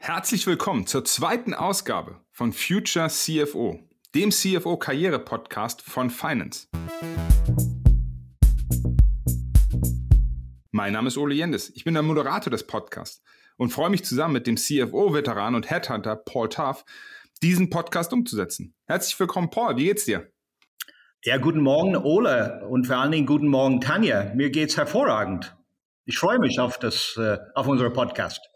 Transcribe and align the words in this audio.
Herzlich 0.00 0.46
willkommen 0.46 0.86
zur 0.86 1.04
zweiten 1.04 1.54
Ausgabe 1.54 2.20
von 2.30 2.52
Future 2.52 3.08
CFO, 3.08 3.80
dem 4.14 4.30
CFO-Karriere-Podcast 4.30 5.82
von 5.82 6.08
Finance. 6.08 6.68
Mein 10.70 10.92
Name 10.92 11.08
ist 11.08 11.18
Ole 11.18 11.34
Jendes, 11.34 11.70
ich 11.74 11.82
bin 11.82 11.94
der 11.94 12.04
Moderator 12.04 12.50
des 12.50 12.64
Podcasts 12.64 13.22
und 13.56 13.70
freue 13.70 13.90
mich 13.90 14.04
zusammen 14.04 14.34
mit 14.34 14.46
dem 14.46 14.56
CFO-Veteran 14.56 15.56
und 15.56 15.68
Headhunter 15.68 16.14
Paul 16.14 16.48
Taff, 16.48 16.84
diesen 17.42 17.68
Podcast 17.68 18.12
umzusetzen. 18.12 18.74
Herzlich 18.86 19.18
willkommen, 19.18 19.50
Paul, 19.50 19.76
wie 19.76 19.84
geht's 19.86 20.04
dir? 20.04 20.30
Ja, 21.24 21.38
guten 21.38 21.60
Morgen, 21.60 21.96
Ole, 21.96 22.64
und 22.68 22.86
vor 22.86 22.96
allen 22.96 23.10
Dingen 23.10 23.26
guten 23.26 23.48
Morgen, 23.48 23.80
Tanja. 23.80 24.32
Mir 24.36 24.50
geht's 24.50 24.76
hervorragend. 24.76 25.56
Ich 26.04 26.16
freue 26.16 26.38
mich 26.38 26.60
auf 26.60 26.78
das, 26.78 27.16
äh, 27.18 27.38
auf 27.56 27.66
unseren 27.66 27.92
Podcast. 27.92 28.48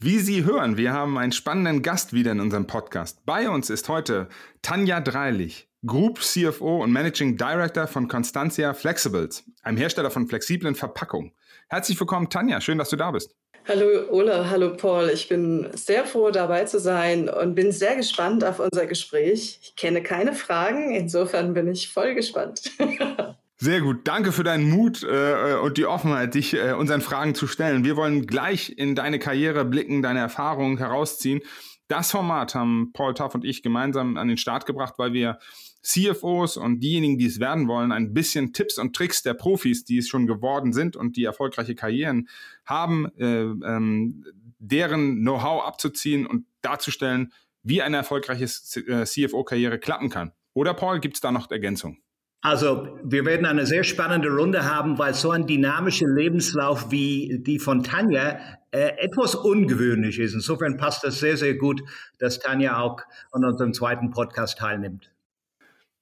Wie 0.00 0.20
Sie 0.20 0.44
hören, 0.44 0.76
wir 0.76 0.92
haben 0.92 1.18
einen 1.18 1.32
spannenden 1.32 1.82
Gast 1.82 2.12
wieder 2.12 2.30
in 2.30 2.38
unserem 2.38 2.68
Podcast. 2.68 3.18
Bei 3.26 3.50
uns 3.50 3.68
ist 3.68 3.88
heute 3.88 4.28
Tanja 4.62 5.00
Dreilich, 5.00 5.68
Group 5.84 6.20
CFO 6.20 6.84
und 6.84 6.92
Managing 6.92 7.36
Director 7.36 7.88
von 7.88 8.06
Constantia 8.06 8.74
Flexibles, 8.74 9.42
einem 9.64 9.76
Hersteller 9.76 10.12
von 10.12 10.28
flexiblen 10.28 10.76
Verpackungen. 10.76 11.32
Herzlich 11.68 11.98
willkommen, 11.98 12.30
Tanja. 12.30 12.60
Schön, 12.60 12.78
dass 12.78 12.90
du 12.90 12.96
da 12.96 13.10
bist. 13.10 13.34
Hallo 13.66 14.08
Ola, 14.12 14.48
hallo 14.48 14.76
Paul. 14.76 15.10
Ich 15.12 15.28
bin 15.28 15.68
sehr 15.74 16.04
froh, 16.06 16.30
dabei 16.30 16.62
zu 16.62 16.78
sein 16.78 17.28
und 17.28 17.56
bin 17.56 17.72
sehr 17.72 17.96
gespannt 17.96 18.44
auf 18.44 18.60
unser 18.60 18.86
Gespräch. 18.86 19.58
Ich 19.62 19.74
kenne 19.74 20.00
keine 20.00 20.32
Fragen, 20.32 20.94
insofern 20.94 21.54
bin 21.54 21.66
ich 21.66 21.88
voll 21.88 22.14
gespannt. 22.14 22.70
Sehr 23.60 23.80
gut. 23.80 24.06
Danke 24.06 24.30
für 24.30 24.44
deinen 24.44 24.70
Mut 24.70 25.02
äh, 25.02 25.56
und 25.60 25.78
die 25.78 25.86
Offenheit, 25.86 26.34
dich 26.34 26.54
äh, 26.54 26.74
unseren 26.74 27.00
Fragen 27.00 27.34
zu 27.34 27.48
stellen. 27.48 27.82
Wir 27.82 27.96
wollen 27.96 28.26
gleich 28.26 28.72
in 28.76 28.94
deine 28.94 29.18
Karriere 29.18 29.64
blicken, 29.64 30.00
deine 30.00 30.20
Erfahrungen 30.20 30.78
herausziehen. 30.78 31.40
Das 31.88 32.12
Format 32.12 32.54
haben 32.54 32.92
Paul 32.92 33.14
Taff 33.14 33.34
und 33.34 33.44
ich 33.44 33.64
gemeinsam 33.64 34.16
an 34.16 34.28
den 34.28 34.36
Start 34.36 34.64
gebracht, 34.64 34.94
weil 34.98 35.12
wir 35.12 35.40
CFOs 35.82 36.56
und 36.56 36.80
diejenigen, 36.80 37.18
die 37.18 37.26
es 37.26 37.40
werden 37.40 37.66
wollen, 37.66 37.90
ein 37.90 38.12
bisschen 38.14 38.52
Tipps 38.52 38.78
und 38.78 38.94
Tricks 38.94 39.22
der 39.24 39.34
Profis, 39.34 39.84
die 39.84 39.98
es 39.98 40.08
schon 40.08 40.28
geworden 40.28 40.72
sind 40.72 40.94
und 40.94 41.16
die 41.16 41.24
erfolgreiche 41.24 41.74
Karrieren 41.74 42.28
haben, 42.64 43.06
äh, 43.16 43.42
ähm, 43.42 44.24
deren 44.60 45.22
Know-how 45.22 45.64
abzuziehen 45.64 46.26
und 46.26 46.46
darzustellen, 46.62 47.32
wie 47.64 47.82
eine 47.82 47.96
erfolgreiche 47.96 48.44
äh, 48.44 49.04
CFO-Karriere 49.04 49.80
klappen 49.80 50.10
kann. 50.10 50.30
Oder 50.54 50.74
Paul, 50.74 51.00
gibt 51.00 51.16
es 51.16 51.20
da 51.20 51.32
noch 51.32 51.50
Ergänzungen? 51.50 51.98
Also, 52.40 52.98
wir 53.02 53.24
werden 53.24 53.46
eine 53.46 53.66
sehr 53.66 53.82
spannende 53.82 54.28
Runde 54.30 54.64
haben, 54.64 54.96
weil 54.98 55.12
so 55.12 55.32
ein 55.32 55.46
dynamischer 55.46 56.06
Lebenslauf 56.06 56.90
wie 56.92 57.40
die 57.44 57.58
von 57.58 57.82
Tanja 57.82 58.38
äh, 58.70 58.92
etwas 58.98 59.34
ungewöhnlich 59.34 60.20
ist. 60.20 60.34
Insofern 60.34 60.76
passt 60.76 61.02
das 61.02 61.18
sehr, 61.18 61.36
sehr 61.36 61.54
gut, 61.54 61.82
dass 62.18 62.38
Tanja 62.38 62.78
auch 62.78 63.00
an 63.32 63.44
unserem 63.44 63.72
zweiten 63.72 64.10
Podcast 64.10 64.58
teilnimmt. 64.58 65.10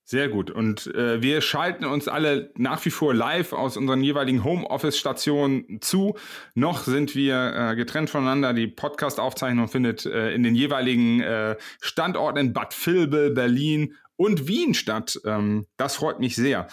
Sehr 0.09 0.29
gut. 0.29 0.53
Und 0.53 0.87
äh, 0.95 1.21
wir 1.21 1.41
schalten 1.41 1.85
uns 1.85 2.07
alle 2.07 2.53
nach 2.57 2.85
wie 2.85 2.91
vor 2.91 3.13
live 3.13 3.53
aus 3.53 3.77
unseren 3.77 4.05
jeweiligen 4.05 4.45
Homeoffice-Stationen 4.45 5.81
zu. 5.81 6.17
Noch 6.55 6.85
sind 6.85 7.17
wir 7.17 7.73
äh, 7.73 7.75
getrennt 7.75 8.09
voneinander. 8.09 8.53
Die 8.53 8.69
Podcast-Aufzeichnung 8.69 9.67
findet 9.67 10.07
äh, 10.07 10.33
in 10.33 10.45
den 10.45 10.55
jeweiligen 10.55 11.23
äh, 11.23 11.57
Standorten 11.81 12.39
in 12.39 12.53
Bad 12.53 12.73
Vilbel, 12.87 13.33
Berlin 13.33 13.97
und 14.15 14.47
Wien 14.47 14.75
statt. 14.75 15.21
Ähm, 15.25 15.67
das 15.77 15.97
freut 15.97 16.21
mich 16.21 16.37
sehr. 16.37 16.69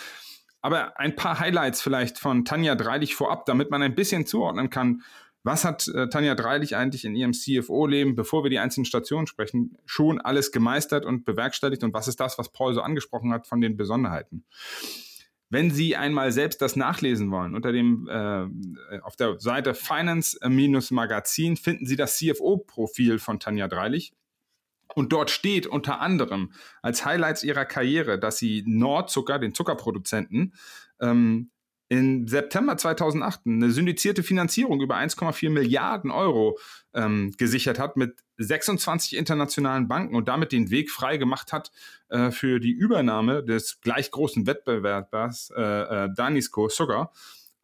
Aber 0.62 1.00
ein 1.00 1.16
paar 1.16 1.40
Highlights 1.40 1.82
vielleicht 1.82 2.20
von 2.20 2.46
Tanja 2.46 2.76
Dreilich 2.76 3.16
vorab, 3.16 3.48
damit 3.48 3.72
man 3.72 3.82
ein 3.82 3.96
bisschen 3.96 4.28
zuordnen 4.28 4.70
kann, 4.70 5.02
was 5.44 5.66
hat 5.66 5.88
äh, 5.90 6.10
Tanja 6.10 6.36
Dreilich 6.36 6.76
eigentlich 6.76 7.06
in 7.06 7.16
ihrem 7.16 7.34
CFO-Leben, 7.34 8.16
bevor 8.16 8.44
wir 8.44 8.50
die 8.50 8.60
einzelnen 8.60 8.86
Stationen 8.86 9.28
sprechen, 9.28 9.78
schon 9.86 10.22
alles 10.22 10.52
gemeistert 10.52 11.06
und 11.06 11.26
bewerkstelligt 11.26 11.84
und 11.84 11.94
was 11.94 12.08
ist 12.08 12.20
das, 12.20 12.38
was 12.38 12.52
Paul 12.52 12.74
so 12.74 12.82
angesprochen 12.82 13.34
hat 13.34 13.46
von 13.46 13.62
den 13.62 13.76
Besonderheiten? 13.78 14.46
Wenn 15.50 15.70
Sie 15.70 15.96
einmal 15.96 16.32
selbst 16.32 16.64
das 16.64 16.76
nachlesen 16.76 17.30
wollen, 17.30 17.54
unter 17.54 17.72
dem 17.72 18.08
äh, 18.10 19.00
auf 19.02 19.16
der 19.16 19.40
Seite 19.40 19.76
Finance-Magazin 19.76 21.58
finden 21.58 21.86
Sie 21.86 21.96
das 21.96 22.18
CFO-Profil 22.18 23.20
von 23.20 23.40
Tanja 23.40 23.68
Dreilich. 23.68 24.14
Und 24.96 25.14
dort 25.14 25.30
steht 25.30 25.68
unter 25.68 26.02
anderem 26.02 26.52
als 26.82 27.06
Highlights 27.06 27.44
ihrer 27.44 27.66
Karriere, 27.66 28.20
dass 28.20 28.38
sie 28.38 28.64
Nordzucker, 28.66 29.40
den 29.40 29.54
Zuckerproduzenten, 29.54 30.54
ähm, 31.00 31.52
in 31.94 32.28
September 32.28 32.76
2008 32.76 33.42
eine 33.46 33.70
syndizierte 33.70 34.24
Finanzierung 34.24 34.82
über 34.82 34.96
1,4 34.96 35.52
Milliarden 35.52 36.10
Euro 36.10 36.58
ähm, 36.96 37.32
gesichert 37.38 37.78
hat 37.78 37.98
mit 37.98 38.16
26 38.38 39.16
internationalen 39.16 39.88
Banken 39.88 40.16
und 40.16 40.28
damit 40.28 40.52
den 40.52 40.72
Weg 40.72 40.90
frei 40.90 41.18
gemacht 41.18 41.54
hat 41.54 41.72
äh, 42.10 42.32
für 42.32 42.60
die 42.60 42.72
Übernahme 42.72 43.44
des 43.44 43.80
gleich 43.80 44.10
großen 44.10 44.48
Wettbewerbers 44.48 45.54
äh, 45.56 45.62
äh, 45.62 46.10
Danisco 46.16 46.68
Sugar 46.68 47.14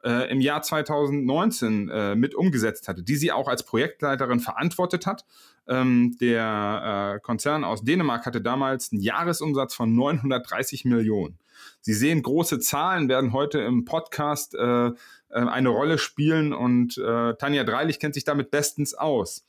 äh, 0.03 0.31
im 0.31 0.41
Jahr 0.41 0.61
2019 0.61 1.89
äh, 1.89 2.15
mit 2.15 2.35
umgesetzt 2.35 2.87
hatte, 2.87 3.03
die 3.03 3.15
sie 3.15 3.31
auch 3.31 3.47
als 3.47 3.63
Projektleiterin 3.63 4.39
verantwortet 4.39 5.05
hat. 5.05 5.25
Ähm, 5.67 6.17
der 6.19 7.15
äh, 7.15 7.19
Konzern 7.19 7.63
aus 7.63 7.83
Dänemark 7.83 8.25
hatte 8.25 8.41
damals 8.41 8.91
einen 8.91 9.01
Jahresumsatz 9.01 9.75
von 9.75 9.93
930 9.93 10.85
Millionen. 10.85 11.37
Sie 11.81 11.93
sehen, 11.93 12.23
große 12.23 12.59
Zahlen 12.59 13.09
werden 13.09 13.33
heute 13.33 13.59
im 13.59 13.85
Podcast 13.85 14.55
äh, 14.55 14.87
äh, 14.87 14.91
eine 15.29 15.69
Rolle 15.69 15.97
spielen 15.97 16.53
und 16.53 16.97
äh, 16.97 17.35
Tanja 17.35 17.63
Dreilich 17.63 17.99
kennt 17.99 18.15
sich 18.15 18.23
damit 18.23 18.51
bestens 18.51 18.93
aus. 18.93 19.45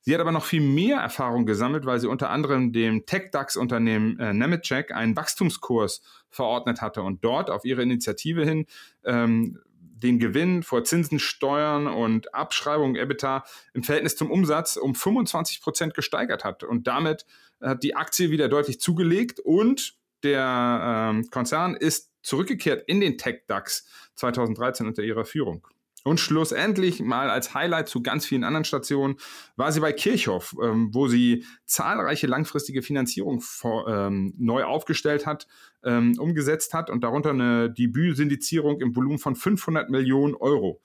Sie 0.00 0.14
hat 0.14 0.20
aber 0.20 0.30
noch 0.30 0.44
viel 0.44 0.60
mehr 0.60 0.98
Erfahrung 0.98 1.46
gesammelt, 1.46 1.84
weil 1.84 1.98
sie 1.98 2.08
unter 2.08 2.30
anderem 2.30 2.72
dem 2.72 3.06
Tech-DAX-Unternehmen 3.06 4.20
äh, 4.20 4.32
Nemetschek 4.32 4.92
einen 4.92 5.16
Wachstumskurs 5.16 6.00
verordnet 6.30 6.80
hatte 6.80 7.02
und 7.02 7.24
dort 7.24 7.50
auf 7.50 7.64
ihre 7.64 7.82
Initiative 7.82 8.44
hin 8.44 8.66
ähm, 9.04 9.58
den 10.02 10.18
Gewinn 10.18 10.62
vor 10.62 10.84
Zinsen, 10.84 11.18
Steuern 11.18 11.86
und 11.86 12.34
Abschreibungen 12.34 12.96
EBITDA 12.96 13.44
im 13.74 13.82
Verhältnis 13.82 14.16
zum 14.16 14.30
Umsatz 14.30 14.76
um 14.76 14.94
25 14.94 15.60
Prozent 15.60 15.94
gesteigert 15.94 16.44
hat. 16.44 16.64
Und 16.64 16.86
damit 16.86 17.26
hat 17.60 17.82
die 17.82 17.96
Aktie 17.96 18.30
wieder 18.30 18.48
deutlich 18.48 18.80
zugelegt 18.80 19.40
und 19.40 19.94
der 20.22 21.10
ähm, 21.10 21.30
Konzern 21.30 21.74
ist 21.74 22.10
zurückgekehrt 22.22 22.84
in 22.86 23.00
den 23.00 23.18
Tech-DAX 23.18 23.86
2013 24.16 24.86
unter 24.86 25.02
ihrer 25.02 25.24
Führung. 25.24 25.66
Und 26.06 26.20
schlussendlich 26.20 27.00
mal 27.00 27.30
als 27.30 27.52
Highlight 27.52 27.88
zu 27.88 28.00
ganz 28.00 28.26
vielen 28.26 28.44
anderen 28.44 28.64
Stationen 28.64 29.16
war 29.56 29.72
sie 29.72 29.80
bei 29.80 29.92
Kirchhoff, 29.92 30.54
ähm, 30.62 30.90
wo 30.92 31.08
sie 31.08 31.44
zahlreiche 31.64 32.28
langfristige 32.28 32.82
Finanzierung 32.82 33.40
vor, 33.40 33.88
ähm, 33.88 34.32
neu 34.38 34.62
aufgestellt 34.62 35.26
hat, 35.26 35.48
ähm, 35.86 36.18
umgesetzt 36.18 36.74
hat 36.74 36.90
und 36.90 37.02
darunter 37.02 37.30
eine 37.30 37.70
Debütsyndizierung 37.70 38.80
im 38.80 38.94
Volumen 38.94 39.18
von 39.18 39.36
500 39.36 39.88
Millionen 39.88 40.34
Euro. 40.34 40.82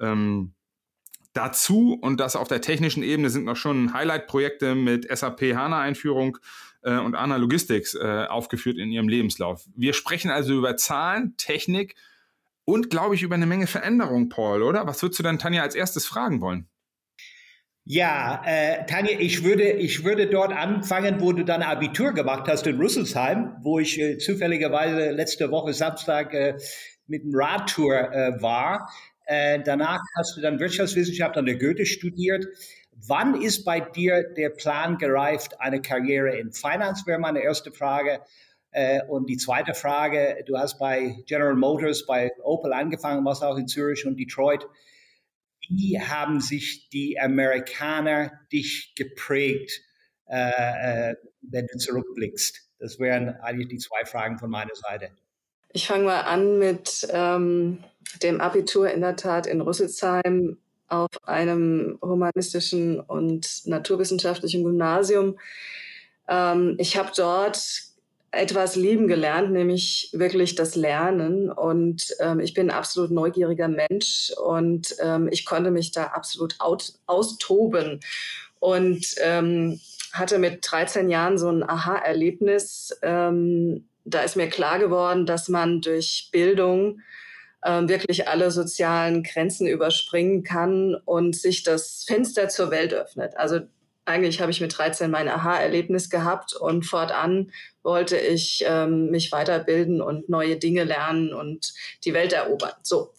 Ähm, 0.00 0.54
dazu, 1.34 1.98
und 2.00 2.20
das 2.20 2.36
auf 2.36 2.48
der 2.48 2.60
technischen 2.60 3.02
Ebene, 3.02 3.28
sind 3.28 3.44
noch 3.44 3.56
schon 3.56 3.92
Highlight-Projekte 3.92 4.74
mit 4.74 5.06
SAP 5.14 5.54
HANA-Einführung 5.54 6.38
äh, 6.82 6.96
und 6.96 7.14
ANA 7.14 7.36
Logistics 7.36 7.94
äh, 7.94 8.26
aufgeführt 8.28 8.78
in 8.78 8.90
ihrem 8.90 9.08
Lebenslauf. 9.08 9.64
Wir 9.76 9.92
sprechen 9.92 10.30
also 10.30 10.54
über 10.56 10.76
Zahlen, 10.76 11.34
Technik, 11.36 11.96
und, 12.66 12.88
glaube 12.88 13.14
ich, 13.14 13.22
über 13.22 13.34
eine 13.34 13.46
Menge 13.46 13.66
Veränderung, 13.66 14.30
Paul, 14.30 14.62
oder? 14.62 14.86
Was 14.86 15.02
würdest 15.02 15.18
du 15.18 15.22
dann 15.22 15.38
Tanja 15.38 15.62
als 15.62 15.74
erstes 15.74 16.06
fragen 16.06 16.40
wollen? 16.40 16.66
Ja, 17.86 18.42
äh, 18.46 18.86
Tanja, 18.86 19.18
ich 19.18 19.44
würde, 19.44 19.70
ich 19.72 20.04
würde 20.04 20.26
dort 20.26 20.52
anfangen, 20.54 21.20
wo 21.20 21.32
du 21.34 21.44
dein 21.44 21.62
Abitur 21.62 22.14
gemacht 22.14 22.48
hast 22.48 22.66
in 22.66 22.78
Rüsselsheim, 22.78 23.56
wo 23.60 23.78
ich 23.78 24.00
äh, 24.00 24.16
zufälligerweise 24.16 25.10
letzte 25.10 25.50
Woche 25.50 25.74
Samstag 25.74 26.32
äh, 26.32 26.54
mit 27.06 27.24
einem 27.24 27.34
Radtour 27.34 27.94
äh, 28.10 28.40
war. 28.40 28.90
Äh, 29.26 29.60
danach 29.62 30.00
hast 30.16 30.34
du 30.34 30.40
dann 30.40 30.58
Wirtschaftswissenschaft 30.60 31.36
an 31.36 31.44
der 31.44 31.56
Goethe 31.56 31.84
studiert. 31.84 32.46
Wann 33.06 33.42
ist 33.42 33.64
bei 33.64 33.80
dir 33.80 34.22
der 34.34 34.48
Plan 34.48 34.96
gereift, 34.96 35.60
eine 35.60 35.82
Karriere 35.82 36.38
in 36.38 36.52
Finance, 36.52 37.06
wäre 37.06 37.18
meine 37.18 37.42
erste 37.42 37.70
Frage. 37.70 38.20
Äh, 38.70 39.02
und 39.08 39.28
die 39.28 39.36
zweite 39.36 39.74
Frage, 39.74 40.42
du 40.46 40.56
hast 40.56 40.78
bei 40.78 41.16
General 41.26 41.54
Motors, 41.54 42.06
bei 42.06 42.32
Opel 42.42 42.72
angefangen, 42.72 43.26
warst 43.26 43.44
auch 43.44 43.58
in 43.58 43.68
Zürich 43.68 44.06
und 44.06 44.18
Detroit. 44.18 44.66
Wie 45.68 46.00
haben 46.00 46.40
sich 46.40 46.88
die 46.90 47.18
Amerikaner 47.20 48.32
dich 48.52 48.94
geprägt, 48.96 49.80
äh, 50.26 51.10
äh, 51.10 51.16
wenn 51.42 51.66
du 51.66 51.78
zurückblickst? 51.78 52.60
Das 52.78 52.98
wären 52.98 53.30
eigentlich 53.40 53.68
die 53.68 53.78
zwei 53.78 54.04
Fragen 54.04 54.38
von 54.38 54.50
meiner 54.50 54.74
Seite. 54.74 55.10
Ich 55.72 55.86
fange 55.86 56.04
mal 56.04 56.20
an 56.20 56.58
mit 56.58 57.06
ähm, 57.10 57.82
dem 58.22 58.40
Abitur 58.40 58.90
in 58.90 59.00
der 59.00 59.16
Tat 59.16 59.46
in 59.46 59.60
Rüsselsheim 59.60 60.58
auf 60.88 61.08
einem 61.24 61.98
humanistischen 62.02 63.00
und 63.00 63.66
naturwissenschaftlichen 63.66 64.64
Gymnasium. 64.64 65.38
Ähm, 66.28 66.76
ich 66.78 66.96
habe 66.96 67.10
dort 67.16 67.60
etwas 68.36 68.76
lieben 68.76 69.08
gelernt, 69.08 69.52
nämlich 69.52 70.10
wirklich 70.12 70.54
das 70.54 70.74
Lernen. 70.74 71.50
Und 71.50 72.14
ähm, 72.20 72.40
ich 72.40 72.54
bin 72.54 72.70
ein 72.70 72.76
absolut 72.76 73.10
neugieriger 73.10 73.68
Mensch 73.68 74.32
und 74.44 74.94
ähm, 75.00 75.28
ich 75.30 75.44
konnte 75.44 75.70
mich 75.70 75.92
da 75.92 76.04
absolut 76.04 76.60
out, 76.60 76.92
austoben. 77.06 78.00
und 78.60 79.04
ähm, 79.22 79.80
hatte 80.12 80.38
mit 80.38 80.60
13 80.62 81.08
Jahren 81.10 81.38
so 81.38 81.48
ein 81.48 81.68
Aha-Erlebnis. 81.68 82.96
Ähm, 83.02 83.88
da 84.04 84.20
ist 84.20 84.36
mir 84.36 84.48
klar 84.48 84.78
geworden, 84.78 85.26
dass 85.26 85.48
man 85.48 85.80
durch 85.80 86.28
Bildung 86.30 87.00
ähm, 87.64 87.88
wirklich 87.88 88.28
alle 88.28 88.50
sozialen 88.50 89.22
Grenzen 89.22 89.66
überspringen 89.66 90.42
kann 90.44 90.94
und 91.04 91.34
sich 91.34 91.62
das 91.62 92.04
Fenster 92.06 92.48
zur 92.48 92.70
Welt 92.70 92.94
öffnet. 92.94 93.36
Also 93.36 93.60
eigentlich 94.04 94.40
habe 94.40 94.50
ich 94.50 94.60
mit 94.60 94.76
13 94.76 95.10
mein 95.10 95.28
Aha-Erlebnis 95.28 96.10
gehabt 96.10 96.54
und 96.54 96.84
fortan 96.84 97.52
wollte 97.82 98.16
ich 98.18 98.64
ähm, 98.66 99.10
mich 99.10 99.32
weiterbilden 99.32 100.00
und 100.00 100.28
neue 100.28 100.56
Dinge 100.56 100.84
lernen 100.84 101.32
und 101.32 101.72
die 102.04 102.14
Welt 102.14 102.32
erobern. 102.32 102.74
So. 102.82 103.12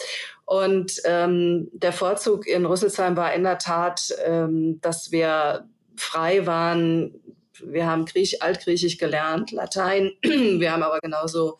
Und 0.46 1.02
ähm, 1.06 1.70
der 1.74 1.92
Vorzug 1.92 2.48
in 2.48 2.66
Rüsselsheim 2.66 3.18
war 3.18 3.34
in 3.34 3.44
der 3.44 3.58
Tat, 3.58 4.14
ähm, 4.24 4.80
dass 4.82 5.12
wir 5.12 5.68
frei 5.96 6.46
waren. 6.46 7.16
Wir 7.64 7.88
haben 7.88 8.06
Griech, 8.06 8.44
Altgriechisch 8.44 8.98
gelernt, 8.98 9.52
Latein. 9.52 10.12
Wir 10.24 10.74
haben 10.74 10.84
aber 10.84 11.00
genauso 11.00 11.58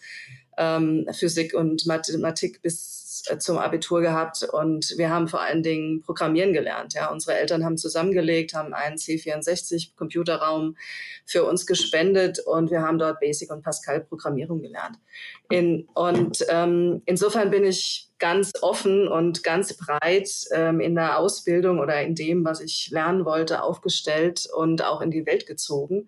ähm, 0.58 1.08
Physik 1.14 1.54
und 1.54 1.86
Mathematik 1.86 2.62
bis 2.62 3.05
äh, 3.28 3.38
zum 3.38 3.58
Abitur 3.58 4.02
gehabt 4.02 4.44
und 4.44 4.94
wir 4.98 5.10
haben 5.10 5.28
vor 5.28 5.42
allen 5.42 5.64
Dingen 5.64 6.02
Programmieren 6.02 6.54
gelernt. 6.54 6.94
Ja, 6.94 7.12
unsere 7.12 7.38
Eltern 7.38 7.64
haben 7.64 7.78
zusammengelegt, 7.78 8.54
haben 8.54 8.74
einen 8.74 8.98
C64 8.98 9.96
Computerraum 9.96 10.76
für 11.26 11.46
uns 11.46 11.66
gespendet 11.66 12.40
und 12.40 12.72
wir 12.72 12.82
haben 12.82 12.98
dort 12.98 13.20
Basic 13.20 13.52
und 13.52 13.64
Pascal 13.64 14.02
Programmierung 14.02 14.62
gelernt. 14.62 14.98
In, 15.50 15.88
und 15.94 16.46
ähm, 16.50 17.02
insofern 17.06 17.52
bin 17.52 17.66
ich 17.66 18.10
ganz 18.20 18.54
offen 18.62 19.08
und 19.08 19.44
ganz 19.44 19.76
breit 19.76 20.30
ähm, 20.52 20.80
in 20.80 20.96
der 20.96 21.20
Ausbildung 21.20 21.80
oder 21.80 22.02
in 22.02 22.16
dem, 22.16 22.46
was 22.46 22.62
ich 22.62 22.90
lernen 22.92 23.26
wollte, 23.26 23.62
aufgestellt 23.62 24.48
und 24.56 24.84
auch 24.84 25.02
in 25.02 25.12
die 25.12 25.26
Welt 25.26 25.46
gezogen. 25.46 26.08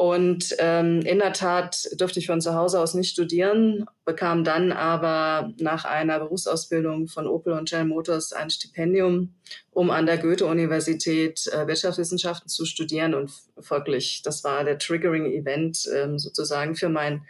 Und 0.00 0.56
ähm, 0.60 1.02
in 1.02 1.18
der 1.18 1.34
Tat 1.34 1.86
durfte 1.94 2.20
ich 2.20 2.26
von 2.26 2.40
zu 2.40 2.54
Hause 2.54 2.80
aus 2.80 2.94
nicht 2.94 3.10
studieren, 3.10 3.84
bekam 4.06 4.44
dann 4.44 4.72
aber 4.72 5.52
nach 5.58 5.84
einer 5.84 6.18
Berufsausbildung 6.20 7.06
von 7.06 7.26
Opel 7.26 7.52
und 7.52 7.68
General 7.68 7.86
Motors 7.86 8.32
ein 8.32 8.48
Stipendium, 8.48 9.34
um 9.72 9.90
an 9.90 10.06
der 10.06 10.16
Goethe-Universität 10.16 11.46
äh, 11.48 11.66
Wirtschaftswissenschaften 11.66 12.48
zu 12.48 12.64
studieren. 12.64 13.12
Und 13.12 13.30
folglich, 13.58 14.22
das 14.24 14.42
war 14.42 14.64
der 14.64 14.78
Triggering-Event 14.78 15.86
ähm, 15.94 16.18
sozusagen 16.18 16.76
für 16.76 16.88
mein 16.88 17.26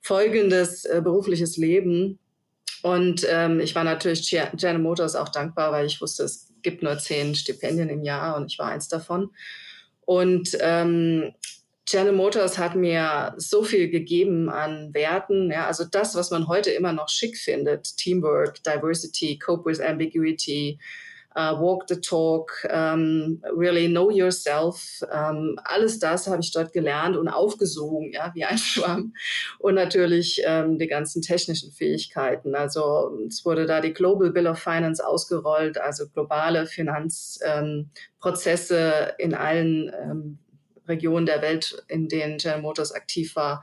folgendes 0.00 0.86
äh, 0.86 1.02
berufliches 1.04 1.58
Leben. 1.58 2.18
Und 2.80 3.26
ähm, 3.28 3.60
ich 3.60 3.74
war 3.74 3.84
natürlich 3.84 4.30
General 4.30 4.78
Motors 4.78 5.16
auch 5.16 5.28
dankbar, 5.28 5.70
weil 5.70 5.84
ich 5.84 6.00
wusste, 6.00 6.22
es 6.22 6.50
gibt 6.62 6.82
nur 6.82 6.96
zehn 6.96 7.34
Stipendien 7.34 7.90
im 7.90 8.02
Jahr 8.02 8.38
und 8.38 8.50
ich 8.50 8.58
war 8.58 8.68
eins 8.68 8.88
davon. 8.88 9.32
Und 10.06 10.56
ähm, 10.62 11.34
General 11.88 12.16
Motors 12.16 12.58
hat 12.58 12.74
mir 12.74 13.32
so 13.36 13.62
viel 13.62 13.88
gegeben 13.88 14.50
an 14.50 14.92
Werten. 14.92 15.52
Ja, 15.52 15.66
also 15.66 15.84
das, 15.84 16.16
was 16.16 16.32
man 16.32 16.48
heute 16.48 16.70
immer 16.70 16.92
noch 16.92 17.08
schick 17.08 17.36
findet: 17.36 17.96
Teamwork, 17.96 18.60
Diversity, 18.64 19.38
Cope 19.38 19.70
with 19.70 19.80
Ambiguity, 19.80 20.80
uh, 21.36 21.54
Walk 21.60 21.84
the 21.88 22.00
Talk, 22.00 22.66
um, 22.72 23.40
really 23.56 23.86
know 23.86 24.10
yourself. 24.10 25.00
Um, 25.12 25.60
alles 25.62 26.00
das 26.00 26.26
habe 26.26 26.40
ich 26.40 26.50
dort 26.50 26.72
gelernt 26.72 27.16
und 27.16 27.28
aufgesogen, 27.28 28.12
ja, 28.12 28.32
wie 28.34 28.44
ein 28.44 28.58
Schwamm. 28.64 29.14
Und 29.60 29.76
natürlich 29.76 30.42
um, 30.44 30.78
die 30.78 30.88
ganzen 30.88 31.22
technischen 31.22 31.70
Fähigkeiten. 31.70 32.56
Also 32.56 33.16
es 33.28 33.44
wurde 33.44 33.66
da 33.66 33.80
die 33.80 33.92
Global 33.92 34.30
Bill 34.30 34.48
of 34.48 34.58
Finance 34.58 35.06
ausgerollt, 35.06 35.78
also 35.78 36.08
globale 36.08 36.66
Finanzprozesse 36.66 39.14
in 39.18 39.34
allen 39.34 40.40
Regionen 40.88 41.26
der 41.26 41.42
Welt, 41.42 41.82
in 41.88 42.08
denen 42.08 42.38
General 42.38 42.62
Motors 42.62 42.92
aktiv 42.92 43.36
war. 43.36 43.62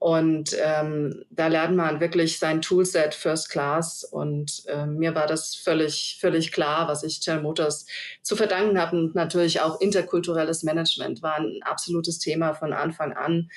Und 0.00 0.56
ähm, 0.58 1.26
da 1.28 1.48
lernt 1.48 1.76
man 1.76 2.00
wirklich 2.00 2.38
sein 2.38 2.62
Toolset 2.62 3.12
First 3.12 3.50
Class. 3.50 4.02
Und 4.02 4.62
äh, 4.66 4.86
mir 4.86 5.14
war 5.14 5.26
das 5.26 5.54
völlig, 5.54 6.16
völlig 6.18 6.52
klar, 6.52 6.88
was 6.88 7.02
ich 7.02 7.20
General 7.20 7.42
Motors 7.42 7.84
zu 8.22 8.34
verdanken 8.34 8.80
habe. 8.80 8.96
Und 8.96 9.14
natürlich 9.14 9.60
auch 9.60 9.78
interkulturelles 9.78 10.62
Management 10.62 11.22
war 11.22 11.36
ein 11.36 11.60
absolutes 11.64 12.18
Thema 12.18 12.54
von 12.54 12.72
Anfang 12.72 13.12
an. 13.12 13.50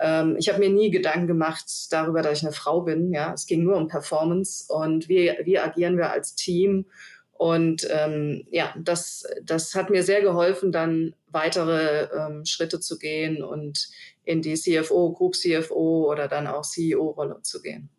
Ähm, 0.00 0.36
ich 0.38 0.48
habe 0.48 0.60
mir 0.60 0.70
nie 0.70 0.90
Gedanken 0.90 1.26
gemacht 1.26 1.66
darüber, 1.90 2.22
dass 2.22 2.38
ich 2.38 2.44
eine 2.44 2.54
Frau 2.54 2.80
bin. 2.80 3.12
Ja, 3.12 3.34
es 3.34 3.46
ging 3.46 3.62
nur 3.62 3.76
um 3.76 3.86
Performance 3.86 4.72
und 4.72 5.10
wie, 5.10 5.30
wie 5.44 5.58
agieren 5.58 5.98
wir 5.98 6.10
als 6.10 6.34
Team 6.34 6.86
und 7.32 7.86
ähm, 7.90 8.46
ja, 8.50 8.74
das, 8.78 9.24
das 9.42 9.74
hat 9.74 9.90
mir 9.90 10.02
sehr 10.02 10.22
geholfen, 10.22 10.70
dann 10.70 11.14
weitere 11.26 12.08
ähm, 12.16 12.44
Schritte 12.44 12.78
zu 12.78 12.98
gehen 12.98 13.42
und 13.42 13.88
in 14.24 14.42
die 14.42 14.54
CFO, 14.54 15.12
Group 15.12 15.34
CFO 15.34 16.10
oder 16.10 16.28
dann 16.28 16.46
auch 16.46 16.62
CEO-Rolle 16.62 17.40
zu 17.42 17.60
gehen. 17.60 17.90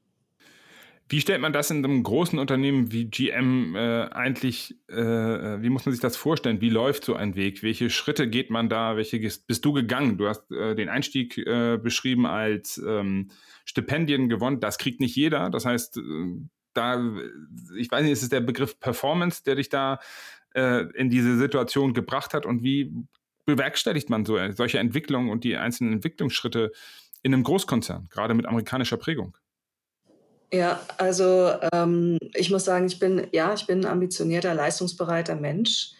Wie 1.09 1.19
stellt 1.19 1.41
man 1.41 1.53
das 1.53 1.69
in 1.69 1.83
einem 1.83 2.01
großen 2.01 2.39
Unternehmen 2.39 2.91
wie 2.91 3.05
GM 3.05 3.75
äh, 3.75 4.05
eigentlich, 4.05 4.77
äh, 4.89 4.95
äh, 4.95 5.61
wie 5.61 5.69
muss 5.69 5.85
man 5.85 5.91
sich 5.91 6.01
das 6.01 6.15
vorstellen? 6.15 6.61
Wie 6.61 6.69
läuft 6.69 7.03
so 7.03 7.13
ein 7.13 7.35
Weg? 7.35 7.61
Welche 7.61 7.89
Schritte 7.89 8.29
geht 8.29 8.49
man 8.49 8.69
da? 8.69 8.95
Welche 8.95 9.19
bist 9.19 9.65
du 9.65 9.73
gegangen? 9.73 10.17
Du 10.17 10.27
hast 10.27 10.49
äh, 10.51 10.75
den 10.75 10.89
Einstieg 10.89 11.37
äh, 11.37 11.77
beschrieben 11.77 12.25
als 12.25 12.81
ähm, 12.83 13.29
Stipendien 13.65 14.29
gewonnen. 14.29 14.61
Das 14.61 14.77
kriegt 14.77 15.01
nicht 15.01 15.15
jeder. 15.15 15.49
Das 15.49 15.65
heißt, 15.65 15.97
äh, 15.97 16.01
da, 16.73 17.01
ich 17.77 17.89
weiß 17.91 18.03
nicht, 18.03 18.11
ist 18.11 18.23
es 18.23 18.29
der 18.29 18.41
Begriff 18.41 18.79
Performance, 18.79 19.43
der 19.43 19.55
dich 19.55 19.69
da 19.69 19.99
äh, 20.53 20.85
in 20.93 21.09
diese 21.09 21.37
Situation 21.37 21.93
gebracht 21.93 22.33
hat 22.33 22.45
und 22.45 22.63
wie 22.63 22.93
bewerkstelligt 23.45 24.09
man 24.09 24.25
so 24.25 24.37
solche 24.51 24.79
Entwicklungen 24.79 25.29
und 25.29 25.43
die 25.43 25.57
einzelnen 25.57 25.93
Entwicklungsschritte 25.93 26.71
in 27.21 27.33
einem 27.33 27.43
Großkonzern, 27.43 28.07
gerade 28.09 28.33
mit 28.33 28.45
amerikanischer 28.45 28.97
Prägung? 28.97 29.37
Ja, 30.51 30.79
also 30.97 31.51
ähm, 31.73 32.19
ich 32.35 32.51
muss 32.51 32.65
sagen, 32.65 32.85
ich 32.85 32.99
bin, 32.99 33.27
ja, 33.31 33.53
ich 33.53 33.65
bin 33.65 33.79
ein 33.79 33.91
ambitionierter, 33.91 34.53
leistungsbereiter 34.53 35.35
Mensch. 35.35 35.93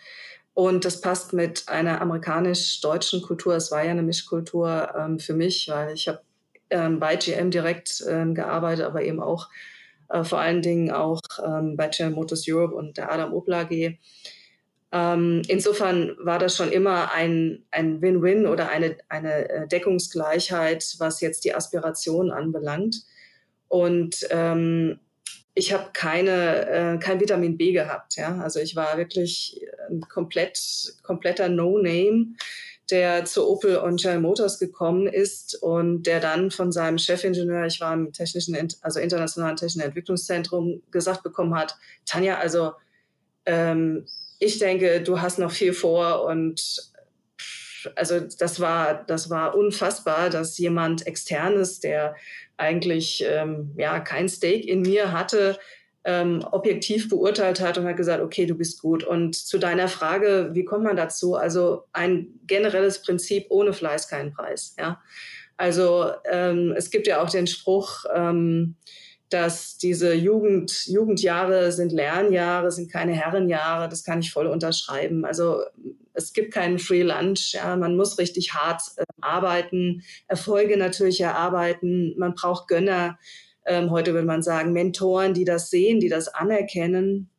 Und 0.53 0.85
das 0.85 1.01
passt 1.01 1.33
mit 1.33 1.67
einer 1.67 1.99
amerikanisch-deutschen 2.01 3.23
Kultur. 3.23 3.55
Es 3.55 3.71
war 3.71 3.83
ja 3.83 3.89
eine 3.89 4.03
Mischkultur 4.03 4.93
ähm, 4.95 5.17
für 5.17 5.33
mich, 5.33 5.67
weil 5.69 5.95
ich 5.95 6.07
habe 6.07 6.21
ähm, 6.69 6.99
bei 6.99 7.15
GM 7.15 7.49
direkt 7.49 8.03
ähm, 8.07 8.35
gearbeitet, 8.35 8.85
aber 8.85 9.01
eben 9.01 9.19
auch 9.19 9.49
äh, 10.13 10.23
vor 10.23 10.39
allen 10.39 10.61
Dingen 10.61 10.91
auch 10.91 11.21
ähm, 11.43 11.75
bei 11.75 11.87
General 11.87 12.13
Motors 12.15 12.45
Europe 12.47 12.75
und 12.75 12.97
der 12.97 13.11
Adam 13.11 13.33
Opel 13.33 13.55
AG. 13.55 13.97
Ähm, 14.91 15.41
insofern 15.47 16.15
war 16.19 16.37
das 16.37 16.55
schon 16.55 16.71
immer 16.71 17.11
ein, 17.11 17.65
ein 17.71 17.99
Win-Win 17.99 18.45
oder 18.45 18.69
eine, 18.69 18.95
eine 19.09 19.49
äh, 19.49 19.67
Deckungsgleichheit, 19.67 20.95
was 20.99 21.19
jetzt 21.19 21.45
die 21.45 21.55
Aspiration 21.55 22.29
anbelangt. 22.29 22.97
Und 23.69 24.27
ähm, 24.29 24.99
ich 25.55 25.73
habe 25.73 25.89
keine, 25.93 26.67
äh, 26.67 26.97
kein 26.99 27.19
Vitamin 27.19 27.57
B 27.57 27.73
gehabt. 27.73 28.15
Ja? 28.15 28.37
Also 28.37 28.59
ich 28.59 28.75
war 28.75 28.97
wirklich 28.97 29.65
ein 29.89 30.01
komplett, 30.01 30.93
kompletter 31.01 31.49
No-Name 31.49 32.35
der 32.91 33.25
zu 33.25 33.47
Opel 33.47 33.77
und 33.77 34.01
General 34.01 34.19
Motors 34.19 34.59
gekommen 34.59 35.07
ist 35.07 35.55
und 35.61 36.03
der 36.03 36.19
dann 36.19 36.51
von 36.51 36.71
seinem 36.71 36.97
Chefingenieur, 36.97 37.65
ich 37.65 37.79
war 37.79 37.93
im 37.93 38.11
technischen, 38.11 38.55
also 38.81 38.99
internationalen 38.99 39.55
technischen 39.55 39.81
Entwicklungszentrum, 39.81 40.81
gesagt 40.91 41.23
bekommen 41.23 41.55
hat, 41.55 41.75
Tanja, 42.05 42.37
also 42.37 42.73
ähm, 43.45 44.05
ich 44.39 44.59
denke, 44.59 45.01
du 45.01 45.21
hast 45.21 45.39
noch 45.39 45.51
viel 45.51 45.73
vor 45.73 46.25
und 46.25 46.91
also 47.95 48.19
das 48.19 48.59
war, 48.59 49.03
das 49.05 49.29
war 49.29 49.55
unfassbar, 49.55 50.29
dass 50.29 50.57
jemand 50.57 51.05
externes, 51.05 51.79
der 51.79 52.15
eigentlich 52.57 53.23
ähm, 53.27 53.73
ja 53.77 53.99
kein 53.99 54.29
Stake 54.29 54.67
in 54.67 54.81
mir 54.81 55.11
hatte, 55.11 55.57
ähm, 56.05 56.43
objektiv 56.51 57.09
beurteilt 57.09 57.61
hat 57.61 57.77
und 57.77 57.85
hat 57.85 57.97
gesagt, 57.97 58.21
okay, 58.21 58.45
du 58.45 58.55
bist 58.55 58.81
gut. 58.81 59.03
Und 59.03 59.35
zu 59.35 59.57
deiner 59.57 59.87
Frage, 59.87 60.49
wie 60.53 60.65
kommt 60.65 60.83
man 60.83 60.97
dazu? 60.97 61.35
Also 61.35 61.85
ein 61.93 62.39
generelles 62.45 63.01
Prinzip, 63.01 63.45
ohne 63.49 63.73
Fleiß 63.73 64.09
keinen 64.09 64.33
Preis. 64.33 64.75
Ja? 64.77 65.01
Also 65.57 66.11
ähm, 66.29 66.73
es 66.75 66.89
gibt 66.89 67.07
ja 67.07 67.21
auch 67.21 67.29
den 67.29 67.47
Spruch, 67.47 68.05
ähm, 68.13 68.75
dass 69.29 69.77
diese 69.77 70.13
Jugend, 70.13 70.85
Jugendjahre 70.85 71.71
sind 71.71 71.91
Lernjahre, 71.91 72.71
sind 72.71 72.91
keine 72.91 73.13
Herrenjahre. 73.13 73.89
Das 73.89 74.03
kann 74.03 74.19
ich 74.19 74.31
voll 74.31 74.45
unterschreiben. 74.45 75.25
Also 75.25 75.61
es 76.13 76.33
gibt 76.33 76.53
keinen 76.53 76.79
Free 76.79 77.01
Lunch. 77.01 77.53
Ja, 77.53 77.75
man 77.75 77.95
muss 77.95 78.19
richtig 78.19 78.53
hart 78.53 78.81
äh, 78.97 79.03
arbeiten, 79.21 80.03
Erfolge 80.27 80.77
natürlich 80.77 81.21
erarbeiten. 81.21 82.13
Man 82.17 82.35
braucht 82.35 82.67
Gönner. 82.67 83.17
Ähm, 83.65 83.91
heute 83.91 84.13
würde 84.13 84.27
man 84.27 84.43
sagen, 84.43 84.73
Mentoren, 84.73 85.33
die 85.33 85.45
das 85.45 85.69
sehen, 85.69 85.99
die 85.99 86.09
das 86.09 86.27
anerkennen, 86.27 87.29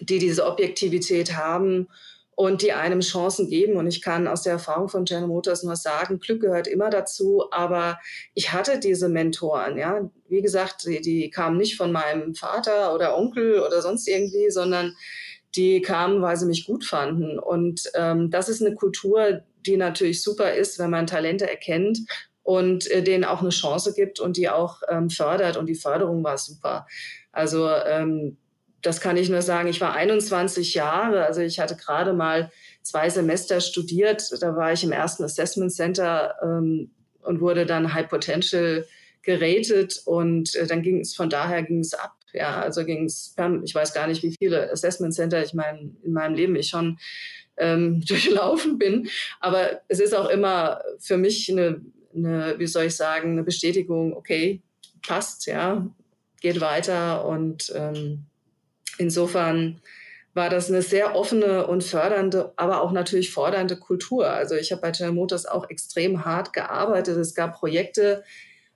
die 0.00 0.18
diese 0.18 0.46
Objektivität 0.46 1.36
haben 1.36 1.88
und 2.36 2.62
die 2.62 2.72
einem 2.72 3.00
Chancen 3.00 3.48
geben. 3.48 3.76
Und 3.76 3.86
ich 3.86 4.02
kann 4.02 4.26
aus 4.26 4.42
der 4.42 4.54
Erfahrung 4.54 4.88
von 4.88 5.04
General 5.04 5.28
Motors 5.28 5.62
nur 5.62 5.76
sagen, 5.76 6.18
Glück 6.18 6.40
gehört 6.40 6.66
immer 6.66 6.90
dazu, 6.90 7.44
aber 7.50 7.98
ich 8.34 8.52
hatte 8.52 8.78
diese 8.78 9.08
Mentoren, 9.08 9.78
ja. 9.78 10.10
Wie 10.28 10.42
gesagt, 10.42 10.84
die, 10.86 11.00
die 11.00 11.30
kamen 11.30 11.56
nicht 11.56 11.76
von 11.76 11.92
meinem 11.92 12.34
Vater 12.34 12.94
oder 12.94 13.16
Onkel 13.16 13.60
oder 13.60 13.82
sonst 13.82 14.08
irgendwie, 14.08 14.50
sondern 14.50 14.94
die 15.54 15.80
kamen, 15.82 16.22
weil 16.22 16.36
sie 16.36 16.46
mich 16.46 16.66
gut 16.66 16.84
fanden. 16.84 17.38
Und 17.38 17.82
ähm, 17.94 18.30
das 18.30 18.48
ist 18.48 18.60
eine 18.60 18.74
Kultur, 18.74 19.42
die 19.66 19.76
natürlich 19.76 20.22
super 20.22 20.54
ist, 20.54 20.78
wenn 20.78 20.90
man 20.90 21.06
Talente 21.06 21.48
erkennt 21.48 22.00
und 22.44 22.88
äh, 22.90 23.02
denen 23.02 23.24
auch 23.24 23.40
eine 23.40 23.50
Chance 23.50 23.92
gibt 23.94 24.20
und 24.20 24.36
die 24.36 24.48
auch 24.48 24.82
ähm, 24.88 25.10
fördert. 25.10 25.56
Und 25.56 25.66
die 25.66 25.74
Förderung 25.74 26.22
war 26.22 26.38
super. 26.38 26.86
Also 27.32 27.68
ähm, 27.68 28.36
das 28.82 29.00
kann 29.00 29.16
ich 29.16 29.30
nur 29.30 29.42
sagen. 29.42 29.68
Ich 29.68 29.80
war 29.80 29.94
21 29.94 30.74
Jahre, 30.74 31.24
also 31.24 31.40
ich 31.40 31.58
hatte 31.58 31.74
gerade 31.74 32.12
mal 32.12 32.52
zwei 32.82 33.08
Semester 33.08 33.60
studiert. 33.60 34.30
Da 34.40 34.54
war 34.54 34.72
ich 34.72 34.84
im 34.84 34.92
ersten 34.92 35.24
Assessment 35.24 35.72
Center 35.72 36.34
ähm, 36.42 36.90
und 37.22 37.40
wurde 37.40 37.66
dann 37.66 37.94
High 37.94 38.08
Potential 38.08 38.86
geratet 39.22 40.02
und 40.04 40.54
äh, 40.54 40.66
dann 40.66 40.82
ging 40.82 41.00
es 41.00 41.14
von 41.14 41.30
daher 41.30 41.62
ging 41.62 41.80
es 41.80 41.94
ab. 41.94 42.12
Ja, 42.34 42.60
also 42.60 42.84
ging 42.84 43.04
es, 43.04 43.34
ich 43.64 43.74
weiß 43.74 43.94
gar 43.94 44.06
nicht, 44.06 44.22
wie 44.22 44.34
viele 44.36 44.70
Assessment 44.70 45.14
Center 45.14 45.42
ich 45.42 45.54
mein, 45.54 45.96
in 46.02 46.12
meinem 46.12 46.34
Leben 46.34 46.56
ich 46.56 46.68
schon 46.68 46.98
ähm, 47.56 48.00
durchlaufen 48.06 48.78
bin. 48.78 49.08
Aber 49.40 49.80
es 49.88 50.00
ist 50.00 50.14
auch 50.14 50.28
immer 50.28 50.82
für 50.98 51.16
mich 51.16 51.50
eine, 51.50 51.80
eine, 52.14 52.58
wie 52.58 52.66
soll 52.66 52.84
ich 52.84 52.96
sagen, 52.96 53.32
eine 53.32 53.44
Bestätigung, 53.44 54.14
okay, 54.14 54.62
passt, 55.06 55.46
ja, 55.46 55.86
geht 56.40 56.60
weiter. 56.60 57.24
Und 57.24 57.72
ähm, 57.74 58.26
insofern 58.98 59.80
war 60.34 60.50
das 60.50 60.68
eine 60.68 60.82
sehr 60.82 61.14
offene 61.14 61.66
und 61.66 61.84
fördernde, 61.84 62.52
aber 62.56 62.82
auch 62.82 62.92
natürlich 62.92 63.30
fordernde 63.30 63.76
Kultur. 63.76 64.28
Also 64.28 64.56
ich 64.56 64.72
habe 64.72 64.82
bei 64.82 64.90
General 64.90 65.14
Motors 65.14 65.46
auch 65.46 65.70
extrem 65.70 66.24
hart 66.24 66.52
gearbeitet. 66.52 67.16
Es 67.16 67.34
gab 67.34 67.56
Projekte, 67.58 68.24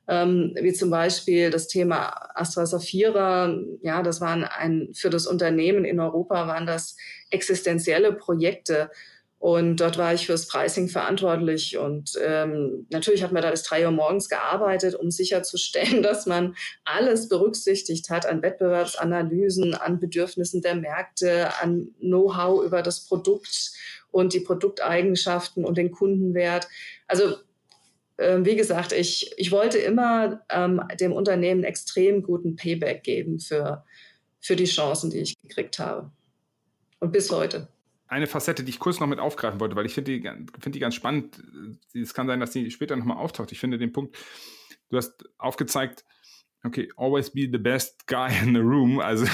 ähm, 0.06 0.54
wie 0.60 0.72
zum 0.72 0.90
Beispiel 0.90 1.50
das 1.50 1.66
Thema 1.66 2.30
Astra 2.34 2.64
Safira. 2.64 3.54
Ja, 3.82 4.02
das 4.02 4.20
waren 4.20 4.44
ein, 4.44 4.90
für 4.94 5.10
das 5.10 5.26
Unternehmen 5.26 5.84
in 5.84 5.98
Europa 5.98 6.46
waren 6.46 6.66
das 6.66 6.96
existenzielle 7.30 8.12
Projekte. 8.12 8.90
Und 9.38 9.76
dort 9.76 9.98
war 9.98 10.14
ich 10.14 10.26
fürs 10.26 10.48
Pricing 10.48 10.88
verantwortlich. 10.88 11.78
Und 11.78 12.18
ähm, 12.24 12.86
natürlich 12.90 13.22
hat 13.22 13.30
man 13.30 13.42
da 13.42 13.50
bis 13.50 13.62
drei 13.62 13.84
Uhr 13.84 13.92
morgens 13.92 14.28
gearbeitet, 14.28 14.96
um 14.96 15.10
sicherzustellen, 15.10 16.02
dass 16.02 16.26
man 16.26 16.56
alles 16.84 17.28
berücksichtigt 17.28 18.10
hat 18.10 18.26
an 18.26 18.42
Wettbewerbsanalysen, 18.42 19.74
an 19.74 20.00
Bedürfnissen 20.00 20.60
der 20.60 20.74
Märkte, 20.74 21.50
an 21.60 21.94
Know-how 22.00 22.64
über 22.64 22.82
das 22.82 23.06
Produkt 23.06 23.72
und 24.10 24.32
die 24.32 24.40
Produkteigenschaften 24.40 25.64
und 25.64 25.78
den 25.78 25.92
Kundenwert. 25.92 26.66
Also 27.06 27.36
ähm, 28.18 28.44
wie 28.44 28.56
gesagt, 28.56 28.90
ich, 28.90 29.32
ich 29.36 29.52
wollte 29.52 29.78
immer 29.78 30.42
ähm, 30.50 30.82
dem 30.98 31.12
Unternehmen 31.12 31.62
extrem 31.62 32.24
guten 32.24 32.56
Payback 32.56 33.04
geben 33.04 33.38
für, 33.38 33.84
für 34.40 34.56
die 34.56 34.64
Chancen, 34.64 35.10
die 35.10 35.18
ich 35.18 35.40
gekriegt 35.40 35.78
habe. 35.78 36.10
Und 36.98 37.12
bis 37.12 37.30
heute. 37.30 37.68
Eine 38.08 38.26
Facette, 38.26 38.64
die 38.64 38.70
ich 38.70 38.78
kurz 38.78 39.00
noch 39.00 39.06
mit 39.06 39.20
aufgreifen 39.20 39.60
wollte, 39.60 39.76
weil 39.76 39.86
ich 39.86 39.94
finde 39.94 40.18
die, 40.18 40.22
find 40.60 40.74
die 40.74 40.80
ganz 40.80 40.94
spannend. 40.94 41.42
Es 41.94 42.14
kann 42.14 42.26
sein, 42.26 42.40
dass 42.40 42.50
die 42.50 42.70
später 42.70 42.96
nochmal 42.96 43.18
auftaucht. 43.18 43.52
Ich 43.52 43.60
finde 43.60 43.78
den 43.78 43.92
Punkt, 43.92 44.16
du 44.88 44.96
hast 44.96 45.28
aufgezeigt, 45.38 46.04
okay, 46.64 46.90
always 46.96 47.30
be 47.30 47.48
the 47.50 47.58
best 47.58 48.06
guy 48.06 48.30
in 48.42 48.54
the 48.54 48.60
room. 48.60 48.98
Also 49.00 49.26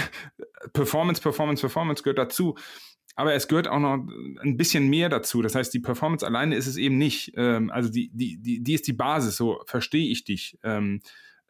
Performance, 0.73 1.23
Performance, 1.23 1.61
Performance 1.61 2.03
gehört 2.03 2.19
dazu 2.19 2.57
aber 3.17 3.35
es 3.35 3.49
gehört 3.49 3.69
auch 3.69 3.79
noch 3.79 4.07
ein 4.43 4.57
bisschen 4.57 4.89
mehr 4.89 5.09
dazu. 5.09 5.41
Das 5.41 5.55
heißt, 5.55 5.73
die 5.73 5.81
Performance 5.81 6.27
alleine 6.27 6.57
ist 6.57 6.67
es 6.67 6.77
eben 6.77 6.99
nicht. 6.99 7.33
Ähm, 7.37 7.71
also 7.71 7.89
die, 7.89 8.11
die, 8.13 8.39
die, 8.41 8.63
die 8.63 8.75
ist 8.75 8.87
die 8.87 8.93
Basis, 8.93 9.37
so 9.37 9.63
verstehe 9.67 10.11
ich 10.11 10.25
dich. 10.25 10.59
Ähm, 10.65 11.01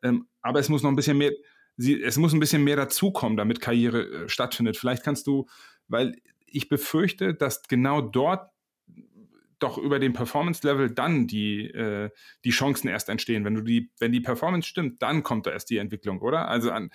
ähm, 0.02 0.26
aber 0.42 0.60
es 0.60 0.68
muss 0.68 0.82
noch 0.82 0.90
ein 0.90 0.96
bisschen 0.96 1.16
mehr, 1.16 1.32
es 1.76 2.18
muss 2.18 2.34
ein 2.34 2.40
bisschen 2.40 2.64
mehr 2.64 2.76
dazukommen, 2.76 3.36
damit 3.36 3.60
Karriere 3.60 4.24
äh, 4.24 4.28
stattfindet. 4.28 4.76
Vielleicht 4.76 5.02
kannst 5.02 5.26
du, 5.26 5.46
weil 5.88 6.14
ich 6.54 6.68
befürchte, 6.68 7.34
dass 7.34 7.62
genau 7.62 8.00
dort 8.00 8.50
doch 9.58 9.78
über 9.78 9.98
den 9.98 10.12
Performance-Level 10.12 10.90
dann 10.90 11.26
die, 11.26 11.66
äh, 11.70 12.10
die 12.44 12.50
Chancen 12.50 12.88
erst 12.88 13.08
entstehen. 13.08 13.44
Wenn 13.44 13.54
du 13.54 13.62
die, 13.62 13.90
wenn 13.98 14.12
die 14.12 14.20
Performance 14.20 14.68
stimmt, 14.68 15.00
dann 15.00 15.22
kommt 15.22 15.46
da 15.46 15.52
erst 15.52 15.70
die 15.70 15.78
Entwicklung, 15.78 16.20
oder? 16.20 16.48
Also 16.48 16.70
an, 16.70 16.90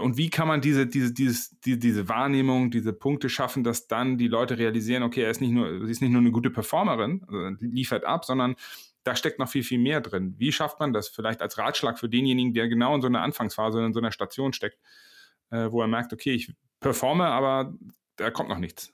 und 0.00 0.16
wie 0.16 0.30
kann 0.30 0.46
man 0.46 0.60
diese, 0.60 0.86
diese, 0.86 1.12
dieses, 1.12 1.58
die, 1.60 1.78
diese 1.78 2.08
Wahrnehmung, 2.08 2.70
diese 2.70 2.92
Punkte 2.92 3.28
schaffen, 3.28 3.64
dass 3.64 3.88
dann 3.88 4.16
die 4.16 4.28
Leute 4.28 4.58
realisieren, 4.58 5.02
okay, 5.02 5.22
er 5.22 5.30
ist 5.30 5.40
nicht 5.40 5.50
nur, 5.50 5.84
sie 5.84 5.90
ist 5.90 6.02
nicht 6.02 6.12
nur 6.12 6.20
eine 6.20 6.30
gute 6.30 6.50
Performerin, 6.50 7.24
also 7.26 7.56
liefert 7.60 8.04
ab, 8.04 8.24
sondern 8.24 8.54
da 9.02 9.16
steckt 9.16 9.40
noch 9.40 9.48
viel, 9.48 9.64
viel 9.64 9.80
mehr 9.80 10.00
drin. 10.00 10.36
Wie 10.38 10.52
schafft 10.52 10.78
man 10.78 10.92
das 10.92 11.08
vielleicht 11.08 11.42
als 11.42 11.58
Ratschlag 11.58 11.98
für 11.98 12.08
denjenigen, 12.08 12.54
der 12.54 12.68
genau 12.68 12.94
in 12.94 13.00
so 13.00 13.08
einer 13.08 13.22
Anfangsphase, 13.22 13.84
in 13.84 13.92
so 13.92 13.98
einer 13.98 14.12
Station 14.12 14.52
steckt, 14.52 14.78
äh, 15.50 15.72
wo 15.72 15.80
er 15.80 15.88
merkt, 15.88 16.12
okay, 16.12 16.32
ich 16.32 16.54
performe, 16.82 17.26
aber 17.26 17.72
da 18.16 18.30
kommt 18.30 18.48
noch 18.48 18.58
nichts? 18.58 18.92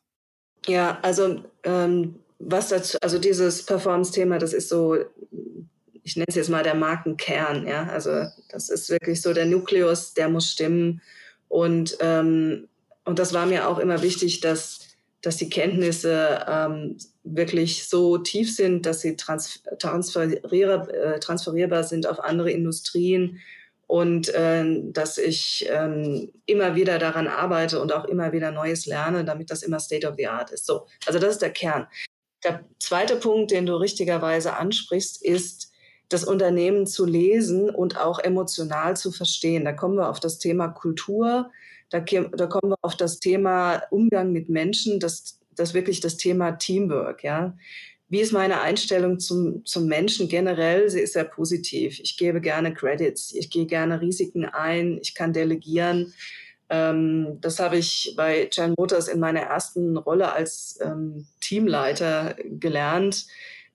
Ja, 0.67 0.99
also 1.03 1.43
ähm, 1.65 2.21
was 2.39 2.69
dazu, 2.69 2.99
also 3.01 3.19
dieses 3.19 3.65
Performance-Thema, 3.65 4.39
das 4.39 4.53
ist 4.53 4.69
so 4.69 4.97
ich 6.09 6.17
nenne 6.17 6.27
es 6.29 6.37
jetzt 6.37 6.49
mal 6.49 6.63
der 6.63 6.75
Markenkern. 6.75 7.67
Ja? 7.67 7.87
Also 7.89 8.25
das 8.49 8.71
ist 8.71 8.89
wirklich 8.89 9.21
so 9.21 9.35
der 9.35 9.45
Nukleus, 9.45 10.15
der 10.15 10.31
muss 10.31 10.51
stimmen. 10.51 11.03
Und, 11.49 11.99
ähm, 12.01 12.67
und 13.05 13.19
das 13.19 13.35
war 13.35 13.45
mir 13.45 13.69
auch 13.69 13.79
immer 13.79 14.01
wichtig, 14.01 14.41
dass, 14.41 14.81
dass 15.21 15.37
die 15.37 15.51
Kenntnisse 15.51 16.47
ähm, 16.49 16.97
wirklich 17.25 17.89
so 17.89 18.17
tief 18.17 18.55
sind, 18.55 18.87
dass 18.87 19.03
sie 19.03 19.17
trans 19.17 19.63
transferierbar, 19.79 20.89
äh, 20.89 21.21
transferierbar 21.21 21.85
sind 21.85 22.07
auf 22.07 22.21
andere 22.21 22.53
Industrien 22.53 23.41
und 23.89 24.29
äh, 24.35 24.65
dass 24.93 25.17
ich 25.17 25.67
ähm, 25.71 26.31
immer 26.45 26.77
wieder 26.77 26.99
daran 26.99 27.27
arbeite 27.27 27.81
und 27.81 27.93
auch 27.93 28.05
immer 28.05 28.33
wieder 28.33 28.53
Neues 28.53 28.85
lerne, 28.85 29.25
damit 29.25 29.51
das 29.51 29.63
immer 29.63 29.81
State 29.81 30.07
of 30.07 30.15
the 30.17 30.29
Art 30.29 30.53
ist. 30.53 30.67
So, 30.67 30.87
also 31.07 31.19
das 31.19 31.33
ist 31.33 31.43
der 31.43 31.51
Kern. 31.51 31.89
Der 32.45 32.65
zweite 32.79 33.17
Punkt, 33.17 33.51
den 33.51 33.65
du 33.65 33.75
richtigerweise 33.75 34.55
ansprichst, 34.57 35.25
ist, 35.25 35.73
das 36.11 36.25
Unternehmen 36.25 36.87
zu 36.87 37.07
lesen 37.07 37.71
und 37.71 37.99
auch 37.99 38.19
emotional 38.19 38.97
zu 38.97 39.11
verstehen. 39.11 39.65
Da 39.65 39.73
kommen 39.73 39.97
wir 39.97 40.09
auf 40.09 40.21
das 40.21 40.39
Thema 40.39 40.69
Kultur, 40.69 41.51
da, 41.91 42.01
da 42.01 42.47
kommen 42.47 42.73
wir 42.73 42.79
auf 42.83 42.97
das 42.97 43.21
Thema 43.21 43.83
Umgang 43.91 44.33
mit 44.33 44.51
Menschen, 44.51 45.01
das, 45.01 45.41
das 45.55 45.73
wirklich 45.73 46.01
das 46.01 46.19
Thema 46.19 46.53
Teamwork, 46.53 47.25
ja. 47.25 47.57
Wie 48.09 48.21
ist 48.21 48.33
meine 48.33 48.61
Einstellung 48.61 49.21
zum, 49.21 49.65
zum 49.67 49.87
Menschen 49.87 50.29
generell? 50.29 50.89
Sie 50.89 51.01
ist 51.01 51.13
sehr 51.13 51.25
positiv. 51.25 52.01
Ich 52.01 52.17
gebe 52.17 52.41
gerne 52.41 52.73
Credits, 52.73 53.35
ich 53.35 53.51
gehe 53.51 53.67
gerne 53.67 54.01
Risiken 54.01 54.47
ein, 54.47 54.99
ich 55.03 55.15
kann 55.15 55.33
delegieren. 55.33 56.15
Ähm, 56.71 57.39
das 57.41 57.59
habe 57.59 57.77
ich 57.77 58.15
bei 58.17 58.49
Jan 58.51 58.75
Motors 58.77 59.09
in 59.09 59.21
meiner 59.21 59.41
ersten 59.41 59.97
Rolle 59.97 60.33
als 60.33 60.79
ähm, 60.83 61.27
Teamleiter 61.41 62.37
gelernt, 62.45 63.27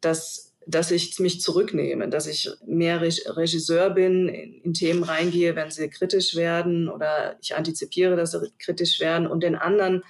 dass 0.02 0.54
dass 0.66 0.92
ich 0.92 1.20
mich 1.20 1.42
zurücknehme, 1.42 2.08
dass 2.10 2.28
ich 2.28 2.50
mehr 2.66 3.02
Regisseur 3.02 3.90
bin, 3.90 4.30
in, 4.30 4.74
Themen 4.74 5.04
reingehe, 5.04 5.56
wenn 5.56 5.72
sie 5.72 5.90
kritisch 5.90 6.36
werden 6.36 6.90
oder 6.90 7.38
ich 7.42 7.56
antizipiere, 7.56 8.16
dass 8.16 8.32
sie 8.32 8.52
kritisch 8.60 9.00
werden 9.00 9.28
und 9.28 9.44
den 9.44 9.56
anderen 9.56 10.04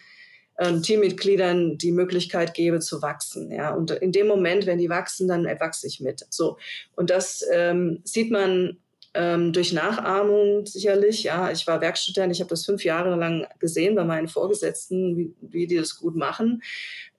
ähm, 0.60 0.82
Teammitgliedern 0.82 1.78
die 1.78 1.92
Möglichkeit 1.92 2.54
gebe 2.54 2.80
zu 2.80 3.02
wachsen. 3.02 3.52
Ja, 3.52 3.74
und 3.74 3.92
in 3.92 4.12
dem 4.12 4.28
Moment, 4.28 4.66
wenn 4.66 4.78
die 4.78 4.90
wachsen, 4.90 5.28
dann 5.28 5.46
wachse 5.46 5.88
ich 5.88 6.00
mit. 6.00 6.26
So 6.30 6.58
und 6.96 7.10
das 7.10 7.44
ähm, 7.52 8.02
sieht 8.04 8.32
man 8.32 8.78
ähm, 9.14 9.54
durch 9.54 9.74
Nachahmung 9.74 10.66
sicherlich. 10.66 11.24
Ja, 11.24 11.52
ich 11.52 11.68
war 11.68 11.82
Werkstudent, 11.82 12.32
ich 12.32 12.40
habe 12.40 12.50
das 12.50 12.66
fünf 12.66 12.84
Jahre 12.84 13.16
lang 13.16 13.48
gesehen 13.60 13.96
bei 13.96 14.04
meinen 14.04 14.28
Vorgesetzten, 14.28 15.18
wie, 15.18 15.34
wie 15.42 15.68
die 15.68 15.78
das 15.78 15.98
gut 15.98 16.16
machen. 16.16 16.64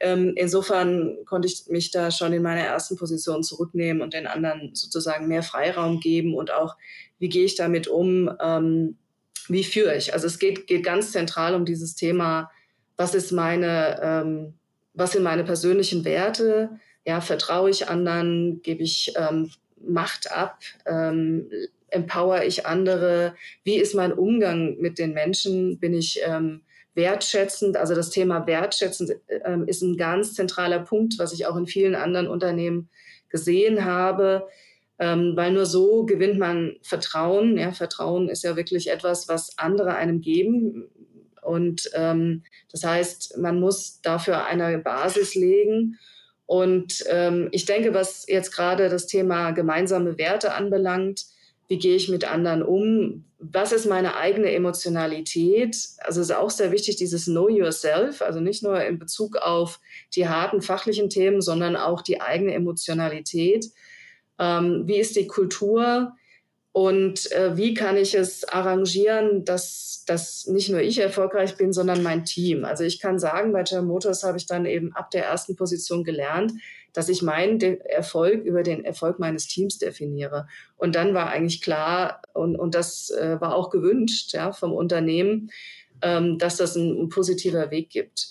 Ähm, 0.00 0.32
insofern 0.36 1.16
konnte 1.24 1.46
ich 1.46 1.64
mich 1.68 1.90
da 1.90 2.10
schon 2.10 2.32
in 2.32 2.42
meiner 2.42 2.62
ersten 2.62 2.96
Position 2.96 3.42
zurücknehmen 3.42 4.02
und 4.02 4.14
den 4.14 4.26
anderen 4.26 4.74
sozusagen 4.74 5.28
mehr 5.28 5.42
Freiraum 5.42 6.00
geben 6.00 6.34
und 6.34 6.52
auch, 6.52 6.76
wie 7.18 7.28
gehe 7.28 7.44
ich 7.44 7.54
damit 7.54 7.86
um, 7.86 8.30
ähm, 8.40 8.96
wie 9.48 9.64
führe 9.64 9.96
ich. 9.96 10.14
Also 10.14 10.26
es 10.26 10.38
geht, 10.38 10.66
geht 10.66 10.84
ganz 10.84 11.12
zentral 11.12 11.54
um 11.54 11.64
dieses 11.64 11.94
Thema, 11.94 12.50
was 12.96 13.14
ist 13.14 13.32
meine, 13.32 14.00
ähm, 14.02 14.54
was 14.94 15.12
sind 15.12 15.22
meine 15.22 15.44
persönlichen 15.44 16.04
Werte? 16.04 16.70
Ja, 17.06 17.20
vertraue 17.20 17.70
ich 17.70 17.88
anderen, 17.88 18.62
gebe 18.62 18.82
ich 18.82 19.12
ähm, 19.16 19.50
Macht 19.86 20.32
ab, 20.32 20.60
ähm, 20.86 21.50
empower 21.90 22.42
ich 22.44 22.66
andere? 22.66 23.34
Wie 23.62 23.76
ist 23.76 23.94
mein 23.94 24.12
Umgang 24.12 24.76
mit 24.78 24.98
den 24.98 25.12
Menschen? 25.12 25.78
Bin 25.78 25.94
ich 25.94 26.20
ähm, 26.24 26.62
wertschätzend? 26.94 27.76
Also 27.76 27.94
das 27.94 28.10
Thema 28.10 28.46
wertschätzend 28.46 29.12
ähm, 29.44 29.66
ist 29.66 29.82
ein 29.82 29.96
ganz 29.96 30.34
zentraler 30.34 30.80
Punkt, 30.80 31.18
was 31.18 31.32
ich 31.32 31.46
auch 31.46 31.56
in 31.56 31.66
vielen 31.66 31.94
anderen 31.94 32.26
Unternehmen 32.26 32.88
gesehen 33.28 33.84
habe. 33.84 34.48
Ähm, 35.00 35.32
weil 35.34 35.52
nur 35.52 35.66
so 35.66 36.06
gewinnt 36.06 36.38
man 36.38 36.76
Vertrauen. 36.82 37.58
Ja, 37.58 37.72
Vertrauen 37.72 38.28
ist 38.28 38.44
ja 38.44 38.54
wirklich 38.54 38.90
etwas, 38.90 39.28
was 39.28 39.58
andere 39.58 39.96
einem 39.96 40.20
geben. 40.20 40.88
Und 41.44 41.90
ähm, 41.94 42.42
das 42.70 42.84
heißt, 42.84 43.38
man 43.38 43.60
muss 43.60 44.00
dafür 44.00 44.44
eine 44.44 44.78
Basis 44.78 45.34
legen. 45.34 45.98
Und 46.46 47.04
ähm, 47.08 47.48
ich 47.52 47.64
denke, 47.64 47.94
was 47.94 48.26
jetzt 48.28 48.52
gerade 48.52 48.88
das 48.88 49.06
Thema 49.06 49.52
gemeinsame 49.52 50.18
Werte 50.18 50.52
anbelangt, 50.54 51.24
wie 51.68 51.78
gehe 51.78 51.96
ich 51.96 52.08
mit 52.08 52.30
anderen 52.30 52.62
um, 52.62 53.24
was 53.38 53.72
ist 53.72 53.86
meine 53.86 54.16
eigene 54.16 54.52
Emotionalität. 54.52 55.76
Also 55.98 56.20
es 56.20 56.30
ist 56.30 56.36
auch 56.36 56.50
sehr 56.50 56.72
wichtig, 56.72 56.96
dieses 56.96 57.24
Know 57.24 57.48
Yourself, 57.48 58.22
also 58.22 58.40
nicht 58.40 58.62
nur 58.62 58.82
in 58.82 58.98
Bezug 58.98 59.36
auf 59.36 59.80
die 60.14 60.28
harten 60.28 60.62
fachlichen 60.62 61.10
Themen, 61.10 61.40
sondern 61.40 61.76
auch 61.76 62.02
die 62.02 62.20
eigene 62.20 62.54
Emotionalität. 62.54 63.66
Ähm, 64.38 64.84
wie 64.86 64.98
ist 64.98 65.16
die 65.16 65.26
Kultur? 65.26 66.14
Und 66.74 67.30
äh, 67.30 67.56
wie 67.56 67.72
kann 67.72 67.96
ich 67.96 68.16
es 68.16 68.42
arrangieren, 68.48 69.44
dass, 69.44 70.02
dass 70.08 70.48
nicht 70.48 70.70
nur 70.70 70.80
ich 70.80 70.98
erfolgreich 70.98 71.56
bin, 71.56 71.72
sondern 71.72 72.02
mein 72.02 72.24
Team? 72.24 72.64
Also 72.64 72.82
ich 72.82 72.98
kann 72.98 73.20
sagen, 73.20 73.52
bei 73.52 73.62
General 73.62 73.86
Motors 73.86 74.24
habe 74.24 74.38
ich 74.38 74.46
dann 74.46 74.66
eben 74.66 74.92
ab 74.92 75.12
der 75.12 75.24
ersten 75.24 75.54
Position 75.54 76.02
gelernt, 76.02 76.52
dass 76.92 77.08
ich 77.08 77.22
meinen 77.22 77.60
Erfolg 77.60 78.42
über 78.42 78.64
den 78.64 78.84
Erfolg 78.84 79.20
meines 79.20 79.46
Teams 79.46 79.78
definiere. 79.78 80.48
Und 80.76 80.96
dann 80.96 81.14
war 81.14 81.30
eigentlich 81.30 81.62
klar, 81.62 82.20
und, 82.32 82.56
und 82.56 82.74
das 82.74 83.08
äh, 83.10 83.40
war 83.40 83.54
auch 83.54 83.70
gewünscht 83.70 84.32
ja, 84.32 84.50
vom 84.50 84.72
Unternehmen, 84.72 85.52
ähm, 86.02 86.38
dass 86.38 86.56
das 86.56 86.74
ein, 86.74 87.04
ein 87.04 87.08
positiver 87.08 87.70
Weg 87.70 87.90
gibt. 87.90 88.30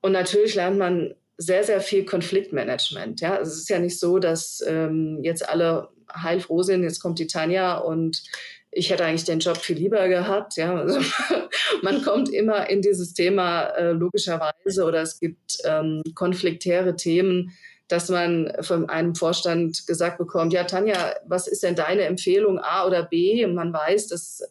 Und 0.00 0.12
natürlich 0.12 0.54
lernt 0.54 0.78
man 0.78 1.14
sehr, 1.36 1.64
sehr 1.64 1.82
viel 1.82 2.06
Konfliktmanagement. 2.06 3.20
Ja, 3.20 3.36
also 3.36 3.50
es 3.50 3.58
ist 3.58 3.68
ja 3.68 3.78
nicht 3.78 4.00
so, 4.00 4.18
dass 4.18 4.64
ähm, 4.66 5.18
jetzt 5.22 5.46
alle 5.46 5.90
heilfroh 6.14 6.62
sind, 6.62 6.82
jetzt 6.82 7.00
kommt 7.00 7.18
die 7.18 7.26
Tanja 7.26 7.76
und 7.78 8.22
ich 8.70 8.90
hätte 8.90 9.04
eigentlich 9.04 9.24
den 9.24 9.38
Job 9.38 9.56
viel 9.56 9.76
lieber 9.76 10.08
gehabt. 10.08 10.56
Ja, 10.56 10.74
also 10.74 11.00
man 11.82 12.02
kommt 12.02 12.28
immer 12.28 12.68
in 12.68 12.82
dieses 12.82 13.14
Thema 13.14 13.66
äh, 13.76 13.92
logischerweise 13.92 14.84
oder 14.84 15.02
es 15.02 15.20
gibt 15.20 15.58
ähm, 15.64 16.02
konfliktäre 16.14 16.96
Themen, 16.96 17.52
dass 17.88 18.08
man 18.08 18.52
von 18.60 18.88
einem 18.88 19.14
Vorstand 19.14 19.86
gesagt 19.86 20.18
bekommt, 20.18 20.52
ja 20.52 20.64
Tanja, 20.64 21.14
was 21.26 21.46
ist 21.46 21.62
denn 21.62 21.76
deine 21.76 22.02
Empfehlung 22.02 22.58
A 22.58 22.86
oder 22.86 23.04
B? 23.04 23.44
Und 23.44 23.54
man 23.54 23.72
weiß, 23.72 24.08
dass 24.08 24.42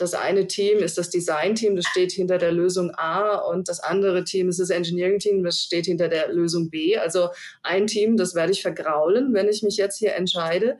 das 0.00 0.14
eine 0.14 0.46
Team 0.46 0.78
ist 0.78 0.98
das 0.98 1.10
Design-Team, 1.10 1.76
das 1.76 1.84
steht 1.86 2.12
hinter 2.12 2.38
der 2.38 2.52
Lösung 2.52 2.90
A 2.92 3.36
und 3.36 3.68
das 3.68 3.80
andere 3.80 4.24
Team 4.24 4.48
ist 4.48 4.58
das 4.58 4.70
Engineering-Team, 4.70 5.44
das 5.44 5.60
steht 5.62 5.86
hinter 5.86 6.08
der 6.08 6.32
Lösung 6.32 6.70
B. 6.70 6.96
Also 6.96 7.28
ein 7.62 7.86
Team, 7.86 8.16
das 8.16 8.34
werde 8.34 8.52
ich 8.52 8.62
vergraulen, 8.62 9.34
wenn 9.34 9.48
ich 9.48 9.62
mich 9.62 9.76
jetzt 9.76 9.98
hier 9.98 10.14
entscheide. 10.14 10.78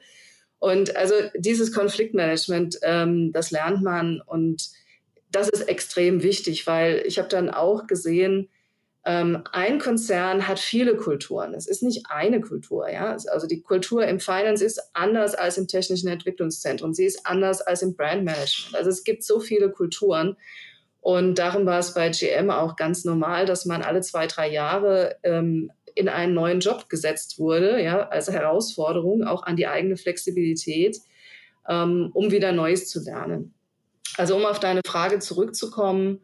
Und 0.60 0.94
also 0.94 1.14
dieses 1.34 1.72
Konfliktmanagement, 1.72 2.78
ähm, 2.82 3.32
das 3.32 3.50
lernt 3.50 3.82
man 3.82 4.20
und 4.24 4.70
das 5.32 5.48
ist 5.48 5.68
extrem 5.68 6.22
wichtig, 6.22 6.66
weil 6.66 7.02
ich 7.06 7.18
habe 7.18 7.28
dann 7.28 7.50
auch 7.50 7.86
gesehen, 7.86 8.48
ähm, 9.06 9.42
ein 9.52 9.78
Konzern 9.78 10.46
hat 10.46 10.58
viele 10.58 10.96
Kulturen. 10.96 11.54
Es 11.54 11.66
ist 11.66 11.82
nicht 11.82 12.06
eine 12.10 12.42
Kultur. 12.42 12.90
Ja? 12.90 13.16
Also 13.32 13.46
die 13.46 13.62
Kultur 13.62 14.06
im 14.06 14.20
Finance 14.20 14.62
ist 14.62 14.80
anders 14.92 15.34
als 15.34 15.56
im 15.56 15.66
Technischen 15.66 16.08
Entwicklungszentrum. 16.08 16.92
Sie 16.92 17.06
ist 17.06 17.26
anders 17.26 17.62
als 17.62 17.80
im 17.80 17.96
Brandmanagement. 17.96 18.76
Also 18.76 18.90
es 18.90 19.02
gibt 19.02 19.24
so 19.24 19.40
viele 19.40 19.70
Kulturen. 19.70 20.36
Und 21.00 21.38
darum 21.38 21.64
war 21.64 21.78
es 21.78 21.94
bei 21.94 22.10
GM 22.10 22.50
auch 22.50 22.76
ganz 22.76 23.06
normal, 23.06 23.46
dass 23.46 23.64
man 23.64 23.80
alle 23.80 24.02
zwei, 24.02 24.26
drei 24.26 24.50
Jahre 24.50 25.16
ähm, 25.22 25.72
in 25.94 26.08
einen 26.08 26.34
neuen 26.34 26.60
Job 26.60 26.88
gesetzt 26.88 27.38
wurde, 27.38 27.82
ja, 27.82 28.08
als 28.08 28.30
Herausforderung 28.30 29.24
auch 29.24 29.42
an 29.42 29.56
die 29.56 29.66
eigene 29.66 29.96
Flexibilität, 29.96 30.98
ähm, 31.68 32.10
um 32.14 32.30
wieder 32.30 32.52
Neues 32.52 32.88
zu 32.88 33.02
lernen. 33.02 33.54
Also 34.16 34.36
um 34.36 34.44
auf 34.44 34.60
deine 34.60 34.80
Frage 34.86 35.18
zurückzukommen, 35.18 36.20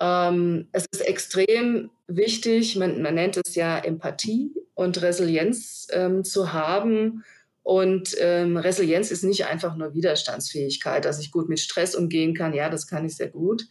ähm, 0.00 0.68
es 0.72 0.86
ist 0.92 1.00
extrem 1.00 1.90
wichtig, 2.06 2.76
man, 2.76 3.02
man, 3.02 3.14
nennt 3.14 3.36
es 3.36 3.54
ja 3.54 3.78
Empathie 3.78 4.52
und 4.74 5.02
Resilienz 5.02 5.88
ähm, 5.92 6.24
zu 6.24 6.52
haben. 6.52 7.24
Und 7.62 8.16
ähm, 8.18 8.56
Resilienz 8.56 9.10
ist 9.10 9.24
nicht 9.24 9.44
einfach 9.44 9.76
nur 9.76 9.92
Widerstandsfähigkeit, 9.92 11.04
dass 11.04 11.20
ich 11.20 11.30
gut 11.30 11.48
mit 11.48 11.60
Stress 11.60 11.94
umgehen 11.94 12.34
kann. 12.34 12.54
Ja, 12.54 12.70
das 12.70 12.86
kann 12.86 13.04
ich 13.04 13.16
sehr 13.16 13.28
gut. 13.28 13.66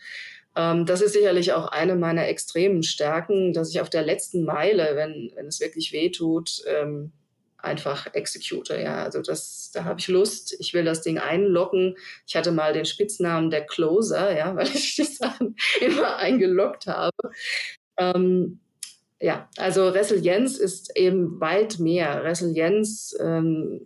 Ähm, 0.58 0.88
das 0.88 1.02
ist 1.02 1.14
sicherlich 1.14 1.54
auch 1.54 1.68
eine 1.68 1.96
meiner 1.96 2.28
extremen 2.28 2.82
Stärken, 2.82 3.54
dass 3.54 3.70
ich 3.70 3.80
auf 3.80 3.92
der 3.92 4.02
letzten 4.02 4.44
Meile, 4.44 4.96
wenn, 4.96 5.32
wenn 5.36 5.46
es 5.46 5.60
wirklich 5.60 5.92
weh 5.94 6.10
tut, 6.10 6.64
ähm, 6.66 7.12
einfach 7.60 8.08
execute. 8.14 8.70
Ja, 8.70 9.04
also 9.04 9.22
das, 9.22 9.70
da 9.72 9.84
habe 9.84 10.00
ich 10.00 10.08
Lust. 10.08 10.56
Ich 10.60 10.74
will 10.74 10.84
das 10.84 11.04
Ding 11.04 11.20
einloggen. 11.20 11.96
Ich 12.26 12.36
hatte 12.36 12.52
mal 12.52 12.74
den 12.74 12.86
Spitznamen 12.86 13.52
der 13.52 13.68
Closer, 13.68 14.36
ja, 14.36 14.56
weil 14.56 14.68
ich 14.68 14.96
die 14.96 15.04
Sachen 15.04 15.56
immer 15.80 16.18
eingeloggt 16.18 16.88
habe. 16.88 17.16
Ähm, 17.98 18.60
ja, 19.20 19.50
also 19.58 19.90
Resilienz 19.90 20.58
ist 20.58 20.98
eben 20.98 21.40
weit 21.40 21.78
mehr. 21.78 22.24
Resilienz 22.24 23.16
ähm, 23.20 23.86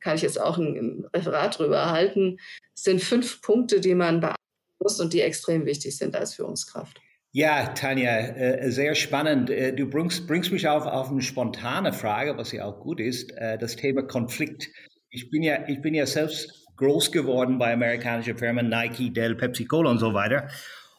kann 0.00 0.16
ich 0.16 0.22
jetzt 0.22 0.40
auch 0.40 0.56
ein, 0.56 0.76
ein 0.76 1.06
Referat 1.14 1.58
drüber 1.58 1.90
halten. 1.90 2.38
Sind 2.74 3.02
fünf 3.02 3.42
Punkte, 3.42 3.80
die 3.80 3.94
man 3.94 4.20
beachten 4.20 4.45
muss 4.80 5.00
und 5.00 5.12
die 5.12 5.20
extrem 5.20 5.64
wichtig 5.64 5.96
sind 5.96 6.16
als 6.16 6.34
Führungskraft. 6.34 7.00
Ja, 7.38 7.66
Tanja, 7.66 8.18
äh, 8.18 8.70
sehr 8.70 8.94
spannend. 8.94 9.50
Äh, 9.50 9.74
du 9.74 9.86
bringst, 9.90 10.26
bringst 10.26 10.52
mich 10.52 10.66
auf, 10.68 10.86
auf 10.86 11.10
eine 11.10 11.20
spontane 11.20 11.92
Frage, 11.92 12.38
was 12.38 12.50
ja 12.52 12.64
auch 12.64 12.80
gut 12.80 12.98
ist, 12.98 13.30
äh, 13.36 13.58
das 13.58 13.76
Thema 13.76 14.02
Konflikt. 14.02 14.68
Ich 15.10 15.30
bin 15.30 15.42
ja, 15.42 15.58
ich 15.68 15.82
bin 15.82 15.92
ja 15.92 16.06
selbst 16.06 16.64
groß 16.76 17.12
geworden 17.12 17.58
bei 17.58 17.74
amerikanischen 17.74 18.38
Firmen, 18.38 18.70
Nike, 18.70 19.12
Dell, 19.12 19.34
Pepsi 19.34 19.66
Cola 19.66 19.90
und 19.90 19.98
so 19.98 20.14
weiter 20.14 20.48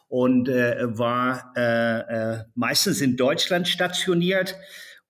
und 0.08 0.48
war 0.48 1.52
meistens 2.54 3.02
in 3.02 3.16
Deutschland 3.16 3.68
stationiert. 3.68 4.56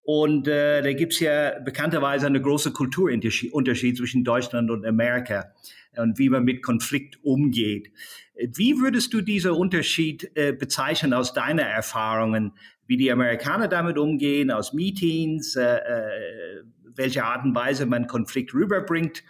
Und 0.03 0.49
äh, 0.49 0.81
da 0.81 0.93
gibt's 0.95 1.21
ja 1.21 1.61
bekannterweise 1.61 2.27
eine 2.27 2.41
große 2.41 2.73
Kulturunterschied 2.73 3.97
zwischen 3.97 4.25
Deutschland 4.25 4.71
und 4.71 4.87
Amerika 4.87 5.53
und 5.99 6.19
wie 6.19 6.29
man 6.29 6.45
mit 6.45 6.63
Konflikt 6.63 7.23
umgeht. 7.23 7.93
Wie 8.35 8.79
würdest 8.79 9.13
du 9.13 9.21
diesen 9.21 9.53
Unterschied 9.53 10.31
äh, 10.35 10.53
bezeichnen 10.53 11.13
aus 11.13 11.33
deiner 11.33 11.65
Erfahrungen, 11.65 12.53
wie 12.87 12.97
die 12.97 13.11
Amerikaner 13.11 13.69
damit 13.69 13.99
umgehen, 13.99 14.51
aus 14.51 14.73
Meetings, 14.73 15.57
äh, 15.57 15.77
äh, 15.77 16.63
welche 16.95 17.25
Art 17.25 17.45
und 17.45 17.55
Weise 17.55 17.87
man 17.87 18.07
Konflikt 18.07 18.55
rüberbringt? 18.55 19.25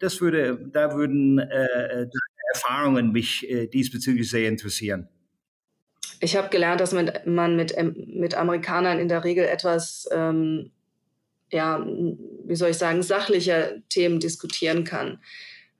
Das 0.00 0.20
würde, 0.20 0.58
da 0.72 0.94
würden 0.94 1.38
äh, 1.38 2.06
Erfahrungen 2.54 3.12
mich 3.12 3.48
äh, 3.48 3.66
diesbezüglich 3.66 4.30
sehr 4.30 4.48
interessieren. 4.48 5.08
Ich 6.20 6.36
habe 6.36 6.48
gelernt, 6.48 6.80
dass 6.80 6.92
man, 6.92 7.12
man 7.26 7.56
mit, 7.56 7.76
ähm, 7.76 7.94
mit 8.08 8.34
Amerikanern 8.34 8.98
in 8.98 9.08
der 9.08 9.24
Regel 9.24 9.44
etwas, 9.44 10.08
ähm, 10.10 10.70
ja, 11.50 11.84
wie 12.44 12.56
soll 12.56 12.70
ich 12.70 12.78
sagen, 12.78 13.02
sachlicher 13.02 13.80
Themen 13.88 14.20
diskutieren 14.20 14.84
kann. 14.84 15.20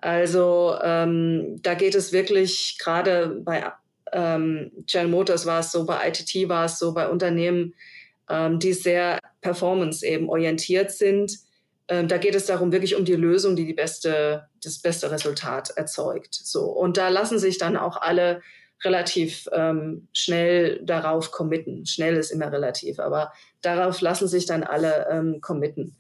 Also 0.00 0.76
ähm, 0.82 1.60
da 1.62 1.74
geht 1.74 1.94
es 1.94 2.12
wirklich 2.12 2.78
gerade 2.80 3.40
bei 3.44 3.72
ähm, 4.12 4.70
General 4.86 5.10
Motors 5.10 5.46
war 5.46 5.60
es 5.60 5.72
so, 5.72 5.84
bei 5.84 6.08
ITT 6.08 6.48
war 6.48 6.66
es 6.66 6.78
so, 6.78 6.94
bei 6.94 7.08
Unternehmen, 7.08 7.74
ähm, 8.30 8.58
die 8.58 8.72
sehr 8.72 9.18
performance 9.40 10.06
eben 10.06 10.28
orientiert 10.28 10.92
sind. 10.92 11.38
Ähm, 11.88 12.08
da 12.08 12.18
geht 12.18 12.34
es 12.34 12.46
darum 12.46 12.72
wirklich 12.72 12.94
um 12.96 13.04
die 13.04 13.14
Lösung, 13.14 13.56
die 13.56 13.66
die 13.66 13.74
beste, 13.74 14.48
das 14.62 14.78
beste 14.78 15.10
Resultat 15.10 15.70
erzeugt. 15.70 16.34
So 16.34 16.64
und 16.64 16.96
da 16.96 17.08
lassen 17.08 17.38
sich 17.38 17.58
dann 17.58 17.76
auch 17.76 17.96
alle 18.00 18.42
relativ 18.84 19.48
ähm, 19.52 20.08
schnell 20.12 20.80
darauf 20.84 21.32
committen. 21.32 21.84
Schnell 21.86 22.16
ist 22.16 22.30
immer 22.30 22.52
relativ, 22.52 23.00
aber 23.00 23.32
darauf 23.62 24.00
lassen 24.00 24.28
sich 24.28 24.46
dann 24.46 24.62
alle 24.62 25.08
ähm, 25.10 25.40
committen. 25.40 25.96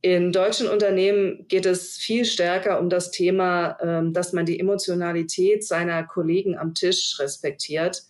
In 0.00 0.30
deutschen 0.30 0.68
Unternehmen 0.68 1.46
geht 1.48 1.66
es 1.66 1.96
viel 1.96 2.24
stärker 2.24 2.78
um 2.78 2.88
das 2.88 3.10
Thema, 3.10 3.78
ähm, 3.82 4.12
dass 4.12 4.32
man 4.32 4.46
die 4.46 4.60
Emotionalität 4.60 5.64
seiner 5.64 6.04
Kollegen 6.04 6.56
am 6.56 6.74
Tisch 6.74 7.16
respektiert 7.18 8.04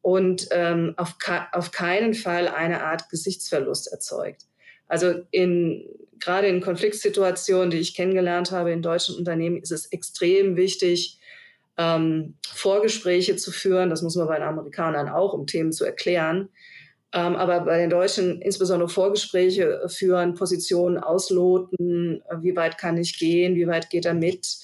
und 0.00 0.48
ähm, 0.50 0.94
auf, 0.96 1.16
auf 1.52 1.70
keinen 1.70 2.14
Fall 2.14 2.48
eine 2.48 2.82
Art 2.84 3.10
Gesichtsverlust 3.10 3.92
erzeugt. 3.92 4.46
Also 4.88 5.22
in, 5.30 5.84
gerade 6.18 6.46
in 6.46 6.60
Konfliktsituationen, 6.60 7.70
die 7.70 7.78
ich 7.78 7.94
kennengelernt 7.94 8.50
habe 8.50 8.72
in 8.72 8.82
deutschen 8.82 9.16
Unternehmen, 9.16 9.58
ist 9.58 9.72
es 9.72 9.86
extrem 9.86 10.56
wichtig, 10.56 11.18
ähm, 11.76 12.34
Vorgespräche 12.46 13.36
zu 13.36 13.50
führen. 13.50 13.90
Das 13.90 14.02
muss 14.02 14.16
man 14.16 14.28
bei 14.28 14.38
den 14.38 14.48
Amerikanern 14.48 15.08
auch, 15.08 15.32
um 15.32 15.46
Themen 15.46 15.72
zu 15.72 15.84
erklären. 15.84 16.48
Ähm, 17.14 17.36
aber 17.36 17.60
bei 17.60 17.78
den 17.78 17.90
Deutschen 17.90 18.42
insbesondere 18.42 18.88
Vorgespräche 18.88 19.88
führen, 19.88 20.34
Positionen 20.34 20.98
ausloten, 20.98 22.20
äh, 22.28 22.36
wie 22.40 22.56
weit 22.56 22.76
kann 22.76 22.96
ich 22.96 23.16
gehen, 23.18 23.54
wie 23.54 23.68
weit 23.68 23.88
geht 23.88 24.04
er 24.04 24.14
mit, 24.14 24.58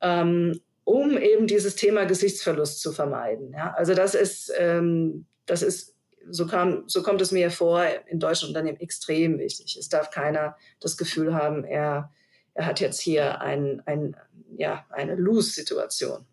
ähm, 0.00 0.60
um 0.84 1.18
eben 1.18 1.48
dieses 1.48 1.74
Thema 1.74 2.04
Gesichtsverlust 2.04 2.80
zu 2.80 2.92
vermeiden. 2.92 3.52
Ja? 3.52 3.74
Also 3.76 3.92
das 3.94 4.14
ist, 4.14 4.52
ähm, 4.56 5.26
das 5.46 5.62
ist 5.62 5.96
so, 6.30 6.46
kam, 6.46 6.84
so 6.86 7.02
kommt 7.02 7.20
es 7.22 7.32
mir 7.32 7.50
vor, 7.50 7.84
in 8.06 8.20
deutschen 8.20 8.48
Unternehmen 8.48 8.78
extrem 8.78 9.40
wichtig. 9.40 9.76
Es 9.76 9.88
darf 9.88 10.10
keiner 10.10 10.56
das 10.78 10.96
Gefühl 10.96 11.34
haben, 11.34 11.64
er, 11.64 12.12
er 12.54 12.66
hat 12.66 12.78
jetzt 12.78 13.00
hier 13.00 13.40
ein, 13.40 13.82
ein, 13.84 14.16
ja, 14.56 14.86
eine 14.90 15.16
Lose-Situation. 15.16 16.24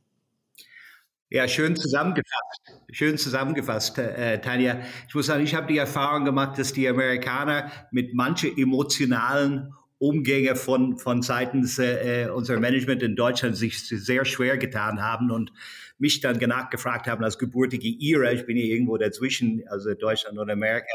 Ja, 1.34 1.48
schön 1.48 1.76
zusammengefasst. 1.76 2.62
Schön 2.92 3.18
zusammengefasst, 3.18 3.98
äh, 3.98 4.40
Tanja. 4.40 4.82
Ich 5.08 5.16
muss 5.16 5.26
sagen, 5.26 5.44
ich 5.44 5.56
habe 5.56 5.66
die 5.66 5.80
Erfahrung 5.80 6.26
gemacht, 6.26 6.60
dass 6.60 6.74
die 6.74 6.88
Amerikaner 6.88 7.72
mit 7.90 8.14
manchen 8.14 8.56
emotionalen 8.56 9.74
Umgänge 9.98 10.56
von, 10.56 11.00
von 11.00 11.24
seitens 11.24 11.80
äh, 11.80 12.30
unserer 12.32 12.60
Management 12.60 13.02
in 13.02 13.16
Deutschland 13.16 13.58
sich 13.58 13.80
sehr 13.90 14.26
schwer 14.26 14.60
getan 14.60 15.02
haben 15.02 15.32
und 15.32 15.52
mich 15.98 16.22
dann 16.22 16.38
nachgefragt 16.38 17.08
haben 17.08 17.24
als 17.24 17.40
gebürtige 17.40 17.88
Ira, 17.88 18.32
ich 18.32 18.46
bin 18.46 18.56
hier 18.56 18.68
irgendwo 18.68 18.98
dazwischen, 18.98 19.64
also 19.70 19.96
Deutschland 19.96 20.38
und 20.38 20.52
Amerika, 20.52 20.86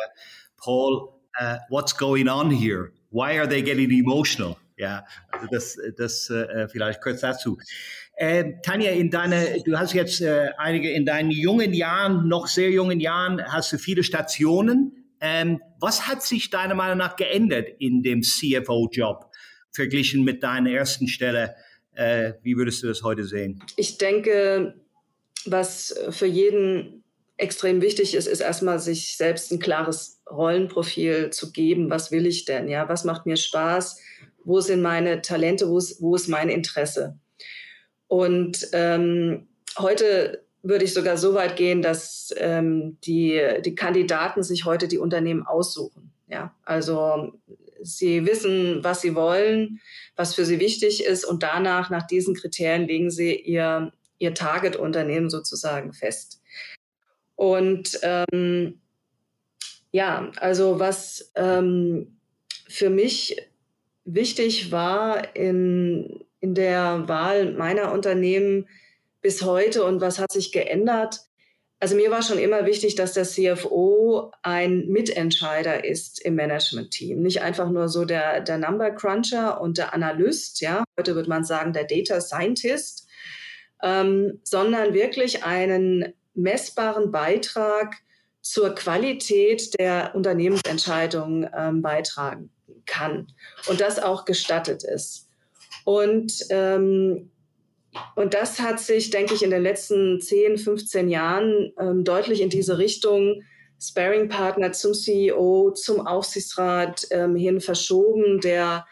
Paul, 0.56 1.08
uh, 1.40 1.56
what's 1.68 1.96
going 1.96 2.28
on 2.28 2.48
here? 2.48 2.92
Why 3.10 3.40
are 3.40 3.48
they 3.48 3.60
getting 3.60 3.90
emotional? 3.90 4.56
Ja, 4.78 5.04
also 5.32 5.46
das, 5.50 5.76
das 5.96 6.30
äh, 6.30 6.68
vielleicht 6.68 7.02
kurz 7.02 7.20
dazu. 7.20 7.58
Äh, 8.16 8.60
Tanja, 8.62 8.92
in 8.92 9.10
deine, 9.10 9.60
du 9.64 9.76
hast 9.76 9.92
jetzt 9.92 10.20
äh, 10.20 10.50
einige 10.56 10.90
in 10.90 11.04
deinen 11.04 11.32
jungen 11.32 11.74
Jahren, 11.74 12.28
noch 12.28 12.46
sehr 12.46 12.70
jungen 12.70 13.00
Jahren, 13.00 13.42
hast 13.44 13.72
du 13.72 13.78
viele 13.78 14.04
Stationen. 14.04 14.92
Ähm, 15.20 15.60
was 15.80 16.06
hat 16.06 16.22
sich 16.22 16.50
deiner 16.50 16.76
Meinung 16.76 16.98
nach 16.98 17.16
geändert 17.16 17.68
in 17.80 18.04
dem 18.04 18.22
CFO-Job 18.22 19.30
verglichen 19.72 20.22
mit 20.22 20.44
deiner 20.44 20.70
ersten 20.70 21.08
Stelle? 21.08 21.56
Äh, 21.94 22.34
wie 22.42 22.56
würdest 22.56 22.82
du 22.84 22.86
das 22.86 23.02
heute 23.02 23.24
sehen? 23.24 23.60
Ich 23.76 23.98
denke, 23.98 24.74
was 25.44 25.92
für 26.10 26.26
jeden 26.26 27.02
extrem 27.36 27.80
wichtig 27.80 28.14
ist, 28.14 28.26
ist 28.26 28.40
erstmal 28.40 28.78
sich 28.78 29.16
selbst 29.16 29.50
ein 29.50 29.58
klares 29.58 30.20
Rollenprofil 30.30 31.30
zu 31.30 31.52
geben. 31.52 31.90
Was 31.90 32.10
will 32.10 32.26
ich 32.26 32.44
denn? 32.44 32.68
Ja, 32.68 32.88
was 32.88 33.04
macht 33.04 33.26
mir 33.26 33.36
Spaß? 33.36 34.00
Wo 34.48 34.62
sind 34.62 34.80
meine 34.80 35.20
Talente? 35.20 35.68
Wo 35.68 35.76
ist, 35.76 36.00
wo 36.00 36.14
ist 36.14 36.26
mein 36.26 36.48
Interesse? 36.48 37.18
Und 38.06 38.66
ähm, 38.72 39.46
heute 39.78 40.42
würde 40.62 40.86
ich 40.86 40.94
sogar 40.94 41.18
so 41.18 41.34
weit 41.34 41.56
gehen, 41.56 41.82
dass 41.82 42.34
ähm, 42.38 42.96
die, 43.04 43.38
die 43.62 43.74
Kandidaten 43.74 44.42
sich 44.42 44.64
heute 44.64 44.88
die 44.88 44.96
Unternehmen 44.96 45.42
aussuchen. 45.42 46.14
Ja, 46.28 46.54
also 46.64 47.34
sie 47.82 48.24
wissen, 48.24 48.82
was 48.82 49.02
sie 49.02 49.14
wollen, 49.14 49.80
was 50.16 50.34
für 50.34 50.46
sie 50.46 50.60
wichtig 50.60 51.04
ist 51.04 51.26
und 51.26 51.42
danach, 51.42 51.90
nach 51.90 52.06
diesen 52.06 52.34
Kriterien, 52.34 52.86
legen 52.86 53.10
sie 53.10 53.34
ihr, 53.34 53.92
ihr 54.18 54.32
Target-Unternehmen 54.32 55.28
sozusagen 55.28 55.92
fest. 55.92 56.40
Und 57.36 58.00
ähm, 58.02 58.80
ja, 59.92 60.32
also 60.36 60.80
was 60.80 61.32
ähm, 61.34 62.16
für 62.66 62.88
mich 62.88 63.36
wichtig 64.14 64.72
war 64.72 65.36
in, 65.36 66.24
in 66.40 66.54
der 66.54 67.08
Wahl 67.08 67.52
meiner 67.52 67.92
Unternehmen, 67.92 68.66
bis 69.20 69.42
heute 69.42 69.84
und 69.84 70.00
was 70.00 70.18
hat 70.18 70.32
sich 70.32 70.52
geändert? 70.52 71.20
Also 71.80 71.94
mir 71.94 72.10
war 72.10 72.22
schon 72.22 72.38
immer 72.38 72.66
wichtig, 72.66 72.94
dass 72.94 73.12
der 73.12 73.24
CFO 73.24 74.32
ein 74.42 74.88
Mitentscheider 74.88 75.84
ist 75.84 76.20
im 76.24 76.34
Management-Team. 76.34 77.20
Nicht 77.20 77.42
einfach 77.42 77.68
nur 77.68 77.88
so 77.88 78.04
der, 78.04 78.40
der 78.40 78.58
Number 78.58 78.90
Cruncher 78.90 79.60
und 79.60 79.78
der 79.78 79.94
Analyst, 79.94 80.60
ja, 80.60 80.84
heute 80.98 81.14
würde 81.14 81.28
man 81.28 81.44
sagen 81.44 81.72
der 81.72 81.84
Data 81.84 82.20
Scientist, 82.20 83.08
ähm, 83.82 84.40
sondern 84.42 84.94
wirklich 84.94 85.44
einen 85.44 86.14
messbaren 86.34 87.12
Beitrag 87.12 87.96
zur 88.40 88.74
Qualität 88.74 89.78
der 89.78 90.12
Unternehmensentscheidung 90.14 91.48
ähm, 91.54 91.82
beitragen 91.82 92.50
kann 92.88 93.28
und 93.68 93.80
das 93.80 94.00
auch 94.00 94.24
gestattet 94.24 94.82
ist. 94.82 95.28
Und 95.84 96.32
ähm, 96.50 97.30
und 98.14 98.34
das 98.34 98.60
hat 98.60 98.80
sich, 98.80 99.10
denke 99.10 99.34
ich, 99.34 99.42
in 99.42 99.50
den 99.50 99.62
letzten 99.62 100.20
10, 100.20 100.58
15 100.58 101.08
Jahren 101.08 101.72
ähm, 101.80 102.04
deutlich 102.04 102.40
in 102.40 102.50
diese 102.50 102.78
Richtung 102.78 103.42
Sparing-Partner 103.80 104.72
zum 104.72 104.92
CEO, 104.92 105.70
zum 105.70 106.06
Aufsichtsrat 106.06 107.06
ähm, 107.10 107.36
hin 107.36 107.60
verschoben. 107.60 108.40
Der, 108.40 108.86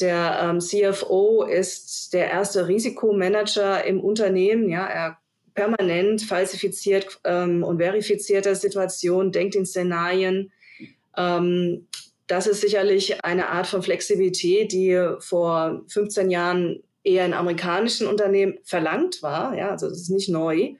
der 0.00 0.40
ähm, 0.42 0.60
CFO 0.60 1.44
ist 1.44 2.12
der 2.12 2.30
erste 2.30 2.68
Risikomanager 2.68 3.84
im 3.84 4.00
Unternehmen. 4.00 4.68
Ja, 4.68 4.86
er 4.86 5.18
permanent 5.54 6.22
falsifiziert 6.22 7.18
ähm, 7.24 7.64
und 7.64 7.78
verifiziert 7.78 8.44
der 8.44 8.56
Situation, 8.56 9.32
denkt 9.32 9.54
in 9.54 9.66
Szenarien. 9.66 10.52
Ähm, 11.16 11.88
das 12.30 12.46
ist 12.46 12.60
sicherlich 12.60 13.24
eine 13.24 13.48
Art 13.48 13.66
von 13.66 13.82
Flexibilität, 13.82 14.72
die 14.72 15.16
vor 15.18 15.82
15 15.88 16.30
Jahren 16.30 16.82
eher 17.02 17.26
in 17.26 17.34
amerikanischen 17.34 18.06
Unternehmen 18.06 18.58
verlangt 18.62 19.22
war. 19.22 19.56
Ja, 19.56 19.70
also 19.70 19.88
das 19.88 20.02
ist 20.02 20.10
nicht 20.10 20.28
neu, 20.28 20.74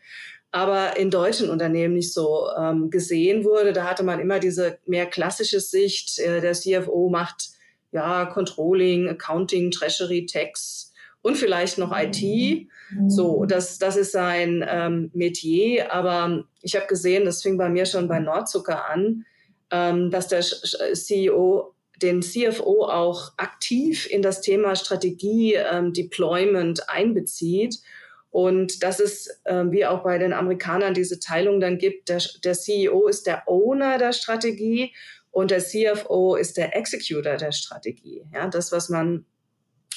aber 0.53 0.97
in 0.97 1.11
deutschen 1.11 1.51
Unternehmen 1.51 1.95
nicht 1.95 2.13
so 2.13 2.49
ähm, 2.57 2.91
gesehen 2.91 3.45
wurde. 3.45 3.73
Da 3.73 3.85
hatte 3.85 4.05
man 4.05 4.21
immer 4.21 4.39
diese 4.39 4.79
mehr 4.87 5.07
klassische 5.07 5.61
Sicht. 5.61 6.21
Äh, 6.21 6.41
der 6.41 6.53
CFO 6.53 7.09
macht 7.09 7.51
ja 7.91 8.27
Controlling, 8.27 9.09
Accounting, 9.09 9.73
Treasury, 9.73 10.27
Tax 10.27 10.93
und 11.23 11.37
vielleicht 11.37 11.79
noch 11.79 11.93
IT. 11.97 12.69
So, 13.09 13.45
das, 13.45 13.79
das 13.79 13.97
ist 13.97 14.13
sein 14.13 14.65
ähm, 14.69 15.11
Metier. 15.15 15.93
Aber 15.93 16.45
ich 16.63 16.77
habe 16.77 16.87
gesehen, 16.87 17.25
das 17.25 17.43
fing 17.43 17.57
bei 17.57 17.69
mir 17.69 17.87
schon 17.87 18.09
bei 18.09 18.21
Nordzucker 18.21 18.89
an, 18.89 19.25
ähm, 19.71 20.11
dass 20.11 20.29
der 20.29 20.43
CEO 20.43 21.75
den 22.03 22.23
CFO 22.23 22.85
auch 22.85 23.33
aktiv 23.37 24.09
in 24.11 24.23
das 24.23 24.41
Thema 24.41 24.75
Strategie, 24.75 25.55
ähm, 25.55 25.93
Deployment 25.93 26.89
einbezieht. 26.89 27.77
Und 28.31 28.83
dass 28.83 29.01
es, 29.01 29.41
ähm, 29.45 29.73
wie 29.73 29.85
auch 29.85 30.03
bei 30.03 30.17
den 30.19 30.33
Amerikanern, 30.33 30.95
diese 30.95 31.19
Teilung 31.19 31.61
dann 31.61 31.79
gibt, 31.79 32.09
der, 32.09 32.23
der 32.45 32.55
CEO 32.55 33.09
ist 33.09 33.27
der 33.27 33.49
Owner 33.49 33.99
der 33.99 34.13
Strategie 34.13 34.95
und 35.33 35.51
der 35.51 35.61
CFO 35.61 36.37
ist 36.37 36.57
der 36.57 36.77
Executor 36.77 37.37
der 37.37 37.53
Strategie. 37.53 38.25
Ja, 38.33 38.49
das, 38.49 38.73
was 38.73 38.89
man 38.89 39.27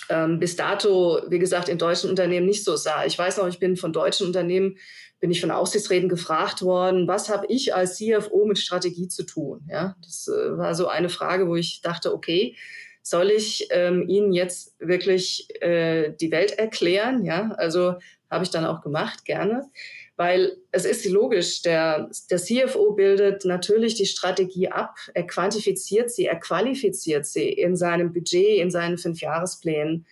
ähm, 0.09 0.39
bis 0.39 0.55
dato, 0.55 1.21
wie 1.27 1.39
gesagt, 1.39 1.69
in 1.69 1.77
deutschen 1.77 2.09
Unternehmen 2.09 2.45
nicht 2.45 2.63
so 2.63 2.75
sah. 2.75 3.05
Ich 3.05 3.17
weiß 3.17 3.37
noch, 3.37 3.47
ich 3.47 3.59
bin 3.59 3.77
von 3.77 3.93
deutschen 3.93 4.27
Unternehmen 4.27 4.77
bin 5.23 5.31
ich 5.31 5.39
von 5.39 5.51
Aufsichtsräten 5.51 6.09
gefragt 6.09 6.63
worden, 6.63 7.07
was 7.07 7.29
habe 7.29 7.45
ich 7.47 7.73
als 7.73 7.95
CFO 7.95 8.45
mit 8.45 8.59
Strategie 8.59 9.07
zu 9.07 9.23
tun? 9.23 9.61
Ja, 9.69 9.95
das 10.03 10.27
äh, 10.27 10.57
war 10.57 10.75
so 10.75 10.87
eine 10.87 11.07
Frage, 11.07 11.47
wo 11.47 11.55
ich 11.55 11.79
dachte, 11.81 12.13
okay, 12.13 12.57
soll 13.01 13.31
ich 13.31 13.67
ähm, 13.69 14.09
Ihnen 14.09 14.33
jetzt 14.33 14.75
wirklich 14.79 15.47
äh, 15.61 16.11
die 16.19 16.29
Welt 16.29 16.59
erklären? 16.59 17.23
Ja, 17.23 17.51
also 17.57 17.95
habe 18.29 18.43
ich 18.43 18.49
dann 18.49 18.65
auch 18.65 18.81
gemacht, 18.81 19.23
gerne. 19.23 19.69
Weil 20.15 20.57
es 20.71 20.85
ist 20.85 21.05
logisch, 21.05 21.63
der, 21.63 22.09
der 22.29 22.37
CFO 22.37 22.91
bildet 22.91 23.45
natürlich 23.45 23.95
die 23.95 24.05
Strategie 24.05 24.67
ab, 24.67 24.95
er 25.13 25.25
quantifiziert 25.25 26.11
sie, 26.11 26.27
er 26.27 26.39
qualifiziert 26.39 27.25
sie 27.25 27.49
in 27.49 27.75
seinem 27.75 28.13
Budget, 28.13 28.59
in 28.59 28.69
seinen 28.69 28.99
Fünfjahresplänen. 28.99 30.05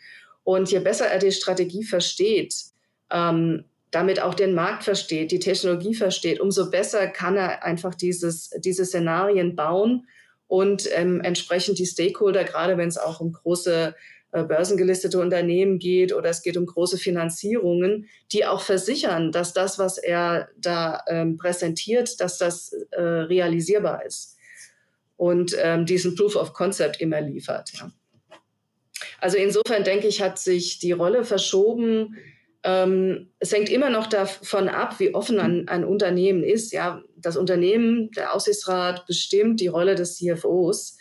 Und 0.44 0.72
je 0.72 0.80
besser 0.80 1.06
er 1.06 1.20
die 1.20 1.32
Strategie 1.32 1.84
versteht, 1.84 2.56
ähm, 3.12 3.66
damit 3.92 4.22
auch 4.22 4.34
den 4.34 4.56
Markt 4.56 4.86
versteht, 4.86 5.32
die 5.32 5.40
Technologie 5.40 5.94
versteht, 5.94 6.40
umso 6.40 6.72
besser 6.72 7.08
kann 7.08 7.36
er 7.36 7.64
einfach 7.64 7.94
dieses, 7.94 8.50
diese 8.58 8.86
Szenarien 8.86 9.56
bauen 9.56 10.08
und 10.48 10.90
ähm, 10.94 11.22
entsprechend 11.22 11.78
die 11.78 11.86
Stakeholder, 11.86 12.44
gerade 12.44 12.78
wenn 12.78 12.88
es 12.88 12.98
auch 12.98 13.20
um 13.20 13.34
große 13.34 13.94
börsengelistete 14.32 15.20
Unternehmen 15.20 15.80
geht 15.80 16.14
oder 16.14 16.30
es 16.30 16.42
geht 16.42 16.58
um 16.58 16.66
große 16.66 16.98
Finanzierungen, 16.98 18.08
die 18.32 18.46
auch 18.46 18.62
versichern, 18.62 19.32
dass 19.32 19.54
das, 19.54 19.78
was 19.78 19.98
er 19.98 20.50
da 20.58 21.04
ähm, 21.08 21.38
präsentiert, 21.38 22.20
dass 22.20 22.38
das 22.38 22.74
äh, 22.92 23.02
realisierbar 23.02 24.06
ist 24.06 24.38
und 25.18 25.56
ähm, 25.62 25.86
diesen 25.86 26.16
Proof 26.16 26.36
of 26.36 26.54
Concept 26.54 27.02
immer 27.02 27.22
liefert. 27.22 27.72
Ja. 27.74 27.92
Also 29.20 29.38
insofern 29.38 29.84
denke 29.84 30.08
ich, 30.08 30.22
hat 30.22 30.40
sich 30.40 30.80
die 30.80 30.94
Rolle 30.94 31.26
verschoben 31.26 32.16
ähm, 32.64 33.32
es 33.40 33.52
hängt 33.52 33.70
immer 33.70 33.90
noch 33.90 34.08
davon 34.08 34.70
ab, 34.70 35.00
wie 35.00 35.16
offen 35.16 35.40
ein, 35.40 35.68
ein, 35.68 35.84
Unternehmen 35.84 36.44
ist. 36.44 36.72
Ja, 36.72 37.02
das 37.16 37.36
Unternehmen, 37.36 38.12
der 38.12 38.36
Aussichtsrat 38.36 39.08
bestimmt 39.08 39.60
die 39.60 39.68
Rolle 39.68 39.96
des 39.96 40.18
CFOs. 40.18 40.98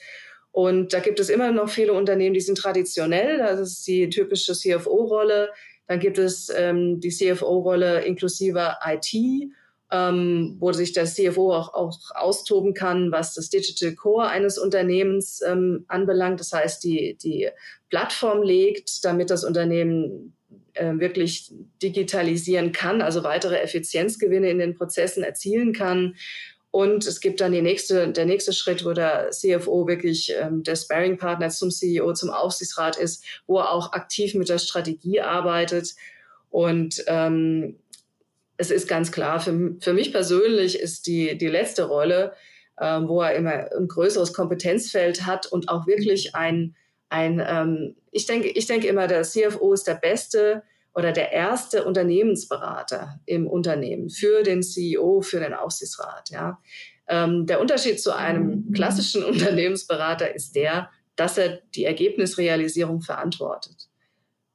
Und 0.53 0.93
da 0.93 1.01
gibt 1.01 1.21
es 1.21 1.29
immer 1.29 1.53
noch 1.53 1.69
viele 1.69 1.93
Unternehmen, 1.93 2.35
die 2.35 2.41
sind 2.41 2.59
traditionell. 2.59 3.39
Das 3.39 3.61
ist 3.61 3.87
die 3.87 4.09
typische 4.09 4.53
CFO-Rolle. 4.53 5.51
Dann 5.87 6.01
gibt 6.01 6.19
es 6.19 6.53
ähm, 6.55 7.01
die 7.01 7.11
CFO-Rolle 7.11 8.05
inklusive 8.05 8.77
IT, 8.85 9.15
ähm, 9.93 10.57
wo 10.59 10.73
sich 10.73 10.93
der 10.93 11.05
CFO 11.05 11.53
auch, 11.53 11.75
auch, 11.75 11.99
austoben 12.15 12.75
kann, 12.75 13.11
was 13.11 13.35
das 13.35 13.51
Digital 13.51 13.95
Core 13.95 14.29
eines 14.29 14.59
Unternehmens 14.59 15.41
ähm, 15.47 15.85
anbelangt. 15.89 16.41
Das 16.41 16.53
heißt, 16.53 16.83
die, 16.85 17.17
die 17.23 17.49
Plattform 17.89 18.43
legt, 18.43 19.05
damit 19.05 19.31
das 19.31 19.45
Unternehmen 19.45 20.33
äh, 20.75 20.99
wirklich 20.99 21.53
digitalisieren 21.83 22.73
kann, 22.73 23.03
also 23.03 23.25
weitere 23.25 23.59
Effizienzgewinne 23.59 24.51
in 24.51 24.59
den 24.59 24.75
Prozessen 24.77 25.25
erzielen 25.25 25.73
kann. 25.73 26.15
Und 26.71 27.05
es 27.07 27.21
gibt 27.21 27.41
dann 27.41 27.53
die 27.53 27.63
nächste, 27.63 28.09
der 28.13 28.27
nächste 28.27 28.53
Schritt, 28.53 28.85
wo 28.85 28.93
der 28.93 29.31
CFO 29.31 29.89
wirklich 29.89 30.33
ähm, 30.39 30.63
der 30.63 30.77
Sparring-Partner 30.77 31.51
zum 31.51 31.71
CEO, 31.71 32.13
zum 32.13 32.31
Aufsichtsrat 32.31 32.97
ist, 32.97 33.25
wo 33.47 33.59
er 33.59 33.73
auch 33.73 33.93
aktiv 33.93 34.35
mit 34.35 34.49
der 34.49 34.59
Strategie 34.59 35.21
arbeitet. 35.21 35.95
Und 36.49 37.03
ähm, 37.09 37.77
es 38.57 38.71
ist 38.71 38.87
ganz 38.87 39.11
klar, 39.11 39.41
für, 39.41 39.77
für 39.81 39.93
mich 39.93 40.13
persönlich 40.13 40.79
ist 40.79 41.07
die, 41.07 41.37
die 41.37 41.49
letzte 41.49 41.85
Rolle, 41.85 42.35
ähm, 42.81 43.09
wo 43.09 43.21
er 43.21 43.35
immer 43.35 43.71
ein 43.77 43.89
größeres 43.89 44.33
Kompetenzfeld 44.33 45.27
hat 45.27 45.47
und 45.47 45.69
auch 45.69 45.87
wirklich 45.87 46.35
ein 46.35 46.77
ein 47.11 47.45
ähm, 47.45 47.97
ich 48.13 48.27
denke, 48.27 48.49
ich 48.49 48.67
denke 48.67 48.87
immer, 48.87 49.07
der 49.07 49.23
CFO 49.23 49.73
ist 49.73 49.87
der 49.87 49.95
beste 49.95 50.63
oder 50.95 51.13
der 51.13 51.33
erste 51.33 51.85
Unternehmensberater 51.85 53.21
im 53.27 53.47
Unternehmen 53.47 54.11
für 54.11 54.43
den 54.43 54.63
CEO, 54.63 55.21
für 55.21 55.41
den 55.41 55.55
Aufsichtsrat. 55.55 56.31
Ja. 56.31 56.59
Ähm, 57.09 57.47
der 57.47 57.61
Unterschied 57.61 58.01
zu 58.01 58.15
einem 58.15 58.73
klassischen 58.73 59.25
Unternehmensberater 59.25 60.35
ist 60.35 60.55
der, 60.57 60.91
dass 61.17 61.39
er 61.39 61.61
die 61.75 61.85
Ergebnisrealisierung 61.85 63.03
verantwortet 63.03 63.89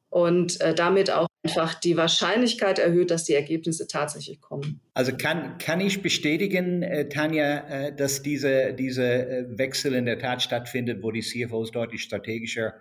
und 0.10 0.60
äh, 0.62 0.74
damit 0.74 1.12
auch 1.12 1.28
einfach 1.44 1.76
die 1.76 1.98
Wahrscheinlichkeit 1.98 2.80
erhöht, 2.80 3.12
dass 3.12 3.26
die 3.26 3.34
Ergebnisse 3.34 3.86
tatsächlich 3.88 4.42
kommen. 4.42 4.80
Also 4.94 5.16
kann, 5.16 5.58
kann 5.58 5.80
ich 5.80 6.02
bestätigen, 6.02 6.82
äh, 6.82 7.08
Tanja, 7.10 7.68
äh, 7.68 7.96
dass 7.96 8.24
diese, 8.24 8.74
diese 8.74 9.04
äh, 9.04 9.58
Wechsel 9.58 9.94
in 9.94 10.06
der 10.06 10.18
Tat 10.18 10.42
stattfindet, 10.42 11.04
wo 11.04 11.12
die 11.12 11.22
CFOs 11.22 11.72
deutlich 11.72 12.02
strategischer 12.02 12.76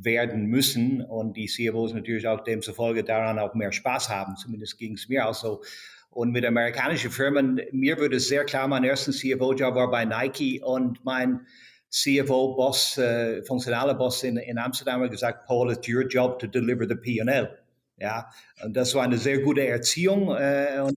werden 0.00 0.46
müssen 0.46 1.02
und 1.02 1.36
die 1.36 1.46
CFOs 1.46 1.92
natürlich 1.92 2.26
auch 2.28 2.44
demzufolge 2.44 3.04
daran 3.04 3.38
auch 3.38 3.54
mehr 3.54 3.72
Spaß 3.72 4.08
haben. 4.08 4.36
Zumindest 4.36 4.78
ging 4.78 4.94
es 4.94 5.08
mir 5.08 5.28
auch 5.28 5.34
so. 5.34 5.62
Und 6.10 6.32
mit 6.32 6.44
amerikanischen 6.44 7.10
Firmen, 7.10 7.60
mir 7.72 7.98
würde 7.98 8.16
es 8.16 8.28
sehr 8.28 8.44
klar, 8.44 8.68
mein 8.68 8.84
erster 8.84 9.12
CFO-Job 9.12 9.74
war 9.74 9.90
bei 9.90 10.04
Nike 10.04 10.60
und 10.62 11.04
mein 11.04 11.46
CFO-Boss, 11.90 12.98
äh, 12.98 13.42
funktionaler 13.44 13.94
Boss 13.94 14.22
in, 14.22 14.36
in 14.36 14.58
Amsterdam 14.58 15.02
hat 15.02 15.10
gesagt, 15.10 15.46
Paul, 15.46 15.72
it's 15.72 15.88
your 15.88 16.06
job 16.06 16.38
to 16.38 16.46
deliver 16.46 16.86
the 16.88 16.94
P&L. 16.94 17.58
Ja, 17.98 18.30
und 18.62 18.76
das 18.76 18.94
war 18.94 19.02
eine 19.02 19.18
sehr 19.18 19.40
gute 19.40 19.66
Erziehung. 19.66 20.34
Äh, 20.36 20.80
und 20.84 20.94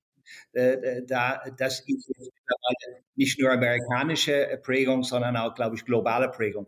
äh, 0.54 0.74
äh 0.74 1.06
da, 1.06 1.44
das 1.58 1.82
ist 1.82 2.12
nicht 3.15 3.39
nur 3.39 3.52
amerikanische 3.52 4.60
Prägung, 4.63 5.04
sondern 5.04 5.38
auch, 5.38 5.56
glaube 5.56 5.76
ich, 5.76 5.86
globale 5.86 6.30
Prägung. 6.30 6.67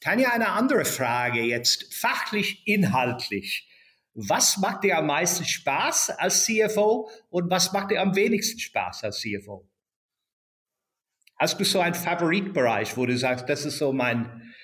Tanja, 0.00 0.30
eine 0.30 0.50
andere 0.50 0.84
Frage 0.84 1.40
jetzt, 1.40 1.94
fachlich, 1.94 2.66
inhaltlich. 2.66 3.68
Was 4.14 4.56
macht 4.56 4.84
dir 4.84 4.98
am 4.98 5.06
meisten 5.06 5.44
Spaß 5.44 6.10
als 6.10 6.44
CFO 6.44 7.10
und 7.28 7.50
was 7.50 7.72
macht 7.72 7.90
dir 7.90 8.00
am 8.00 8.14
wenigsten 8.14 8.58
Spaß 8.58 9.04
als 9.04 9.20
CFO? 9.20 9.68
Hast 11.38 11.60
du 11.60 11.64
so 11.64 11.80
einen 11.80 11.94
Favoritbereich, 11.94 12.96
wo 12.96 13.04
du 13.04 13.16
sagst, 13.16 13.46
das 13.48 13.66
ist 13.66 13.78
so 13.78 13.92
mein, 13.92 14.54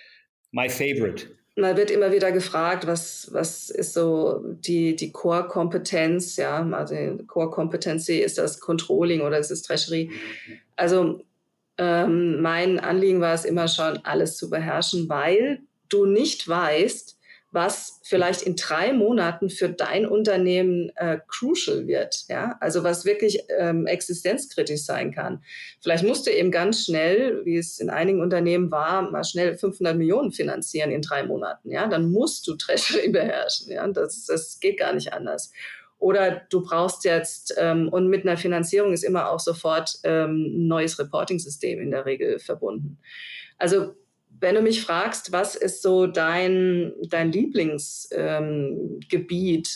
my 0.53 0.71
favorite? 0.71 1.42
Man 1.55 1.77
wird 1.77 1.91
immer 1.91 2.13
wieder 2.13 2.33
gefragt, 2.33 2.87
was, 2.87 3.29
was 3.33 3.69
ist 3.69 3.93
so 3.93 4.43
die, 4.45 4.97
die 4.97 5.13
Core-Kompetenz, 5.13 6.37
ja, 6.37 6.67
also 6.71 6.95
Core-Kompetenz, 7.27 8.09
ist 8.09 8.39
das 8.39 8.59
Controlling 8.59 9.21
oder 9.21 9.39
ist 9.39 9.51
es 9.51 9.63
Treasury? 9.63 10.11
Also 10.77 11.21
ähm, 11.79 12.41
mein 12.41 12.81
Anliegen 12.81 13.21
war 13.21 13.35
es 13.35 13.45
immer 13.45 13.69
schon, 13.69 13.99
alles 14.05 14.37
zu 14.37 14.49
beherrschen, 14.49 15.09
weil 15.09 15.61
du 15.89 16.07
nicht 16.07 16.49
weißt, 16.49 17.12
was 17.53 18.01
vielleicht 18.03 18.43
in 18.43 18.57
drei 18.57 18.95
Monaten 18.95 19.51
für 19.51 19.69
dein 19.69 20.07
Unternehmen 20.07 20.91
äh, 20.97 21.19
crucial 21.29 21.87
wird, 21.87 22.25
ja, 22.29 22.57
also 22.61 22.83
was 22.83 23.05
wirklich 23.05 23.41
ähm, 23.59 23.87
existenzkritisch 23.87 24.83
sein 24.85 25.13
kann. 25.13 25.45
Vielleicht 25.81 26.05
musst 26.05 26.27
du 26.27 26.31
eben 26.31 26.51
ganz 26.51 26.87
schnell, 26.87 27.45
wie 27.45 27.59
es 27.59 27.79
in 27.79 27.91
einigen 27.91 28.23
Unternehmen 28.23 28.71
war, 28.71 29.11
mal 29.11 29.23
schnell 29.23 29.57
500 29.57 29.97
Millionen 29.97 30.33
finanzieren 30.33 30.91
in 30.91 31.03
drei 31.03 31.25
Monaten, 31.25 31.71
ja, 31.71 31.87
dann 31.87 32.11
musst 32.11 32.49
du 32.49 32.57
Treasury 32.57 33.11
beherrschen, 33.11 33.71
ja, 33.71 33.87
das, 33.87 34.25
das 34.25 34.59
geht 34.59 34.79
gar 34.79 34.95
nicht 34.95 35.13
anders. 35.13 35.53
Oder 35.99 36.43
du 36.51 36.63
brauchst 36.63 37.05
jetzt, 37.05 37.55
ähm, 37.59 37.89
und 37.89 38.09
mit 38.09 38.27
einer 38.27 38.37
Finanzierung 38.37 38.93
ist 38.93 39.05
immer 39.05 39.31
auch 39.31 39.39
sofort 39.39 39.99
ähm, 40.03 40.67
neues 40.67 40.99
Reporting-System 40.99 41.81
in 41.81 41.93
der 41.93 42.07
Regel 42.07 42.41
verbunden. 42.41 42.99
Also 43.57 43.95
wenn 44.43 44.57
du 44.57 44.61
mich 44.61 44.83
fragst, 44.83 45.33
was 45.33 45.55
ist 45.55 45.83
so 45.83 46.07
dein, 46.07 46.93
dein 47.09 47.33
Lieblingsgebiet, 47.33 49.69
ähm, 49.69 49.73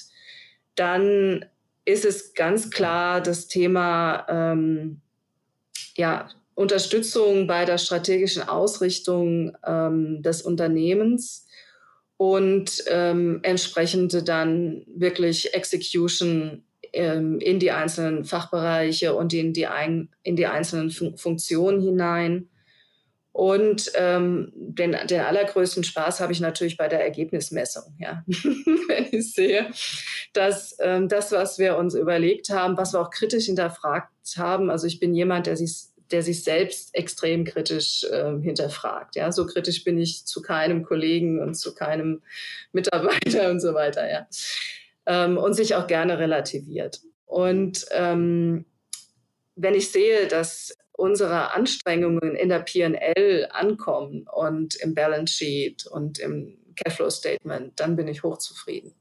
dann 0.74 1.46
ist 1.84 2.04
es 2.04 2.34
ganz 2.34 2.70
klar 2.70 3.22
das 3.22 3.46
Thema 3.46 4.26
ähm, 4.28 5.00
ja, 5.96 6.28
Unterstützung 6.54 7.46
bei 7.46 7.64
der 7.64 7.78
strategischen 7.78 8.42
Ausrichtung 8.42 9.56
ähm, 9.64 10.22
des 10.22 10.42
Unternehmens 10.42 11.46
und 12.16 12.82
ähm, 12.88 13.40
entsprechende 13.42 14.22
dann 14.22 14.84
wirklich 14.86 15.54
Execution 15.54 16.64
ähm, 16.92 17.38
in 17.40 17.60
die 17.60 17.70
einzelnen 17.70 18.24
Fachbereiche 18.24 19.14
und 19.14 19.32
in 19.32 19.52
die, 19.52 19.66
ein, 19.66 20.08
in 20.22 20.34
die 20.34 20.46
einzelnen 20.46 20.90
Fun 20.90 21.16
Funktionen 21.16 21.82
hinein. 21.82 22.48
Und 23.36 23.92
ähm, 23.96 24.50
den, 24.54 24.96
den 25.10 25.20
allergrößten 25.20 25.84
Spaß 25.84 26.20
habe 26.20 26.32
ich 26.32 26.40
natürlich 26.40 26.78
bei 26.78 26.88
der 26.88 27.04
Ergebnismessung. 27.04 27.94
Ja. 27.98 28.24
Wenn 28.26 29.08
ich 29.12 29.34
sehe, 29.34 29.66
dass 30.32 30.74
ähm, 30.80 31.10
das, 31.10 31.32
was 31.32 31.58
wir 31.58 31.76
uns 31.76 31.94
überlegt 31.94 32.48
haben, 32.48 32.78
was 32.78 32.94
wir 32.94 33.00
auch 33.02 33.10
kritisch 33.10 33.44
hinterfragt 33.44 34.08
haben, 34.38 34.70
also 34.70 34.86
ich 34.86 35.00
bin 35.00 35.14
jemand, 35.14 35.46
der 35.46 35.58
sich 35.58 35.88
der 36.10 36.22
sich 36.22 36.44
selbst 36.44 36.94
extrem 36.94 37.44
kritisch 37.44 38.04
äh, 38.04 38.38
hinterfragt. 38.40 39.16
Ja, 39.16 39.30
so 39.32 39.44
kritisch 39.44 39.84
bin 39.84 39.98
ich 39.98 40.24
zu 40.24 40.40
keinem 40.40 40.82
Kollegen 40.82 41.42
und 41.42 41.56
zu 41.56 41.74
keinem 41.74 42.22
Mitarbeiter 42.72 43.50
und 43.50 43.60
so 43.60 43.74
weiter. 43.74 44.10
Ja, 44.10 44.26
ähm, 45.04 45.36
und 45.36 45.52
sich 45.52 45.74
auch 45.74 45.86
gerne 45.86 46.18
relativiert. 46.18 47.00
Und 47.26 47.84
ähm, 47.90 48.64
wenn 49.56 49.74
ich 49.74 49.90
sehe, 49.90 50.26
dass 50.26 50.74
unsere 50.96 51.54
Anstrengungen 51.54 52.34
in 52.34 52.48
der 52.48 52.60
P&L 52.60 53.48
ankommen 53.50 54.26
und 54.32 54.76
im 54.76 54.94
Balance 54.94 55.34
Sheet 55.34 55.86
und 55.86 56.18
im 56.18 56.58
Cashflow 56.76 57.10
Statement, 57.10 57.78
dann 57.78 57.96
bin 57.96 58.08
ich 58.08 58.22
hochzufrieden. 58.22 58.92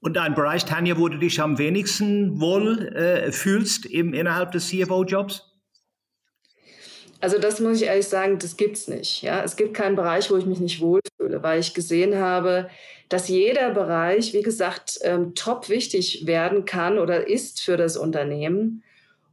Und 0.00 0.18
ein 0.18 0.34
Bereich, 0.34 0.64
Tanja, 0.64 0.98
wo 0.98 1.08
du 1.08 1.18
dich 1.18 1.40
am 1.40 1.58
wenigsten 1.58 2.40
wohl 2.40 2.88
äh, 2.88 3.30
fühlst 3.30 3.86
im, 3.86 4.14
innerhalb 4.14 4.50
des 4.50 4.68
CFO-Jobs? 4.68 5.48
Also 7.20 7.38
das 7.38 7.60
muss 7.60 7.80
ich 7.80 7.86
ehrlich 7.86 8.08
sagen, 8.08 8.40
das 8.40 8.56
gibt's 8.56 8.88
nicht. 8.88 9.22
Ja, 9.22 9.44
es 9.44 9.54
gibt 9.54 9.74
keinen 9.74 9.94
Bereich, 9.94 10.28
wo 10.28 10.36
ich 10.36 10.44
mich 10.44 10.58
nicht 10.58 10.80
wohlfühle, 10.80 11.40
weil 11.44 11.60
ich 11.60 11.72
gesehen 11.72 12.16
habe, 12.16 12.68
dass 13.08 13.28
jeder 13.28 13.70
Bereich, 13.70 14.32
wie 14.32 14.42
gesagt, 14.42 14.98
ähm, 15.02 15.36
top 15.36 15.68
wichtig 15.68 16.26
werden 16.26 16.64
kann 16.64 16.98
oder 16.98 17.28
ist 17.28 17.60
für 17.60 17.76
das 17.76 17.96
Unternehmen. 17.96 18.82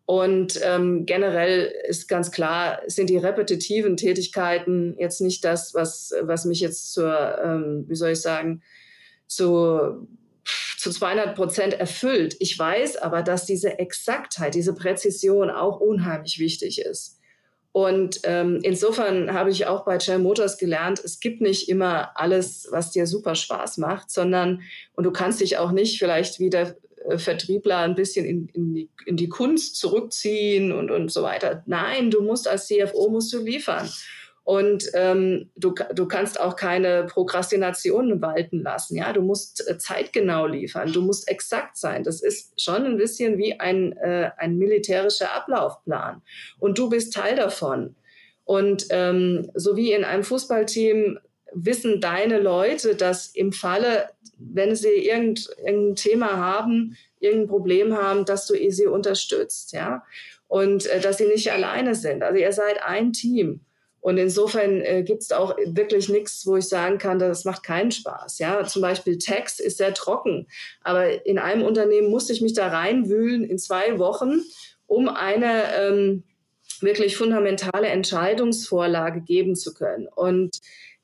Und 0.09 0.59
ähm, 0.63 1.05
generell 1.05 1.71
ist 1.87 2.07
ganz 2.07 2.31
klar, 2.31 2.81
sind 2.87 3.11
die 3.11 3.17
repetitiven 3.17 3.95
Tätigkeiten 3.95 4.95
jetzt 4.97 5.21
nicht 5.21 5.45
das, 5.45 5.75
was, 5.75 6.15
was 6.21 6.45
mich 6.45 6.61
jetzt 6.61 6.93
zur, 6.93 7.37
ähm, 7.43 7.85
wie 7.87 7.93
soll 7.93 8.09
ich 8.09 8.21
sagen, 8.21 8.63
zu, 9.27 10.07
zu 10.79 10.89
200 10.89 11.35
Prozent 11.35 11.79
erfüllt. 11.79 12.35
Ich 12.39 12.57
weiß 12.57 12.97
aber, 12.97 13.21
dass 13.21 13.45
diese 13.45 13.77
Exaktheit, 13.77 14.55
diese 14.55 14.73
Präzision 14.73 15.51
auch 15.51 15.79
unheimlich 15.79 16.39
wichtig 16.39 16.81
ist. 16.81 17.19
Und 17.71 18.21
ähm, 18.23 18.61
insofern 18.63 19.31
habe 19.33 19.51
ich 19.51 19.67
auch 19.67 19.85
bei 19.85 19.99
Shell 19.99 20.17
Motors 20.17 20.57
gelernt, 20.57 20.99
es 21.05 21.19
gibt 21.19 21.39
nicht 21.39 21.69
immer 21.69 22.19
alles, 22.19 22.67
was 22.71 22.89
dir 22.89 23.05
super 23.05 23.35
Spaß 23.35 23.77
macht, 23.77 24.09
sondern, 24.09 24.63
und 24.93 25.03
du 25.03 25.11
kannst 25.11 25.39
dich 25.39 25.59
auch 25.59 25.69
nicht 25.69 25.99
vielleicht 25.99 26.39
wie 26.39 26.49
der 26.49 26.69
äh, 26.69 26.73
Vertriebler 27.17 27.79
ein 27.79 27.95
bisschen 27.95 28.25
in, 28.25 28.47
in, 28.49 28.73
die, 28.73 28.89
in 29.05 29.17
die 29.17 29.29
Kunst 29.29 29.77
zurückziehen 29.77 30.71
und, 30.71 30.91
und 30.91 31.11
so 31.11 31.23
weiter. 31.23 31.63
Nein, 31.65 32.11
du 32.11 32.21
musst 32.21 32.47
als 32.47 32.67
CFO 32.67 33.09
musst 33.09 33.33
du 33.33 33.39
liefern. 33.39 33.89
Und 34.49 34.89
ähm, 34.95 35.51
du, 35.57 35.75
du 35.93 36.07
kannst 36.07 36.39
auch 36.39 36.55
keine 36.55 37.05
Prokrastinationen 37.05 38.19
walten 38.19 38.63
lassen. 38.63 38.97
Ja, 38.97 39.13
du 39.13 39.21
musst 39.21 39.67
äh, 39.69 39.77
zeitgenau 39.77 40.47
liefern. 40.47 40.91
Du 40.91 41.03
musst 41.03 41.29
exakt 41.29 41.77
sein. 41.77 42.03
Das 42.03 42.23
ist 42.23 42.59
schon 42.59 42.83
ein 42.83 42.97
bisschen 42.97 43.37
wie 43.37 43.59
ein, 43.59 43.95
äh, 43.97 44.31
ein 44.37 44.57
militärischer 44.57 45.35
Ablaufplan. 45.35 46.23
Und 46.57 46.79
du 46.79 46.89
bist 46.89 47.13
Teil 47.13 47.35
davon. 47.35 47.95
Und 48.43 48.87
ähm, 48.89 49.51
so 49.53 49.75
wie 49.75 49.93
in 49.93 50.03
einem 50.03 50.23
Fußballteam 50.23 51.19
wissen 51.53 52.01
deine 52.01 52.39
Leute, 52.39 52.95
dass 52.95 53.27
im 53.27 53.51
Falle, 53.51 54.09
wenn 54.37 54.75
sie 54.75 54.89
irgend, 54.89 55.49
irgendein 55.57 55.95
Thema 55.95 56.37
haben, 56.37 56.97
irgendein 57.19 57.49
Problem 57.49 57.97
haben, 57.97 58.25
dass 58.25 58.47
du 58.47 58.55
sie 58.71 58.87
unterstützt, 58.87 59.73
ja, 59.73 60.03
und 60.47 60.85
äh, 60.87 60.99
dass 60.99 61.17
sie 61.17 61.27
nicht 61.27 61.51
alleine 61.51 61.95
sind. 61.95 62.23
Also 62.23 62.39
ihr 62.39 62.51
seid 62.51 62.81
ein 62.83 63.13
Team. 63.13 63.61
Und 64.01 64.17
insofern 64.17 64.81
äh, 64.81 65.03
gibt 65.03 65.23
es 65.23 65.31
auch 65.31 65.57
wirklich 65.65 66.07
nichts, 66.07 66.47
wo 66.47 66.55
ich 66.55 66.67
sagen 66.69 66.97
kann, 66.97 67.19
das 67.19 67.43
macht 67.43 67.63
keinen 67.63 67.91
Spaß. 67.91 68.39
Ja, 68.39 68.63
zum 68.65 68.81
Beispiel 68.81 69.17
Text 69.17 69.59
ist 69.59 69.77
sehr 69.77 69.93
trocken, 69.93 70.47
aber 70.81 71.25
in 71.25 71.37
einem 71.37 71.63
Unternehmen 71.63 72.09
musste 72.09 72.31
ich 72.31 72.41
mich 72.41 72.53
da 72.53 72.67
reinwühlen 72.67 73.43
in 73.43 73.57
zwei 73.57 73.99
Wochen, 73.99 74.41
um 74.87 75.09
eine 75.09 75.75
ähm, 75.75 76.23
wirklich 76.79 77.17
fundamentale 77.17 77.87
Entscheidungsvorlage 77.87 79.21
geben 79.21 79.55
zu 79.55 79.73
können. 79.73 80.07
Und 80.07 80.59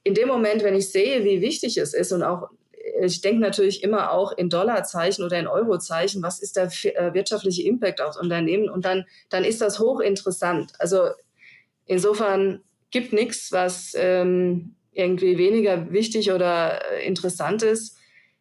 in 0.05 0.13
dem 0.13 0.29
Moment, 0.29 0.63
wenn 0.63 0.75
ich 0.75 0.89
sehe, 0.89 1.25
wie 1.25 1.41
wichtig 1.41 1.75
es 1.77 1.93
ist 1.93 2.13
und 2.13 2.23
auch 2.23 2.49
ich 3.01 3.19
denke 3.19 3.41
natürlich 3.41 3.83
immer 3.83 4.11
auch 4.11 4.31
in 4.37 4.49
Dollarzeichen 4.49 5.25
oder 5.25 5.37
in 5.37 5.47
Eurozeichen, 5.47 6.23
was 6.23 6.39
ist 6.39 6.55
der 6.55 6.69
äh, 6.83 7.13
wirtschaftliche 7.13 7.63
Impact 7.63 7.99
aufs 7.99 8.17
Unternehmen? 8.17 8.69
Und 8.69 8.85
dann, 8.85 9.05
dann 9.29 9.43
ist 9.43 9.59
das 9.59 9.79
hochinteressant. 9.79 10.71
Also 10.79 11.09
insofern 11.87 12.61
gibt 12.91 13.11
nichts, 13.11 13.51
was, 13.51 13.93
ähm, 13.97 14.75
irgendwie 14.95 15.37
weniger 15.37 15.91
wichtig 15.91 16.31
oder 16.31 16.79
äh, 16.91 17.05
interessant 17.05 17.61
ist. 17.61 17.97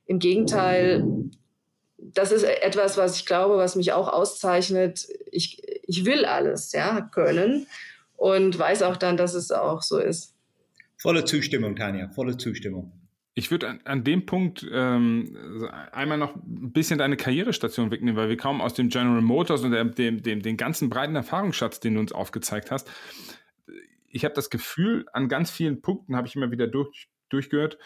Im 0.07 0.19
Gegenteil, 0.19 1.05
das 1.99 2.33
ist 2.33 2.45
etwas, 2.45 2.97
was 2.97 3.17
ich 3.17 3.27
glaube, 3.27 3.57
was 3.57 3.77
mich 3.77 3.93
auch 3.93 4.09
auszeichnet. 4.09 5.09
Ich, 5.31 5.63
ich 5.87 6.05
will 6.05 6.25
alles 6.25 6.73
ja, 6.73 7.01
können 7.01 7.67
und 8.17 8.59
weiß 8.59 8.83
auch 8.83 8.97
dann, 8.97 9.17
dass 9.17 9.35
es 9.35 9.51
auch 9.51 9.83
so 9.83 9.99
ist. 9.99 10.34
Volle 11.05 11.27
Zustimmung, 11.27 11.77
Tanja, 11.77 12.09
volle 12.09 12.39
Zustimmung. 12.39 12.91
Ich 13.35 13.51
würde 13.51 13.69
an, 13.69 13.81
an, 13.85 14.05
dem 14.05 14.25
Punkt 14.25 14.67
ähm, 14.73 15.37
einmal 15.93 16.17
noch 16.17 16.35
ein 16.35 16.73
bisschen 16.73 16.97
deine 16.97 17.19
Karrierestation 17.19 17.91
wegnehmen, 17.91 18.17
weil 18.17 18.31
wir 18.31 18.39
kaum 18.39 18.63
aus 18.63 18.73
dem 18.73 18.89
General 18.89 19.21
Motors 19.21 19.65
und 19.65 19.73
dem, 19.73 19.95
dem, 19.95 20.23
dem, 20.23 20.41
den 20.41 20.57
ganzen 20.57 20.89
breiten 20.89 21.15
Erfahrungsschatz, 21.15 21.79
den 21.79 21.93
du 21.93 22.01
uns 22.01 22.13
aufgezeigt 22.13 22.71
hast, 22.71 22.91
ich 24.09 24.25
habe 24.25 24.35
das 24.35 24.49
Gefühl, 24.49 25.05
an 25.13 25.29
ganz 25.29 25.51
vielen 25.51 25.83
Punkten 25.83 26.17
habe 26.17 26.27
ich 26.27 26.37
immer 26.37 26.51
wieder 26.51 26.69
durch, 26.69 27.11
durchgehört, 27.29 27.77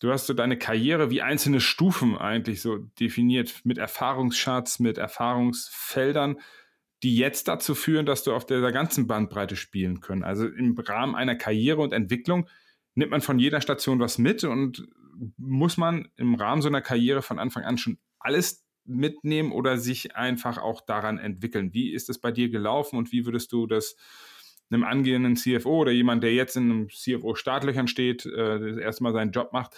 du 0.00 0.12
hast 0.12 0.26
so 0.26 0.34
deine 0.34 0.58
Karriere 0.58 1.08
wie 1.08 1.22
einzelne 1.22 1.62
Stufen 1.62 2.18
eigentlich 2.18 2.60
so 2.60 2.76
definiert 2.76 3.62
mit 3.64 3.78
Erfahrungsschatz, 3.78 4.80
mit 4.80 4.98
Erfahrungsfeldern, 4.98 6.36
die 7.02 7.16
jetzt 7.16 7.48
dazu 7.48 7.74
führen, 7.74 8.06
dass 8.06 8.24
du 8.24 8.34
auf 8.34 8.46
dieser 8.46 8.72
ganzen 8.72 9.06
Bandbreite 9.06 9.56
spielen 9.56 10.00
können. 10.00 10.22
Also 10.22 10.46
im 10.46 10.78
Rahmen 10.78 11.14
einer 11.14 11.34
Karriere 11.34 11.80
und 11.80 11.92
Entwicklung 11.92 12.48
nimmt 12.94 13.10
man 13.10 13.20
von 13.20 13.38
jeder 13.38 13.60
Station 13.60 14.00
was 14.00 14.18
mit 14.18 14.44
und 14.44 14.86
muss 15.36 15.76
man 15.76 16.08
im 16.16 16.34
Rahmen 16.34 16.62
so 16.62 16.68
einer 16.68 16.82
Karriere 16.82 17.22
von 17.22 17.38
Anfang 17.38 17.64
an 17.64 17.78
schon 17.78 17.98
alles 18.18 18.66
mitnehmen 18.84 19.52
oder 19.52 19.78
sich 19.78 20.16
einfach 20.16 20.58
auch 20.58 20.80
daran 20.80 21.18
entwickeln? 21.18 21.72
Wie 21.72 21.92
ist 21.92 22.10
es 22.10 22.18
bei 22.18 22.32
dir 22.32 22.50
gelaufen 22.50 22.96
und 22.96 23.12
wie 23.12 23.24
würdest 23.24 23.52
du 23.52 23.66
das 23.66 23.96
einem 24.70 24.84
angehenden 24.84 25.36
CFO 25.36 25.80
oder 25.80 25.90
jemand, 25.90 26.22
der 26.22 26.32
jetzt 26.32 26.56
in 26.56 26.70
einem 26.70 26.88
CFO-Startlöchern 26.88 27.88
steht, 27.88 28.24
äh, 28.26 28.58
das 28.60 28.76
erste 28.76 29.02
Mal 29.02 29.12
seinen 29.12 29.32
Job 29.32 29.52
macht, 29.52 29.74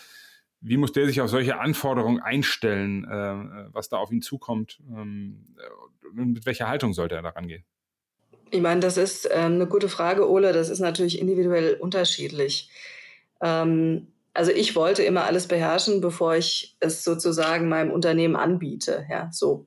wie 0.62 0.76
muss 0.76 0.92
der 0.92 1.06
sich 1.06 1.20
auf 1.20 1.28
solche 1.28 1.58
Anforderungen 1.58 2.20
einstellen, 2.20 3.04
äh, 3.04 3.68
was 3.72 3.88
da 3.88 3.96
auf 3.96 4.12
ihn 4.12 4.22
zukommt? 4.22 4.80
Ähm, 4.90 5.44
mit 6.12 6.46
welcher 6.46 6.68
Haltung 6.68 6.92
sollte 6.92 7.16
er 7.16 7.22
daran 7.22 7.48
gehen? 7.48 7.64
Ich 8.50 8.60
meine, 8.60 8.80
das 8.80 8.96
ist 8.96 9.28
ähm, 9.32 9.54
eine 9.54 9.66
gute 9.66 9.88
Frage, 9.88 10.30
Ole. 10.30 10.52
Das 10.52 10.68
ist 10.68 10.78
natürlich 10.78 11.18
individuell 11.18 11.74
unterschiedlich. 11.74 12.70
Ähm, 13.40 14.08
also 14.34 14.52
ich 14.52 14.76
wollte 14.76 15.02
immer 15.02 15.24
alles 15.24 15.48
beherrschen, 15.48 16.00
bevor 16.00 16.36
ich 16.36 16.76
es 16.80 17.02
sozusagen 17.02 17.68
meinem 17.68 17.90
Unternehmen 17.90 18.36
anbiete. 18.36 19.04
Ja, 19.10 19.30
so. 19.32 19.66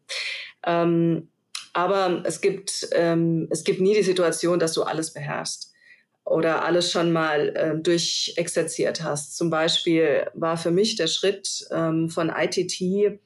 Ähm, 0.66 1.28
aber 1.74 2.24
es 2.24 2.40
gibt, 2.40 2.88
ähm, 2.94 3.48
es 3.52 3.66
gibt 3.66 3.82
nie 3.82 3.96
die 3.96 4.04
Situation, 4.04 4.60
dass 4.60 4.74
du 4.74 4.84
alles 4.84 5.14
beherrschst 5.14 5.75
oder 6.26 6.66
alles 6.66 6.92
schon 6.92 7.12
mal 7.12 7.56
äh, 7.56 7.80
durchexerziert 7.80 9.04
hast. 9.04 9.38
Zum 9.38 9.52
Beispiel 9.52 10.28
war 10.34 10.58
für 10.58 10.72
mich 10.72 10.96
der 10.96 11.08
Schritt 11.08 11.68
ähm, 11.72 12.10
von 12.10 12.30
ITT, 12.36 13.20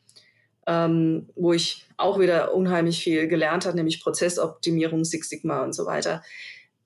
ähm, 0.68 1.30
wo 1.36 1.54
ich 1.54 1.88
auch 1.98 2.20
wieder 2.20 2.54
unheimlich 2.54 3.02
viel 3.02 3.28
gelernt 3.28 3.66
habe, 3.66 3.78
nämlich 3.78 4.04
Prozessoptimierung, 4.04 5.06
Six 5.06 5.30
Sigma 5.30 5.64
und 5.64 5.74
so 5.74 5.86
weiter. 5.86 6.22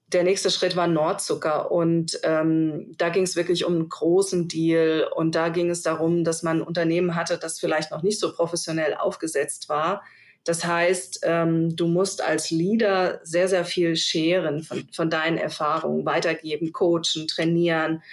Der 0.07 0.23
nächste 0.23 0.51
Schritt 0.51 0.75
war 0.75 0.85
Nordzucker 0.85 1.71
und 1.71 2.19
ähm, 2.21 2.93
da 2.99 3.09
ging 3.09 3.23
es 3.23 3.35
wirklich 3.35 3.65
um 3.65 3.73
einen 3.73 3.89
großen 3.89 4.47
Deal 4.47 5.07
und 5.15 5.33
da 5.33 5.49
ging 5.49 5.71
es 5.71 5.81
darum, 5.81 6.23
dass 6.23 6.43
man 6.43 6.57
ein 6.59 6.61
Unternehmen 6.61 7.15
hatte, 7.15 7.39
das 7.39 7.59
vielleicht 7.59 7.89
noch 7.89 8.03
nicht 8.03 8.19
so 8.19 8.31
professionell 8.31 8.93
aufgesetzt 8.93 9.69
war, 9.69 10.03
das 10.43 10.65
heißt, 10.65 11.21
ähm, 11.23 11.75
du 11.75 11.87
musst 11.87 12.21
als 12.21 12.51
Leader 12.51 13.21
sehr, 13.23 13.47
sehr 13.47 13.65
viel 13.65 13.95
scheren 13.95 14.63
von, 14.63 14.87
von 14.91 15.09
deinen 15.09 15.37
Erfahrungen, 15.37 16.05
weitergeben, 16.05 16.73
coachen, 16.73 17.27
trainieren, 17.27 18.03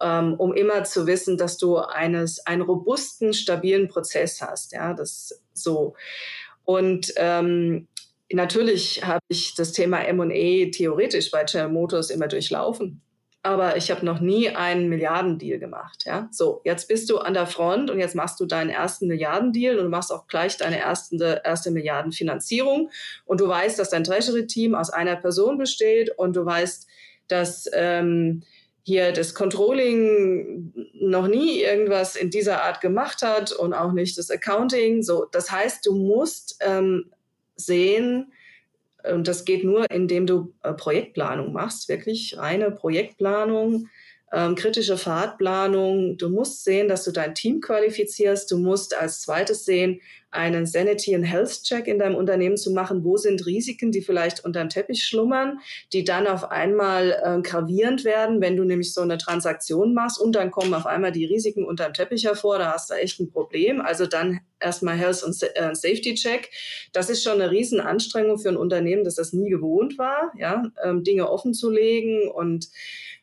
ähm, 0.00 0.34
um 0.34 0.54
immer 0.54 0.84
zu 0.84 1.06
wissen, 1.06 1.36
dass 1.36 1.58
du 1.58 1.78
eines, 1.78 2.46
einen 2.46 2.62
robusten, 2.62 3.34
stabilen 3.34 3.88
Prozess 3.88 4.40
hast. 4.40 4.72
Ja, 4.72 4.94
das 4.94 5.42
so. 5.52 5.94
Und 6.64 7.12
ähm, 7.16 7.88
natürlich 8.32 9.04
habe 9.04 9.24
ich 9.28 9.54
das 9.54 9.72
Thema 9.72 10.02
M&A 10.02 10.70
theoretisch 10.70 11.30
bei 11.30 11.44
General 11.44 11.72
Motors 11.72 12.10
immer 12.10 12.28
durchlaufen 12.28 13.02
aber 13.42 13.76
ich 13.76 13.90
habe 13.90 14.04
noch 14.04 14.20
nie 14.20 14.50
einen 14.50 14.88
Milliardendeal 14.88 15.58
gemacht. 15.58 16.04
Ja? 16.04 16.28
So, 16.30 16.60
jetzt 16.64 16.88
bist 16.88 17.08
du 17.08 17.18
an 17.18 17.32
der 17.32 17.46
Front 17.46 17.90
und 17.90 17.98
jetzt 17.98 18.14
machst 18.14 18.38
du 18.38 18.44
deinen 18.44 18.68
ersten 18.68 19.06
Milliardendeal 19.06 19.78
und 19.78 19.84
du 19.84 19.90
machst 19.90 20.12
auch 20.12 20.26
gleich 20.26 20.58
deine 20.58 20.78
erste, 20.78 21.40
erste 21.42 21.70
Milliardenfinanzierung 21.70 22.90
und 23.24 23.40
du 23.40 23.48
weißt, 23.48 23.78
dass 23.78 23.90
dein 23.90 24.04
Treasury-Team 24.04 24.74
aus 24.74 24.90
einer 24.90 25.16
Person 25.16 25.56
besteht 25.56 26.10
und 26.18 26.36
du 26.36 26.44
weißt, 26.44 26.86
dass 27.28 27.70
ähm, 27.72 28.42
hier 28.82 29.12
das 29.12 29.34
Controlling 29.34 30.72
noch 30.94 31.26
nie 31.26 31.62
irgendwas 31.62 32.16
in 32.16 32.30
dieser 32.30 32.62
Art 32.64 32.80
gemacht 32.80 33.22
hat 33.22 33.52
und 33.52 33.72
auch 33.72 33.92
nicht 33.92 34.18
das 34.18 34.30
Accounting. 34.30 35.02
So, 35.02 35.26
das 35.30 35.50
heißt, 35.50 35.86
du 35.86 35.94
musst 35.94 36.58
ähm, 36.60 37.10
sehen, 37.56 38.32
und 39.12 39.28
das 39.28 39.44
geht 39.44 39.64
nur, 39.64 39.90
indem 39.90 40.26
du 40.26 40.52
äh, 40.62 40.72
Projektplanung 40.72 41.52
machst, 41.52 41.88
wirklich 41.88 42.36
reine 42.38 42.70
Projektplanung, 42.70 43.88
ähm, 44.32 44.54
kritische 44.54 44.96
Fahrtplanung. 44.96 46.16
Du 46.16 46.28
musst 46.28 46.64
sehen, 46.64 46.88
dass 46.88 47.04
du 47.04 47.10
dein 47.10 47.34
Team 47.34 47.60
qualifizierst. 47.60 48.50
Du 48.50 48.58
musst 48.58 48.96
als 48.96 49.22
zweites 49.22 49.64
sehen, 49.64 50.00
einen 50.30 50.66
Sanity 50.66 51.14
and 51.14 51.24
Health 51.24 51.64
Check 51.64 51.88
in 51.88 51.98
deinem 51.98 52.14
Unternehmen 52.14 52.56
zu 52.56 52.70
machen. 52.70 53.02
Wo 53.02 53.16
sind 53.16 53.44
Risiken, 53.44 53.90
die 53.90 54.02
vielleicht 54.02 54.44
unter 54.44 54.60
dem 54.60 54.68
Teppich 54.68 55.04
schlummern, 55.04 55.58
die 55.92 56.04
dann 56.04 56.28
auf 56.28 56.50
einmal 56.50 57.20
äh, 57.24 57.42
gravierend 57.42 58.04
werden, 58.04 58.40
wenn 58.40 58.56
du 58.56 58.62
nämlich 58.62 58.94
so 58.94 59.00
eine 59.00 59.18
Transaktion 59.18 59.94
machst 59.94 60.20
und 60.20 60.36
dann 60.36 60.52
kommen 60.52 60.74
auf 60.74 60.86
einmal 60.86 61.10
die 61.10 61.24
Risiken 61.24 61.64
unter 61.64 61.86
dem 61.86 61.94
Teppich 61.94 62.24
hervor. 62.24 62.58
Da 62.58 62.72
hast 62.72 62.90
du 62.90 62.94
echt 62.94 63.18
ein 63.18 63.32
Problem. 63.32 63.80
Also 63.80 64.06
dann 64.06 64.40
erstmal 64.60 64.96
Health 64.96 65.22
und 65.22 65.36
äh, 65.42 65.74
Safety 65.74 66.14
Check. 66.14 66.50
Das 66.92 67.10
ist 67.10 67.22
schon 67.22 67.40
eine 67.40 67.50
Riesenanstrengung 67.50 68.38
für 68.38 68.50
ein 68.50 68.56
Unternehmen, 68.56 69.04
das 69.04 69.16
das 69.16 69.32
nie 69.32 69.50
gewohnt 69.50 69.98
war, 69.98 70.32
ja, 70.38 70.64
ähm, 70.84 71.04
Dinge 71.04 71.30
offen 71.30 71.54
zu 71.54 71.70
legen 71.70 72.28
und 72.28 72.68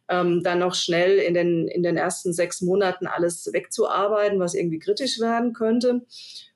ähm, 0.09 0.41
dann 0.43 0.59
noch 0.59 0.75
schnell 0.75 1.17
in 1.19 1.33
den, 1.33 1.67
in 1.67 1.83
den 1.83 1.97
ersten 1.97 2.33
sechs 2.33 2.61
Monaten 2.61 3.07
alles 3.07 3.49
wegzuarbeiten, 3.51 4.39
was 4.39 4.53
irgendwie 4.53 4.79
kritisch 4.79 5.19
werden 5.19 5.53
könnte. 5.53 6.01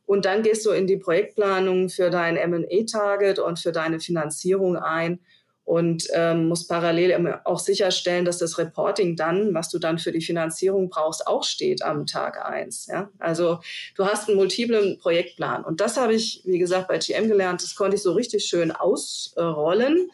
Und 0.05 0.25
dann 0.25 0.43
gehst 0.43 0.65
du 0.65 0.71
in 0.71 0.87
die 0.87 0.97
Projektplanung 0.97 1.89
für 1.89 2.09
dein 2.09 2.35
M&A-Target 2.35 3.39
und 3.39 3.59
für 3.59 3.71
deine 3.71 3.99
Finanzierung 3.99 4.75
ein 4.75 5.19
und 5.63 6.07
ähm, 6.13 6.47
musst 6.47 6.67
parallel 6.67 7.39
auch 7.45 7.59
sicherstellen, 7.59 8.25
dass 8.25 8.39
das 8.39 8.57
Reporting 8.57 9.15
dann, 9.15 9.53
was 9.53 9.69
du 9.69 9.79
dann 9.79 9.99
für 9.99 10.11
die 10.11 10.21
Finanzierung 10.21 10.89
brauchst, 10.89 11.27
auch 11.27 11.43
steht 11.43 11.81
am 11.83 12.05
Tag 12.05 12.43
eins. 12.43 12.87
Ja? 12.87 13.09
Also 13.19 13.59
du 13.95 14.05
hast 14.05 14.27
einen 14.27 14.37
multiplen 14.37 14.97
Projektplan. 14.97 15.63
Und 15.63 15.79
das 15.79 15.97
habe 15.97 16.13
ich, 16.13 16.41
wie 16.45 16.59
gesagt, 16.59 16.87
bei 16.87 16.97
GM 16.97 17.27
gelernt. 17.27 17.63
Das 17.63 17.75
konnte 17.75 17.95
ich 17.95 18.01
so 18.01 18.13
richtig 18.13 18.45
schön 18.45 18.71
ausrollen. 18.71 20.09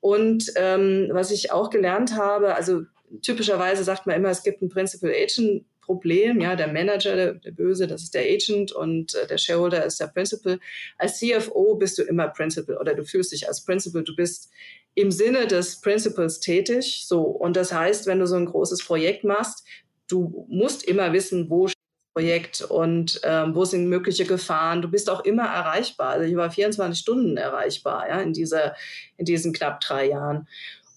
Und 0.00 0.52
ähm, 0.56 1.08
was 1.12 1.30
ich 1.30 1.50
auch 1.50 1.70
gelernt 1.70 2.16
habe, 2.16 2.54
also 2.54 2.82
typischerweise 3.22 3.84
sagt 3.84 4.06
man 4.06 4.16
immer, 4.16 4.30
es 4.30 4.42
gibt 4.42 4.62
ein 4.62 4.68
Principal 4.68 5.10
Agent 5.10 5.64
Problem. 5.84 6.40
Ja, 6.40 6.56
der 6.56 6.72
Manager, 6.72 7.16
der, 7.16 7.34
der, 7.34 7.52
Böse, 7.52 7.86
das 7.86 8.02
ist 8.02 8.14
der 8.14 8.22
Agent 8.22 8.72
und 8.72 9.14
äh, 9.14 9.26
der 9.26 9.38
Shareholder 9.38 9.84
ist 9.84 10.00
der 10.00 10.08
Principal. 10.08 10.58
Als 10.98 11.18
CFO 11.18 11.76
bist 11.76 11.98
du 11.98 12.02
immer 12.02 12.28
Principal 12.28 12.78
oder 12.78 12.94
du 12.94 13.04
fühlst 13.04 13.32
dich 13.32 13.48
als 13.48 13.64
Principal. 13.64 14.04
Du 14.04 14.16
bist 14.16 14.50
im 14.94 15.10
Sinne 15.10 15.46
des 15.46 15.80
Principals 15.80 16.40
tätig. 16.40 17.04
So. 17.06 17.22
Und 17.22 17.56
das 17.56 17.72
heißt, 17.72 18.06
wenn 18.06 18.20
du 18.20 18.26
so 18.26 18.36
ein 18.36 18.46
großes 18.46 18.84
Projekt 18.84 19.24
machst, 19.24 19.64
du 20.08 20.46
musst 20.48 20.84
immer 20.84 21.12
wissen, 21.12 21.50
wo 21.50 21.68
Projekt 22.14 22.62
und 22.62 23.20
ähm, 23.24 23.56
wo 23.56 23.64
sind 23.64 23.88
mögliche 23.88 24.24
Gefahren. 24.24 24.82
Du 24.82 24.88
bist 24.88 25.10
auch 25.10 25.24
immer 25.24 25.46
erreichbar. 25.46 26.10
Also 26.10 26.26
ich 26.26 26.36
war 26.36 26.50
24 26.50 26.98
Stunden 26.98 27.36
erreichbar 27.36 28.08
ja, 28.08 28.20
in, 28.20 28.32
dieser, 28.32 28.76
in 29.16 29.24
diesen 29.24 29.52
knapp 29.52 29.80
drei 29.80 30.08
Jahren. 30.10 30.46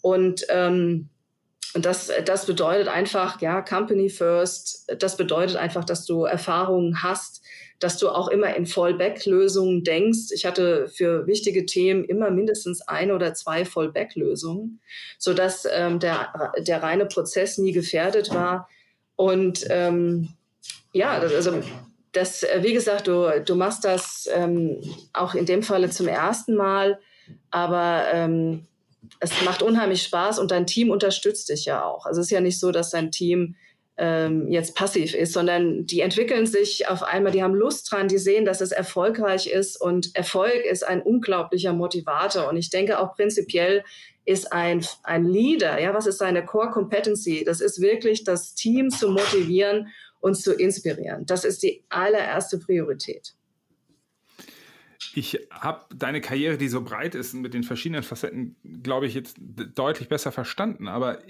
Und 0.02 0.46
ähm, 0.50 1.10
und 1.78 1.86
das, 1.86 2.10
das 2.26 2.48
bedeutet 2.48 2.88
einfach, 2.88 3.40
ja, 3.40 3.62
Company 3.62 4.10
First, 4.10 4.92
das 4.98 5.16
bedeutet 5.16 5.58
einfach, 5.58 5.86
dass 5.86 6.08
du 6.08 6.24
Erfahrungen 6.24 7.04
hast, 7.04 7.44
dass 7.78 8.00
du 8.00 8.10
auch 8.10 8.30
immer 8.30 8.56
in 8.56 8.66
Fallback-Lösungen 8.66 9.84
denkst. 9.84 10.32
Ich 10.34 10.48
hatte 10.48 10.88
für 10.88 11.28
wichtige 11.28 11.68
Themen 11.68 12.04
immer 12.04 12.32
mindestens 12.32 12.82
ein 12.82 13.12
oder 13.12 13.36
zwei 13.36 13.64
Fallback-Lösungen, 13.64 14.82
sodass 15.20 15.68
ähm, 15.72 16.00
der, 16.00 16.52
der 16.58 16.82
reine 16.82 17.06
Prozess 17.06 17.60
nie 17.60 17.74
gefährdet 17.74 18.34
war. 18.34 18.68
Und 19.16 19.64
ähm, 19.70 20.30
ja, 20.94 21.20
das, 21.20 21.32
also 21.32 21.62
das, 22.12 22.42
äh, 22.42 22.62
wie 22.64 22.74
gesagt, 22.74 23.06
du, 23.06 23.40
du 23.46 23.54
machst 23.54 23.86
das 23.86 24.28
ähm, 24.34 24.82
auch 25.14 25.36
in 25.36 25.46
dem 25.46 25.62
Falle 25.62 25.92
zum 25.92 26.08
ersten 26.08 26.56
Mal, 26.56 26.98
aber 27.52 28.06
ähm, 28.12 28.66
es 29.20 29.42
macht 29.44 29.62
unheimlich 29.62 30.04
Spaß 30.04 30.40
und 30.40 30.52
dein 30.52 30.68
Team 30.68 30.90
unterstützt 30.90 31.50
dich 31.50 31.66
ja 31.66 31.84
auch. 31.84 32.06
Also 32.06 32.22
es 32.22 32.28
ist 32.28 32.32
ja 32.32 32.42
nicht 32.42 32.60
so, 32.60 32.72
dass 32.72 32.92
dein 32.92 33.12
Team 33.12 33.56
ähm, 33.98 34.52
jetzt 34.52 34.76
passiv 34.76 35.14
ist, 35.16 35.34
sondern 35.34 35.86
die 35.86 36.02
entwickeln 36.02 36.46
sich 36.46 36.88
auf 36.88 37.04
einmal, 37.04 37.32
die 37.32 37.42
haben 37.42 37.56
Lust 37.56 37.92
dran, 37.92 38.08
die 38.08 38.20
sehen, 38.20 38.46
dass 38.46 38.62
es 38.62 38.72
erfolgreich 38.72 39.48
ist 39.48 39.80
und 39.80 40.16
Erfolg 40.16 40.66
ist 40.70 40.86
ein 40.86 41.02
unglaublicher 41.02 41.74
Motivator. 41.74 42.48
Und 42.48 42.58
ich 42.58 42.70
denke 42.70 43.00
auch 43.00 43.16
prinzipiell 43.16 43.84
ist 44.26 44.52
ein, 44.52 44.86
ein 45.04 45.26
Leader. 45.26 45.80
Ja, 45.82 45.94
was 45.94 46.06
ist 46.06 46.20
seine 46.20 46.46
Core 46.46 46.70
Competency? 46.70 47.44
Das 47.46 47.62
ist 47.62 47.82
wirklich 47.82 48.24
das 48.24 48.54
Team 48.54 48.90
zu 48.90 49.10
motivieren 49.10 49.88
und 50.20 50.36
zu 50.36 50.54
inspirieren. 50.54 51.26
Das 51.26 51.46
ist 51.46 51.64
die 51.64 51.84
allererste 51.90 52.60
Priorität. 52.60 53.37
Ich 55.18 55.48
habe 55.50 55.84
deine 55.96 56.22
Karriere, 56.22 56.60
die 56.60 56.68
so 56.68 56.84
breit 56.84 57.16
ist, 57.16 57.34
mit 57.34 57.56
den 57.56 57.64
verschiedenen 57.64 58.04
Facetten, 58.04 58.56
glaube 58.84 59.08
ich, 59.08 59.16
jetzt 59.16 59.38
deutlich 59.74 60.10
besser 60.10 60.32
verstanden. 60.32 60.88
Aber 60.88 61.24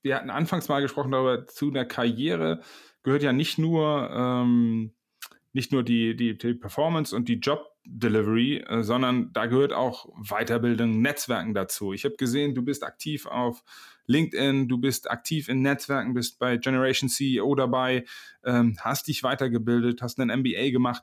wir 0.00 0.14
hatten 0.14 0.30
anfangs 0.30 0.68
mal 0.68 0.80
gesprochen 0.80 1.10
darüber, 1.10 1.44
zu 1.44 1.70
einer 1.70 1.84
Karriere 1.84 2.60
gehört 3.02 3.24
ja 3.24 3.32
nicht 3.32 3.58
nur, 3.58 4.08
ähm, 4.12 4.92
nicht 5.52 5.72
nur 5.72 5.82
die, 5.82 6.14
die, 6.14 6.38
die 6.38 6.54
Performance 6.54 7.16
und 7.16 7.26
die 7.28 7.40
Job 7.40 7.66
Delivery, 7.84 8.58
äh, 8.58 8.84
sondern 8.84 9.32
da 9.32 9.46
gehört 9.46 9.72
auch 9.72 10.06
Weiterbildung, 10.22 11.02
Netzwerken 11.02 11.52
dazu. 11.52 11.92
Ich 11.92 12.04
habe 12.04 12.14
gesehen, 12.14 12.54
du 12.54 12.62
bist 12.62 12.84
aktiv 12.84 13.26
auf 13.26 13.64
LinkedIn, 14.06 14.68
du 14.68 14.78
bist 14.78 15.10
aktiv 15.10 15.48
in 15.48 15.62
Netzwerken, 15.62 16.14
bist 16.14 16.38
bei 16.38 16.58
Generation 16.58 17.08
CEO 17.08 17.56
dabei, 17.56 18.04
ähm, 18.44 18.76
hast 18.82 19.08
dich 19.08 19.24
weitergebildet, 19.24 20.00
hast 20.00 20.20
einen 20.20 20.42
MBA 20.42 20.70
gemacht. 20.70 21.02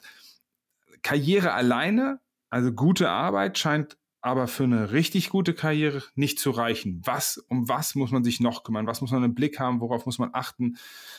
Karriere 1.04 1.54
alleine, 1.54 2.20
also 2.50 2.72
gute 2.72 3.10
Arbeit, 3.10 3.58
scheint 3.58 3.98
aber 4.22 4.48
für 4.48 4.64
eine 4.64 4.94
richtig 4.94 5.30
gute 5.30 5.54
Karriere 5.54 6.02
nicht 6.16 6.40
zu 6.40 6.52
reichen. 6.52 7.02
Was, 7.04 7.38
um 7.50 7.68
was 7.68 7.94
muss 7.94 8.12
man 8.12 8.24
sich 8.24 8.40
noch 8.40 8.64
kümmern? 8.64 8.88
Was 8.88 9.02
muss 9.02 9.12
man 9.12 9.24
im 9.24 9.36
Blick 9.36 9.60
haben? 9.60 9.82
Worauf 9.82 10.06
muss 10.06 10.18
man 10.18 10.30
achten? 10.32 10.78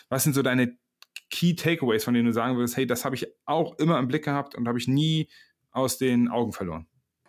Was 0.08 0.24
sind 0.24 0.32
so 0.32 0.40
deine 0.40 0.76
Key 1.30 1.54
Takeaways, 1.54 2.04
von 2.04 2.14
denen 2.14 2.26
du 2.26 2.32
sagen 2.32 2.56
würdest, 2.56 2.76
hey, 2.76 2.86
das 2.86 3.04
habe 3.04 3.14
ich 3.14 3.26
auch 3.44 3.78
immer 3.78 3.98
im 3.98 4.08
Blick 4.08 4.24
gehabt 4.24 4.54
und 4.54 4.66
habe 4.66 4.78
ich 4.78 4.88
nie 4.88 5.28
aus 5.70 5.98
den 5.98 6.28
Augen 6.28 6.52
verloren? 6.52 6.86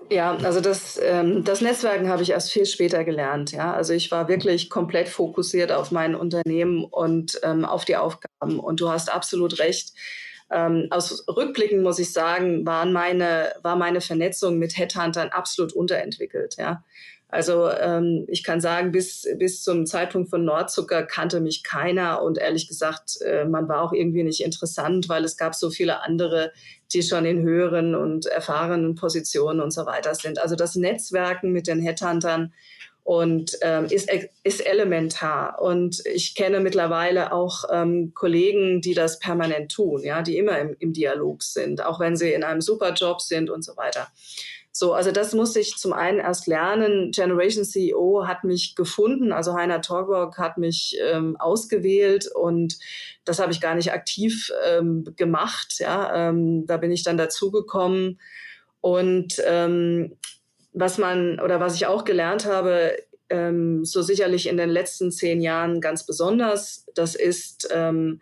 Ja, 0.09 0.35
also 0.35 0.61
das, 0.61 0.99
ähm, 1.01 1.43
das 1.43 1.61
Netzwerken 1.61 2.09
habe 2.09 2.21
ich 2.21 2.29
erst 2.29 2.51
viel 2.51 2.65
später 2.65 3.03
gelernt. 3.03 3.51
Ja, 3.51 3.73
also 3.73 3.93
ich 3.93 4.11
war 4.11 4.27
wirklich 4.27 4.69
komplett 4.69 5.09
fokussiert 5.09 5.71
auf 5.71 5.91
mein 5.91 6.15
Unternehmen 6.15 6.83
und 6.83 7.39
ähm, 7.43 7.65
auf 7.65 7.85
die 7.85 7.97
Aufgaben. 7.97 8.59
Und 8.59 8.79
du 8.79 8.89
hast 8.89 9.11
absolut 9.11 9.59
recht. 9.59 9.93
Ähm, 10.51 10.87
aus 10.91 11.25
Rückblicken 11.27 11.81
muss 11.81 11.99
ich 11.99 12.13
sagen, 12.13 12.65
waren 12.65 12.93
meine, 12.93 13.53
war 13.63 13.75
meine 13.75 14.01
Vernetzung 14.01 14.59
mit 14.59 14.77
Headhuntern 14.77 15.29
absolut 15.29 15.73
unterentwickelt. 15.73 16.55
Ja, 16.57 16.83
also 17.35 17.69
ähm, 17.69 18.25
ich 18.27 18.43
kann 18.43 18.61
sagen, 18.61 18.91
bis, 18.91 19.27
bis 19.37 19.63
zum 19.63 19.85
Zeitpunkt 19.85 20.29
von 20.29 20.45
Nordzucker 20.45 21.03
kannte 21.03 21.41
mich 21.41 21.63
keiner 21.63 22.21
und 22.21 22.37
ehrlich 22.37 22.67
gesagt, 22.67 23.19
äh, 23.21 23.45
man 23.45 23.67
war 23.67 23.81
auch 23.81 23.91
irgendwie 23.91 24.23
nicht 24.23 24.41
interessant, 24.41 25.09
weil 25.09 25.25
es 25.25 25.35
gab 25.35 25.55
so 25.55 25.69
viele 25.69 26.03
andere, 26.03 26.53
die 26.93 27.01
schon 27.01 27.25
in 27.25 27.41
höheren 27.41 27.95
und 27.95 28.27
erfahrenen 28.27 28.95
Positionen 28.95 29.59
und 29.59 29.71
so 29.71 29.85
weiter 29.85 30.13
sind. 30.13 30.39
Also 30.39 30.55
das 30.55 30.75
Netzwerken 30.75 31.51
mit 31.51 31.67
den 31.67 31.81
Headhuntern 31.81 32.53
und 33.05 33.59
ähm, 33.61 33.85
ist, 33.85 34.09
ist 34.43 34.65
elementar. 34.65 35.61
Und 35.61 36.01
ich 36.11 36.33
kenne 36.33 36.59
mittlerweile 36.59 37.31
auch 37.33 37.65
ähm, 37.71 38.13
Kollegen, 38.15 38.81
die 38.81 38.95
das 38.95 39.19
permanent 39.19 39.71
tun, 39.71 40.01
ja, 40.03 40.23
die 40.23 40.37
immer 40.37 40.57
im, 40.57 40.75
im 40.79 40.91
Dialog 40.91 41.43
sind, 41.43 41.85
auch 41.85 41.99
wenn 41.99 42.17
sie 42.17 42.33
in 42.33 42.43
einem 42.43 42.61
super 42.61 42.93
Job 42.93 43.21
sind 43.21 43.51
und 43.51 43.63
so 43.63 43.77
weiter. 43.77 44.07
So, 44.71 44.93
also 44.93 45.11
das 45.11 45.33
musste 45.33 45.59
ich 45.59 45.77
zum 45.77 45.93
einen 45.93 46.17
erst 46.17 46.47
lernen. 46.47 47.11
Generation 47.11 47.63
CEO 47.63 48.25
hat 48.25 48.43
mich 48.43 48.73
gefunden, 48.73 49.31
also 49.31 49.53
Heiner 49.53 49.83
Torborg 49.83 50.39
hat 50.39 50.57
mich 50.57 50.97
ähm, 50.99 51.37
ausgewählt 51.37 52.27
und 52.33 52.79
das 53.23 53.37
habe 53.37 53.51
ich 53.51 53.61
gar 53.61 53.75
nicht 53.75 53.93
aktiv 53.93 54.51
ähm, 54.67 55.13
gemacht. 55.15 55.75
Ja, 55.77 56.29
ähm, 56.29 56.65
da 56.65 56.77
bin 56.77 56.91
ich 56.91 57.03
dann 57.03 57.17
dazugekommen 57.17 58.19
und 58.81 59.39
ähm, 59.45 60.17
was 60.75 60.97
man 60.97 61.39
oder 61.39 61.59
was 61.59 61.75
ich 61.75 61.87
auch 61.87 62.03
gelernt 62.03 62.45
habe, 62.45 62.95
ähm, 63.29 63.83
so 63.85 64.01
sicherlich 64.01 64.47
in 64.47 64.57
den 64.57 64.69
letzten 64.69 65.11
zehn 65.11 65.41
Jahren 65.41 65.81
ganz 65.81 66.05
besonders, 66.05 66.85
das 66.93 67.15
ist 67.15 67.67
ähm, 67.73 68.21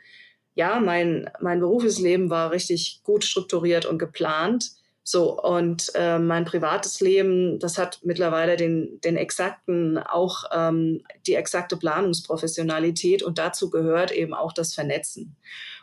ja 0.56 0.80
mein 0.80 1.30
mein 1.42 1.60
berufliches 1.60 2.00
Leben 2.00 2.30
war 2.30 2.52
richtig 2.52 3.02
gut 3.04 3.24
strukturiert 3.26 3.86
und 3.86 3.98
geplant 3.98 4.72
so, 5.06 5.38
und 5.38 5.92
äh, 5.96 6.18
mein 6.18 6.46
privates 6.46 7.02
Leben, 7.02 7.60
das 7.60 7.78
hat 7.78 8.00
mittlerweile 8.04 8.56
den, 8.56 9.02
den 9.02 9.18
exakten, 9.18 9.98
auch 9.98 10.46
ähm, 10.54 11.04
die 11.28 11.36
exakte 11.36 11.76
Planungsprofessionalität 11.76 13.22
und 13.22 13.38
dazu 13.38 13.70
gehört 13.70 14.14
eben 14.14 14.34
auch 14.34 14.54
das 14.54 14.74
Vernetzen. 14.74 15.36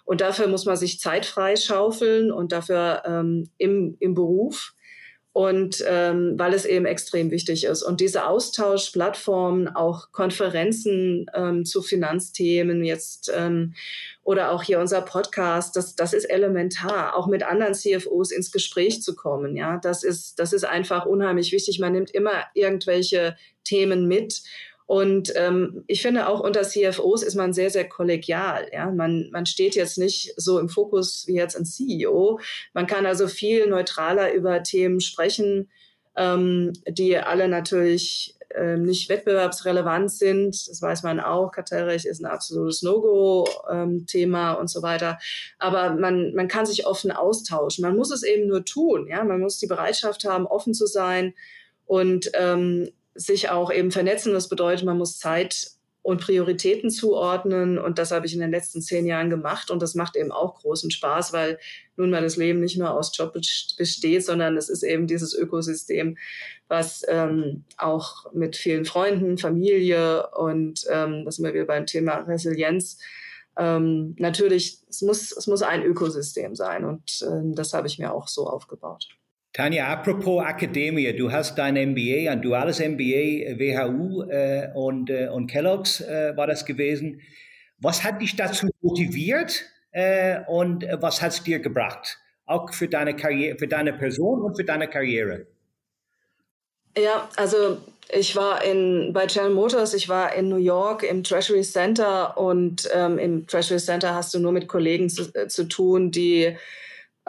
Und 0.06 0.22
dafür 0.22 0.48
muss 0.48 0.64
man 0.64 0.76
sich 0.76 1.00
Zeit 1.00 1.26
freischaufeln 1.26 2.32
und 2.32 2.52
dafür 2.52 3.02
ähm, 3.04 3.50
im, 3.58 3.96
im 4.00 4.14
Beruf 4.14 4.72
und 5.32 5.84
ähm, 5.86 6.34
weil 6.36 6.54
es 6.54 6.64
eben 6.64 6.86
extrem 6.86 7.30
wichtig 7.30 7.64
ist. 7.64 7.82
Und 7.82 8.00
diese 8.00 8.26
Austauschplattformen, 8.26 9.68
auch 9.68 10.10
Konferenzen 10.10 11.26
ähm, 11.34 11.64
zu 11.64 11.82
Finanzthemen 11.82 12.84
jetzt 12.84 13.30
ähm, 13.34 13.74
oder 14.24 14.50
auch 14.50 14.64
hier 14.64 14.80
unser 14.80 15.02
Podcast, 15.02 15.76
das, 15.76 15.94
das 15.94 16.12
ist 16.14 16.24
elementar, 16.24 17.16
auch 17.16 17.28
mit 17.28 17.44
anderen 17.44 17.74
CFOs 17.74 18.32
ins 18.32 18.50
Gespräch 18.50 19.02
zu 19.02 19.14
kommen. 19.14 19.56
Ja, 19.56 19.78
das 19.78 20.02
ist, 20.02 20.40
das 20.40 20.52
ist 20.52 20.64
einfach 20.64 21.06
unheimlich 21.06 21.52
wichtig. 21.52 21.78
Man 21.78 21.92
nimmt 21.92 22.10
immer 22.10 22.44
irgendwelche 22.54 23.36
Themen 23.62 24.08
mit 24.08 24.42
und 24.90 25.32
ähm, 25.36 25.84
ich 25.86 26.02
finde 26.02 26.26
auch 26.26 26.40
unter 26.40 26.62
CFOs 26.62 27.22
ist 27.22 27.36
man 27.36 27.52
sehr, 27.52 27.70
sehr 27.70 27.88
kollegial. 27.88 28.68
Ja? 28.72 28.90
Man, 28.90 29.30
man 29.30 29.46
steht 29.46 29.76
jetzt 29.76 29.98
nicht 29.98 30.34
so 30.36 30.58
im 30.58 30.68
Fokus 30.68 31.28
wie 31.28 31.36
jetzt 31.36 31.54
ein 31.54 31.64
CEO. 31.64 32.40
Man 32.74 32.88
kann 32.88 33.06
also 33.06 33.28
viel 33.28 33.68
neutraler 33.68 34.32
über 34.32 34.64
Themen 34.64 35.00
sprechen, 35.00 35.70
ähm, 36.16 36.72
die 36.88 37.16
alle 37.16 37.46
natürlich 37.46 38.34
ähm, 38.52 38.82
nicht 38.82 39.08
wettbewerbsrelevant 39.08 40.10
sind. 40.10 40.68
Das 40.68 40.82
weiß 40.82 41.04
man 41.04 41.20
auch. 41.20 41.52
Kartellrecht 41.52 42.04
ist 42.04 42.20
ein 42.20 42.26
absolutes 42.26 42.82
No-Go-Thema 42.82 44.52
ähm, 44.54 44.58
und 44.58 44.70
so 44.70 44.82
weiter. 44.82 45.20
Aber 45.60 45.94
man, 45.94 46.34
man 46.34 46.48
kann 46.48 46.66
sich 46.66 46.84
offen 46.84 47.12
austauschen. 47.12 47.82
Man 47.82 47.94
muss 47.94 48.10
es 48.10 48.24
eben 48.24 48.48
nur 48.48 48.64
tun. 48.64 49.06
Ja? 49.06 49.22
Man 49.22 49.38
muss 49.38 49.60
die 49.60 49.68
Bereitschaft 49.68 50.24
haben, 50.24 50.48
offen 50.48 50.74
zu 50.74 50.86
sein 50.86 51.32
und 51.86 52.32
ähm, 52.34 52.90
sich 53.14 53.50
auch 53.50 53.72
eben 53.72 53.90
vernetzen. 53.90 54.32
Das 54.32 54.48
bedeutet, 54.48 54.84
man 54.84 54.98
muss 54.98 55.18
Zeit 55.18 55.72
und 56.02 56.20
Prioritäten 56.20 56.90
zuordnen. 56.90 57.78
Und 57.78 57.98
das 57.98 58.10
habe 58.10 58.26
ich 58.26 58.34
in 58.34 58.40
den 58.40 58.50
letzten 58.50 58.80
zehn 58.80 59.06
Jahren 59.06 59.30
gemacht. 59.30 59.70
Und 59.70 59.82
das 59.82 59.94
macht 59.94 60.16
eben 60.16 60.32
auch 60.32 60.60
großen 60.60 60.90
Spaß, 60.90 61.32
weil 61.32 61.58
nun 61.96 62.10
mal 62.10 62.22
das 62.22 62.36
Leben 62.36 62.60
nicht 62.60 62.78
nur 62.78 62.92
aus 62.92 63.16
Job 63.16 63.34
besteht, 63.34 64.24
sondern 64.24 64.56
es 64.56 64.68
ist 64.68 64.82
eben 64.82 65.06
dieses 65.06 65.34
Ökosystem, 65.34 66.16
was 66.68 67.02
ähm, 67.08 67.64
auch 67.76 68.32
mit 68.32 68.56
vielen 68.56 68.86
Freunden, 68.86 69.36
Familie 69.36 70.28
und 70.30 70.86
ähm, 70.88 71.24
das 71.24 71.36
sind 71.36 71.44
wir 71.44 71.52
wieder 71.52 71.66
beim 71.66 71.84
Thema 71.84 72.18
Resilienz. 72.20 72.98
Ähm, 73.58 74.14
natürlich, 74.18 74.78
es 74.88 75.02
muss, 75.02 75.32
es 75.32 75.46
muss 75.46 75.60
ein 75.62 75.82
Ökosystem 75.82 76.54
sein. 76.54 76.84
Und 76.86 77.20
ähm, 77.28 77.54
das 77.54 77.74
habe 77.74 77.88
ich 77.88 77.98
mir 77.98 78.14
auch 78.14 78.28
so 78.28 78.46
aufgebaut. 78.46 79.08
Tanja, 79.52 79.88
apropos 79.88 80.44
Akademie, 80.44 81.12
du 81.12 81.32
hast 81.32 81.58
dein 81.58 81.74
MBA, 81.74 82.30
ein 82.30 82.40
duales 82.40 82.78
MBA, 82.78 83.58
WHU 83.58 84.22
äh, 84.30 84.68
und, 84.74 85.10
äh, 85.10 85.28
und 85.28 85.48
Kellogg's 85.48 86.00
äh, 86.00 86.36
war 86.36 86.46
das 86.46 86.64
gewesen. 86.64 87.20
Was 87.78 88.04
hat 88.04 88.20
dich 88.20 88.36
dazu 88.36 88.68
motiviert 88.80 89.64
äh, 89.90 90.40
und 90.46 90.86
was 91.00 91.20
hat 91.20 91.32
es 91.32 91.42
dir 91.42 91.58
gebracht? 91.58 92.18
Auch 92.46 92.72
für 92.72 92.86
deine 92.86 93.16
Karriere, 93.16 93.58
für 93.58 93.66
deine 93.66 93.92
Person 93.92 94.40
und 94.42 94.56
für 94.56 94.64
deine 94.64 94.86
Karriere? 94.86 95.46
Ja, 96.96 97.28
also 97.36 97.78
ich 98.12 98.36
war 98.36 98.64
in, 98.64 99.12
bei 99.12 99.26
General 99.26 99.50
Motors, 99.50 99.94
ich 99.94 100.08
war 100.08 100.34
in 100.34 100.48
New 100.48 100.56
York 100.56 101.02
im 101.02 101.24
Treasury 101.24 101.62
Center 101.62 102.36
und 102.38 102.88
ähm, 102.92 103.18
im 103.18 103.46
Treasury 103.48 103.78
Center 103.78 104.14
hast 104.14 104.32
du 104.32 104.38
nur 104.38 104.52
mit 104.52 104.68
Kollegen 104.68 105.08
zu, 105.08 105.32
äh, 105.34 105.48
zu 105.48 105.64
tun, 105.64 106.10
die 106.10 106.56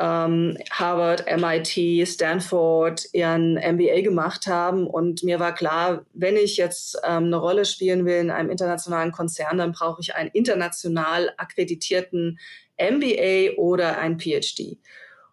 ähm, 0.01 0.57
Harvard, 0.71 1.25
MIT, 1.27 2.07
Stanford 2.07 3.05
ihren 3.13 3.53
MBA 3.53 4.01
gemacht 4.01 4.47
haben. 4.47 4.87
Und 4.87 5.23
mir 5.23 5.39
war 5.39 5.53
klar, 5.53 6.05
wenn 6.13 6.37
ich 6.37 6.57
jetzt 6.57 6.97
ähm, 7.05 7.25
eine 7.25 7.37
Rolle 7.37 7.65
spielen 7.65 8.05
will 8.05 8.15
in 8.15 8.31
einem 8.31 8.49
internationalen 8.49 9.11
Konzern, 9.11 9.59
dann 9.59 9.73
brauche 9.73 10.01
ich 10.01 10.15
einen 10.15 10.31
international 10.33 11.31
akkreditierten 11.37 12.39
MBA 12.79 13.57
oder 13.57 13.99
ein 13.99 14.19
PhD. 14.19 14.79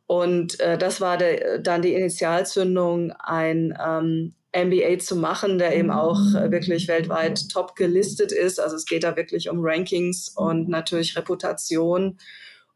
Und 0.06 0.60
äh, 0.60 0.76
das 0.76 1.00
war 1.00 1.16
de, 1.16 1.62
dann 1.62 1.80
die 1.80 1.94
Initialzündung, 1.94 3.12
ein 3.12 3.76
ähm, 3.82 4.34
MBA 4.54 4.98
zu 4.98 5.16
machen, 5.16 5.58
der 5.58 5.76
eben 5.76 5.90
auch 5.90 6.18
äh, 6.34 6.50
wirklich 6.50 6.88
weltweit 6.88 7.48
top 7.50 7.74
gelistet 7.74 8.32
ist. 8.32 8.60
Also 8.60 8.76
es 8.76 8.84
geht 8.84 9.04
da 9.04 9.16
wirklich 9.16 9.48
um 9.48 9.60
Rankings 9.60 10.28
und 10.28 10.68
natürlich 10.68 11.16
Reputation. 11.16 12.18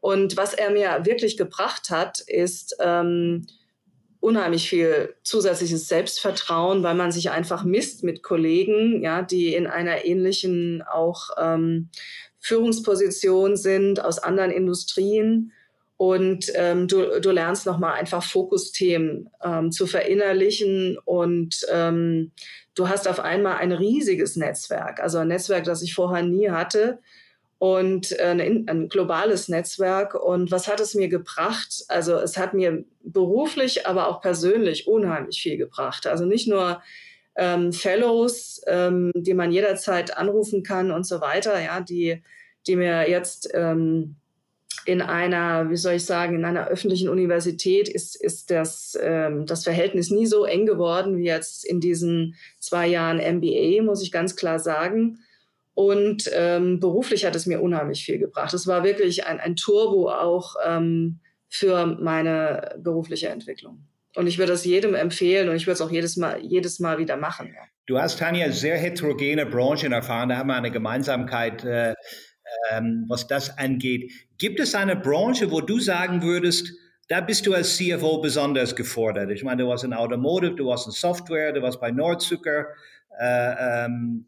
Und 0.03 0.35
was 0.35 0.53
er 0.53 0.69
mir 0.69 1.05
wirklich 1.05 1.37
gebracht 1.37 1.89
hat, 1.89 2.19
ist 2.19 2.75
ähm, 2.81 3.47
unheimlich 4.19 4.67
viel 4.67 5.15
zusätzliches 5.23 5.87
Selbstvertrauen, 5.87 6.83
weil 6.83 6.93
man 6.93 7.13
sich 7.13 7.31
einfach 7.31 7.63
misst 7.63 8.03
mit 8.03 8.21
Kollegen, 8.21 9.01
ja, 9.01 9.21
die 9.21 9.55
in 9.55 9.65
einer 9.65 10.03
ähnlichen 10.03 10.81
auch 10.81 11.29
ähm, 11.41 11.87
Führungsposition 12.41 13.55
sind 13.55 14.03
aus 14.03 14.19
anderen 14.19 14.51
Industrien. 14.51 15.53
Und 15.95 16.51
ähm, 16.55 16.89
du, 16.89 17.21
du 17.21 17.31
lernst 17.31 17.65
nochmal 17.65 17.93
einfach 17.93 18.23
Fokusthemen 18.23 19.29
ähm, 19.41 19.71
zu 19.71 19.87
verinnerlichen 19.87 20.97
und 21.05 21.65
ähm, 21.71 22.31
du 22.75 22.89
hast 22.89 23.07
auf 23.07 23.21
einmal 23.21 23.55
ein 23.55 23.71
riesiges 23.71 24.35
Netzwerk, 24.35 24.99
also 24.99 25.19
ein 25.19 25.29
Netzwerk, 25.29 25.63
das 25.63 25.81
ich 25.81 25.93
vorher 25.93 26.23
nie 26.23 26.49
hatte 26.49 26.99
und 27.63 28.11
äh, 28.19 28.25
ein, 28.25 28.67
ein, 28.67 28.89
globales 28.89 29.47
Netzwerk. 29.47 30.15
Und 30.15 30.51
was 30.51 30.67
hat 30.67 30.81
es 30.81 30.95
mir 30.95 31.07
gebracht? 31.07 31.85
Also 31.87 32.17
es 32.17 32.37
hat 32.37 32.53
mir 32.53 32.83
beruflich, 33.03 33.87
aber 33.87 34.09
auch 34.09 34.19
persönlich 34.19 34.85
unheimlich 34.85 35.41
viel 35.41 35.55
gebracht. 35.55 36.05
Also 36.05 36.25
nicht 36.25 36.45
nur 36.45 36.81
ähm, 37.37 37.71
Fellows, 37.71 38.61
ähm, 38.67 39.13
die 39.15 39.33
man 39.33 39.53
jederzeit 39.53 40.17
anrufen 40.17 40.63
kann 40.63 40.91
und 40.91 41.07
so 41.07 41.21
weiter, 41.21 41.57
ja, 41.63 41.79
die, 41.79 42.21
die 42.67 42.75
mir 42.75 43.09
jetzt 43.09 43.49
ähm, 43.53 44.17
in 44.83 45.01
einer, 45.01 45.69
wie 45.69 45.77
soll 45.77 45.93
ich 45.93 46.03
sagen, 46.03 46.35
in 46.35 46.43
einer 46.43 46.67
öffentlichen 46.67 47.07
Universität 47.07 47.87
ist, 47.87 48.21
ist 48.21 48.51
das, 48.51 48.99
ähm, 49.01 49.45
das 49.45 49.63
Verhältnis 49.63 50.11
nie 50.11 50.25
so 50.25 50.43
eng 50.43 50.65
geworden 50.65 51.15
wie 51.15 51.27
jetzt 51.27 51.63
in 51.63 51.79
diesen 51.79 52.35
zwei 52.59 52.87
Jahren 52.87 53.19
MBA, 53.37 53.83
muss 53.83 54.03
ich 54.03 54.11
ganz 54.11 54.35
klar 54.35 54.59
sagen. 54.59 55.19
Und 55.75 56.29
ähm, 56.33 56.79
beruflich 56.79 57.25
hat 57.25 57.35
es 57.35 57.45
mir 57.45 57.61
unheimlich 57.61 58.05
viel 58.05 58.19
gebracht. 58.19 58.53
Es 58.53 58.67
war 58.67 58.83
wirklich 58.83 59.25
ein, 59.25 59.39
ein 59.39 59.55
Turbo 59.55 60.11
auch 60.11 60.55
ähm, 60.65 61.19
für 61.49 61.85
meine 61.85 62.75
berufliche 62.79 63.29
Entwicklung. 63.29 63.87
Und 64.15 64.27
ich 64.27 64.37
würde 64.37 64.53
es 64.53 64.65
jedem 64.65 64.93
empfehlen 64.93 65.49
und 65.49 65.55
ich 65.55 65.65
würde 65.65 65.73
es 65.73 65.81
auch 65.81 65.91
jedes 65.91 66.17
Mal, 66.17 66.39
jedes 66.41 66.79
Mal 66.79 66.99
wieder 66.99 67.17
machen. 67.17 67.47
Ja. 67.47 67.63
Du 67.87 67.99
hast, 67.99 68.19
Tanja, 68.19 68.51
sehr 68.51 68.77
heterogene 68.77 69.45
Branchen 69.45 69.91
erfahren. 69.91 70.29
Da 70.29 70.37
haben 70.37 70.47
wir 70.47 70.55
eine 70.55 70.71
Gemeinsamkeit, 70.71 71.65
äh, 71.65 71.95
ähm, 72.71 73.05
was 73.09 73.27
das 73.27 73.57
angeht. 73.57 74.11
Gibt 74.37 74.59
es 74.59 74.75
eine 74.75 74.95
Branche, 74.95 75.49
wo 75.51 75.61
du 75.61 75.79
sagen 75.79 76.21
würdest, 76.21 76.71
da 77.07 77.19
bist 77.21 77.45
du 77.45 77.53
als 77.53 77.75
CFO 77.75 78.21
besonders 78.21 78.75
gefordert? 78.75 79.31
Ich 79.31 79.43
meine, 79.43 79.63
du 79.63 79.69
warst 79.69 79.83
in 79.83 79.93
Automotive, 79.93 80.55
du 80.55 80.67
warst 80.67 80.85
in 80.85 80.93
Software, 80.93 81.51
du 81.51 81.61
warst 81.61 81.81
bei 81.81 81.91
Nordzucker. 81.91 82.67
Äh, 83.19 83.85
ähm, 83.85 84.25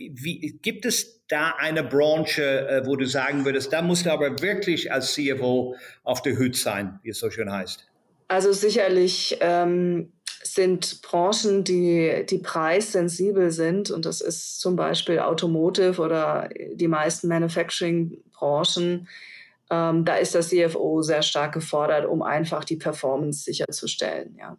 wie, 0.00 0.58
gibt 0.62 0.84
es 0.86 1.26
da 1.28 1.54
eine 1.58 1.84
Branche, 1.84 2.68
äh, 2.68 2.86
wo 2.86 2.96
du 2.96 3.06
sagen 3.06 3.44
würdest, 3.44 3.72
da 3.72 3.82
musst 3.82 4.06
du 4.06 4.12
aber 4.12 4.40
wirklich 4.40 4.92
als 4.92 5.12
CFO 5.14 5.76
auf 6.02 6.22
der 6.22 6.38
Hut 6.38 6.56
sein, 6.56 6.98
wie 7.02 7.10
es 7.10 7.18
so 7.18 7.30
schön 7.30 7.52
heißt? 7.52 7.86
Also 8.28 8.52
sicherlich 8.52 9.38
ähm, 9.40 10.12
sind 10.42 11.02
Branchen, 11.02 11.64
die, 11.64 12.24
die 12.28 12.38
preissensibel 12.38 13.50
sind, 13.50 13.90
und 13.90 14.06
das 14.06 14.20
ist 14.20 14.60
zum 14.60 14.76
Beispiel 14.76 15.18
Automotive 15.18 16.00
oder 16.00 16.48
die 16.74 16.88
meisten 16.88 17.28
Manufacturing-Branchen, 17.28 19.08
ähm, 19.70 20.04
da 20.04 20.16
ist 20.16 20.34
das 20.34 20.48
CFO 20.48 21.02
sehr 21.02 21.22
stark 21.22 21.54
gefordert, 21.54 22.06
um 22.06 22.22
einfach 22.22 22.64
die 22.64 22.76
Performance 22.76 23.44
sicherzustellen. 23.44 24.36
Ja. 24.38 24.56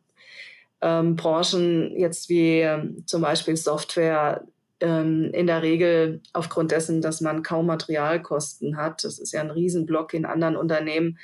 Ähm, 0.81 1.15
Branchen 1.15 1.95
jetzt 1.97 2.29
wie 2.29 2.61
ähm, 2.61 3.03
zum 3.05 3.21
Beispiel 3.21 3.57
Software, 3.57 4.45
in 4.81 5.47
der 5.47 5.61
Regel 5.61 6.21
aufgrund 6.33 6.71
dessen, 6.71 7.01
dass 7.01 7.21
man 7.21 7.43
kaum 7.43 7.67
Materialkosten 7.67 8.77
hat, 8.77 9.03
das 9.03 9.19
ist 9.19 9.31
ja 9.31 9.41
ein 9.41 9.51
Riesenblock 9.51 10.13
in 10.13 10.25
anderen 10.25 10.55
Unternehmen, 10.55 11.19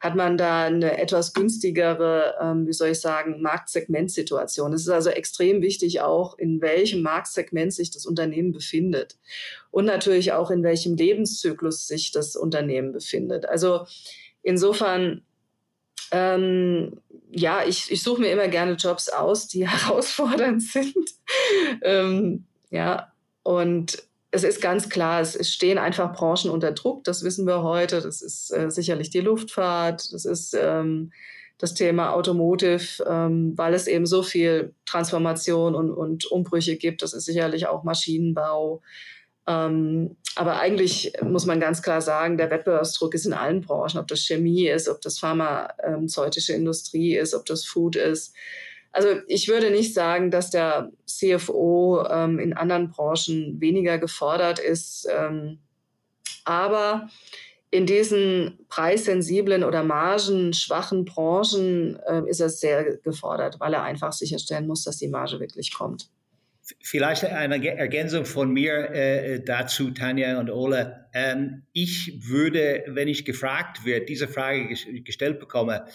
hat 0.00 0.16
man 0.16 0.38
da 0.38 0.64
eine 0.64 0.98
etwas 0.98 1.34
günstigere, 1.34 2.34
ähm, 2.40 2.66
wie 2.66 2.72
soll 2.72 2.88
ich 2.88 3.00
sagen, 3.00 3.42
Marktsegmentsituation. 3.42 4.72
Es 4.72 4.82
ist 4.82 4.88
also 4.88 5.10
extrem 5.10 5.60
wichtig 5.60 6.00
auch, 6.00 6.38
in 6.38 6.62
welchem 6.62 7.02
Marktsegment 7.02 7.74
sich 7.74 7.90
das 7.90 8.06
Unternehmen 8.06 8.52
befindet 8.52 9.18
und 9.70 9.84
natürlich 9.84 10.32
auch 10.32 10.50
in 10.50 10.62
welchem 10.62 10.96
Lebenszyklus 10.96 11.86
sich 11.86 12.12
das 12.12 12.34
Unternehmen 12.34 12.92
befindet. 12.92 13.46
Also 13.46 13.86
insofern, 14.42 15.22
ähm, 16.12 17.02
ja, 17.30 17.62
ich, 17.66 17.90
ich 17.90 18.02
suche 18.02 18.22
mir 18.22 18.32
immer 18.32 18.48
gerne 18.48 18.72
Jobs 18.72 19.10
aus, 19.10 19.48
die 19.48 19.68
herausfordernd 19.68 20.62
sind. 20.62 20.96
ähm, 21.82 22.46
ja, 22.70 23.12
und 23.42 24.02
es 24.30 24.44
ist 24.44 24.62
ganz 24.62 24.88
klar, 24.88 25.20
es, 25.20 25.52
stehen 25.52 25.78
einfach 25.78 26.12
Branchen 26.14 26.50
unter 26.50 26.72
Druck, 26.72 27.04
das 27.04 27.24
wissen 27.24 27.46
wir 27.46 27.62
heute. 27.62 28.00
Das 28.00 28.22
ist 28.22 28.52
äh, 28.52 28.70
sicherlich 28.70 29.10
die 29.10 29.20
Luftfahrt, 29.20 30.12
das 30.12 30.24
ist 30.24 30.54
ähm, 30.54 31.12
das 31.58 31.74
Thema 31.74 32.14
Automotive, 32.14 33.04
ähm, 33.06 33.52
weil 33.56 33.74
es 33.74 33.86
eben 33.86 34.06
so 34.06 34.22
viel 34.22 34.74
Transformation 34.86 35.74
und, 35.74 35.90
und 35.90 36.26
Umbrüche 36.30 36.76
gibt. 36.76 37.02
Das 37.02 37.12
ist 37.12 37.24
sicherlich 37.24 37.66
auch 37.66 37.84
Maschinenbau. 37.84 38.82
Ähm, 39.46 40.16
aber 40.36 40.60
eigentlich 40.60 41.12
muss 41.22 41.44
man 41.44 41.60
ganz 41.60 41.82
klar 41.82 42.00
sagen, 42.00 42.38
der 42.38 42.50
Wettbewerbsdruck 42.50 43.14
ist 43.14 43.26
in 43.26 43.32
allen 43.32 43.62
Branchen, 43.62 43.98
ob 43.98 44.06
das 44.06 44.20
Chemie 44.20 44.68
ist, 44.68 44.88
ob 44.88 45.00
das 45.00 45.18
pharmazeutische 45.18 46.52
Industrie 46.52 47.16
ist, 47.16 47.34
ob 47.34 47.44
das 47.46 47.64
Food 47.64 47.96
ist. 47.96 48.34
Also 48.92 49.08
ich 49.28 49.48
würde 49.48 49.70
nicht 49.70 49.94
sagen, 49.94 50.30
dass 50.30 50.50
der 50.50 50.90
CFO 51.06 52.04
ähm, 52.10 52.38
in 52.38 52.52
anderen 52.54 52.90
Branchen 52.90 53.60
weniger 53.60 53.98
gefordert 53.98 54.58
ist. 54.58 55.06
Ähm, 55.16 55.58
aber 56.44 57.08
in 57.70 57.86
diesen 57.86 58.58
preissensiblen 58.68 59.62
oder 59.62 59.84
margenschwachen 59.84 61.04
Branchen 61.04 62.00
äh, 62.06 62.22
ist 62.28 62.40
er 62.40 62.48
sehr 62.48 62.96
gefordert, 62.96 63.60
weil 63.60 63.74
er 63.74 63.84
einfach 63.84 64.12
sicherstellen 64.12 64.66
muss, 64.66 64.84
dass 64.84 64.98
die 64.98 65.08
Marge 65.08 65.38
wirklich 65.38 65.72
kommt. 65.72 66.10
Vielleicht 66.82 67.24
eine 67.24 67.64
Ergänzung 67.66 68.24
von 68.24 68.52
mir 68.52 68.90
äh, 68.90 69.42
dazu, 69.42 69.90
Tanja 69.90 70.38
und 70.38 70.50
Ole. 70.50 71.06
Ähm, 71.12 71.62
ich 71.72 72.28
würde, 72.28 72.84
wenn 72.88 73.08
ich 73.08 73.24
gefragt 73.24 73.84
wird, 73.84 74.08
diese 74.08 74.28
Frage 74.28 74.68
gestellt 75.02 75.40
bekomme, 75.40 75.86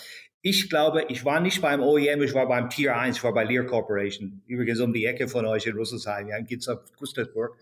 ich 0.46 0.70
glaube, 0.70 1.06
ich 1.10 1.26
war 1.26 1.40
nicht 1.40 1.60
beim 1.60 1.82
OEM, 1.82 2.22
ich 2.22 2.36
war 2.36 2.48
beim 2.48 2.70
Tier 2.70 2.96
1, 2.96 3.18
ich 3.18 3.24
war 3.24 3.34
bei 3.34 3.46
Lear 3.46 3.66
Corporation, 3.66 4.44
übrigens 4.46 4.80
um 4.80 4.94
die 4.94 5.04
Ecke 5.06 5.28
von 5.28 5.44
euch 5.44 5.66
in 5.66 5.74
Rüsselsheim, 5.74 6.28
ja, 6.28 6.38
in 6.38 6.46
Gustavsburg. 6.46 7.58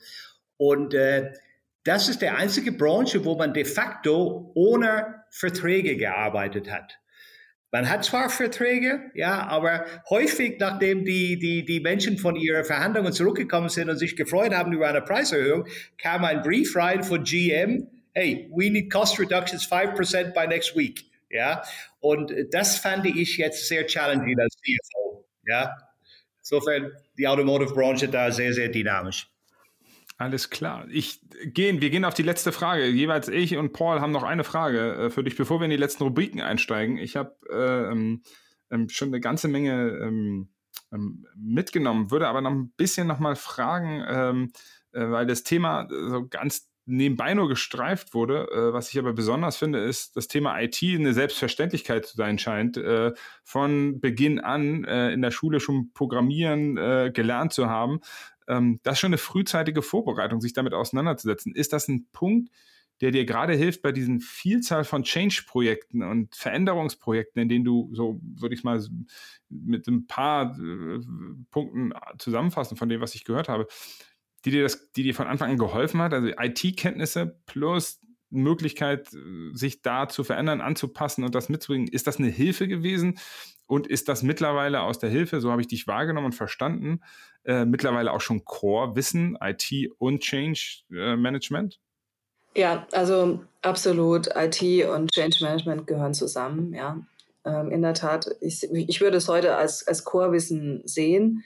Und 0.57 0.93
äh, 0.93 1.31
das 1.86 2.09
ist 2.09 2.21
der 2.21 2.36
einzige 2.36 2.73
Branche, 2.73 3.23
wo 3.23 3.36
man 3.36 3.53
de 3.53 3.63
facto 3.63 4.51
ohne 4.53 5.23
Verträge 5.29 5.95
gearbeitet 5.95 6.69
hat. 6.69 6.99
Man 7.71 7.89
hat 7.89 8.03
zwar 8.03 8.29
Verträge, 8.29 9.11
ja, 9.13 9.47
aber 9.47 9.86
häufig, 10.09 10.57
nachdem 10.59 11.05
die, 11.05 11.39
die, 11.39 11.63
die 11.63 11.79
Menschen 11.79 12.17
von 12.17 12.36
ihren 12.36 12.65
Verhandlungen 12.65 13.13
zurückgekommen 13.13 13.69
sind 13.69 13.89
und 13.89 13.97
sich 13.97 14.17
gefreut 14.17 14.53
haben 14.53 14.73
über 14.73 14.89
eine 14.89 15.01
Preiserhöhung, 15.01 15.67
kam 15.97 16.25
ein 16.25 16.41
Brief 16.41 16.75
rein 16.75 17.01
von 17.01 17.23
GM, 17.23 17.88
hey, 18.13 18.51
we 18.53 18.69
need 18.69 18.91
cost 18.91 19.17
reductions 19.21 19.65
5% 19.65 20.34
by 20.34 20.45
next 20.45 20.75
week. 20.75 21.12
Ja, 21.34 21.63
und 21.99 22.31
das 22.51 22.77
fand 22.77 23.07
ich 23.07 23.38
jetzt 23.38 23.67
sehr 23.67 23.88
challenging 23.88 24.39
als 24.39 24.55
CFO. 24.57 25.25
Ja, 25.47 25.75
insofern 26.38 26.91
die 27.17 27.27
Automotive-Branche 27.27 28.07
da 28.07 28.31
sehr, 28.31 28.53
sehr 28.53 28.69
dynamisch. 28.69 29.27
Alles 30.19 30.51
klar. 30.51 30.86
Ich 30.91 31.21
gehen, 31.45 31.81
wir 31.81 31.89
gehen 31.89 32.05
auf 32.05 32.13
die 32.13 32.21
letzte 32.21 32.51
Frage. 32.51 32.86
Jeweils 32.86 33.29
ich 33.29 33.57
und 33.57 33.73
Paul 33.73 33.99
haben 33.99 34.11
noch 34.11 34.21
eine 34.21 34.43
Frage 34.43 34.93
äh, 34.93 35.09
für 35.09 35.23
dich, 35.23 35.36
bevor 35.36 35.59
wir 35.59 35.65
in 35.65 35.71
die 35.71 35.77
letzten 35.77 36.03
Rubriken 36.03 36.39
einsteigen. 36.39 36.97
Ich 36.97 37.15
habe 37.15 37.36
äh, 37.49 37.91
ähm, 37.91 38.21
ähm, 38.69 38.89
schon 38.89 39.07
eine 39.07 39.19
ganze 39.19 39.47
Menge 39.47 39.89
ähm, 40.03 40.49
ähm, 40.91 41.25
mitgenommen, 41.36 42.11
würde 42.11 42.27
aber 42.27 42.41
noch 42.41 42.51
ein 42.51 42.71
bisschen 42.77 43.07
noch 43.07 43.17
mal 43.17 43.36
fragen, 43.36 44.05
ähm, 44.07 44.51
äh, 44.91 45.09
weil 45.09 45.25
das 45.25 45.41
Thema 45.41 45.88
so 45.89 46.27
ganz 46.27 46.69
nebenbei 46.86 47.34
nur 47.34 47.47
gestreift 47.47 48.13
wurde. 48.13 48.47
Äh, 48.51 48.73
was 48.73 48.89
ich 48.89 48.99
aber 48.99 49.13
besonders 49.13 49.57
finde, 49.57 49.79
ist, 49.79 50.15
das 50.15 50.27
Thema 50.27 50.59
IT 50.61 50.81
eine 50.84 51.13
Selbstverständlichkeit 51.13 52.05
zu 52.05 52.15
sein 52.15 52.38
scheint. 52.38 52.77
Äh, 52.77 53.13
von 53.43 53.99
Beginn 53.99 54.39
an 54.39 54.84
äh, 54.84 55.11
in 55.11 55.21
der 55.21 55.31
Schule 55.31 55.59
schon 55.59 55.91
Programmieren 55.93 56.77
äh, 56.77 57.11
gelernt 57.13 57.53
zu 57.53 57.69
haben. 57.69 57.99
Ähm, 58.47 58.79
das 58.84 58.93
ist 58.93 58.99
schon 58.99 59.09
eine 59.09 59.17
frühzeitige 59.17 59.81
Vorbereitung, 59.81 60.41
sich 60.41 60.53
damit 60.53 60.73
auseinanderzusetzen. 60.73 61.55
Ist 61.55 61.73
das 61.73 61.88
ein 61.88 62.07
Punkt, 62.11 62.49
der 63.01 63.11
dir 63.11 63.25
gerade 63.25 63.53
hilft 63.53 63.81
bei 63.81 63.91
diesen 63.91 64.19
Vielzahl 64.19 64.84
von 64.84 65.03
Change-Projekten 65.03 66.03
und 66.03 66.36
Veränderungsprojekten, 66.36 67.41
in 67.41 67.49
denen 67.49 67.65
du, 67.65 67.89
so 67.93 68.19
würde 68.21 68.55
ich 68.55 68.63
mal 68.63 68.81
mit 69.49 69.88
ein 69.88 70.07
paar 70.07 70.57
äh, 70.57 70.99
Punkten 71.51 71.91
zusammenfassen 72.17 72.77
von 72.77 72.89
dem, 72.89 73.01
was 73.01 73.15
ich 73.15 73.25
gehört 73.25 73.49
habe, 73.49 73.67
die 74.46 74.52
dir, 74.52 74.64
das, 74.64 74.91
die 74.91 75.04
dir 75.04 75.16
von 75.16 75.28
Anfang 75.28 75.52
an 75.52 75.58
geholfen 75.58 76.02
hat, 76.02 76.14
also 76.14 76.28
IT-Kenntnisse 76.28 77.39
plus 77.46 78.00
Möglichkeit, 78.30 79.10
sich 79.54 79.82
da 79.82 80.10
zu 80.10 80.24
verändern, 80.24 80.60
anzupassen 80.60 81.24
und 81.24 81.36
das 81.36 81.50
mitzubringen. 81.50 81.88
Ist 81.88 82.08
das 82.08 82.18
eine 82.18 82.30
Hilfe 82.30 82.68
gewesen? 82.68 83.20
Und 83.68 83.88
ist 83.88 84.10
das 84.10 84.24
mittlerweile 84.24 84.82
aus 84.82 85.00
der 85.00 85.10
Hilfe, 85.10 85.39
so 85.39 85.52
habe 85.52 85.62
ich 85.62 85.68
dich 85.68 85.88
wahrgenommen 85.88 86.28
und 86.28 86.36
verstanden, 86.36 87.02
äh, 87.46 87.66
mittlerweile 87.66 88.12
auch 88.12 88.22
schon 88.22 88.44
Core-Wissen, 88.44 89.38
IT 89.41 89.91
und 90.00 90.22
Change 90.22 90.84
äh? 90.91 91.70
Ja, 92.56 92.88
also 92.91 93.44
absolut. 93.62 94.28
IT 94.36 94.62
und 94.88 95.12
Change 95.12 95.38
Management 95.41 95.88
gehören 95.88 96.14
zusammen, 96.14 96.74
ja. 96.74 97.00
Ähm, 97.46 97.72
in 97.72 97.82
der 97.82 97.94
Tat, 97.94 98.30
ich, 98.41 98.64
ich 98.72 99.02
würde 99.02 99.18
es 99.18 99.28
heute 99.28 99.56
als, 99.56 99.88
als 99.88 100.04
Core-Wissen 100.04 100.82
sehen. 100.86 101.44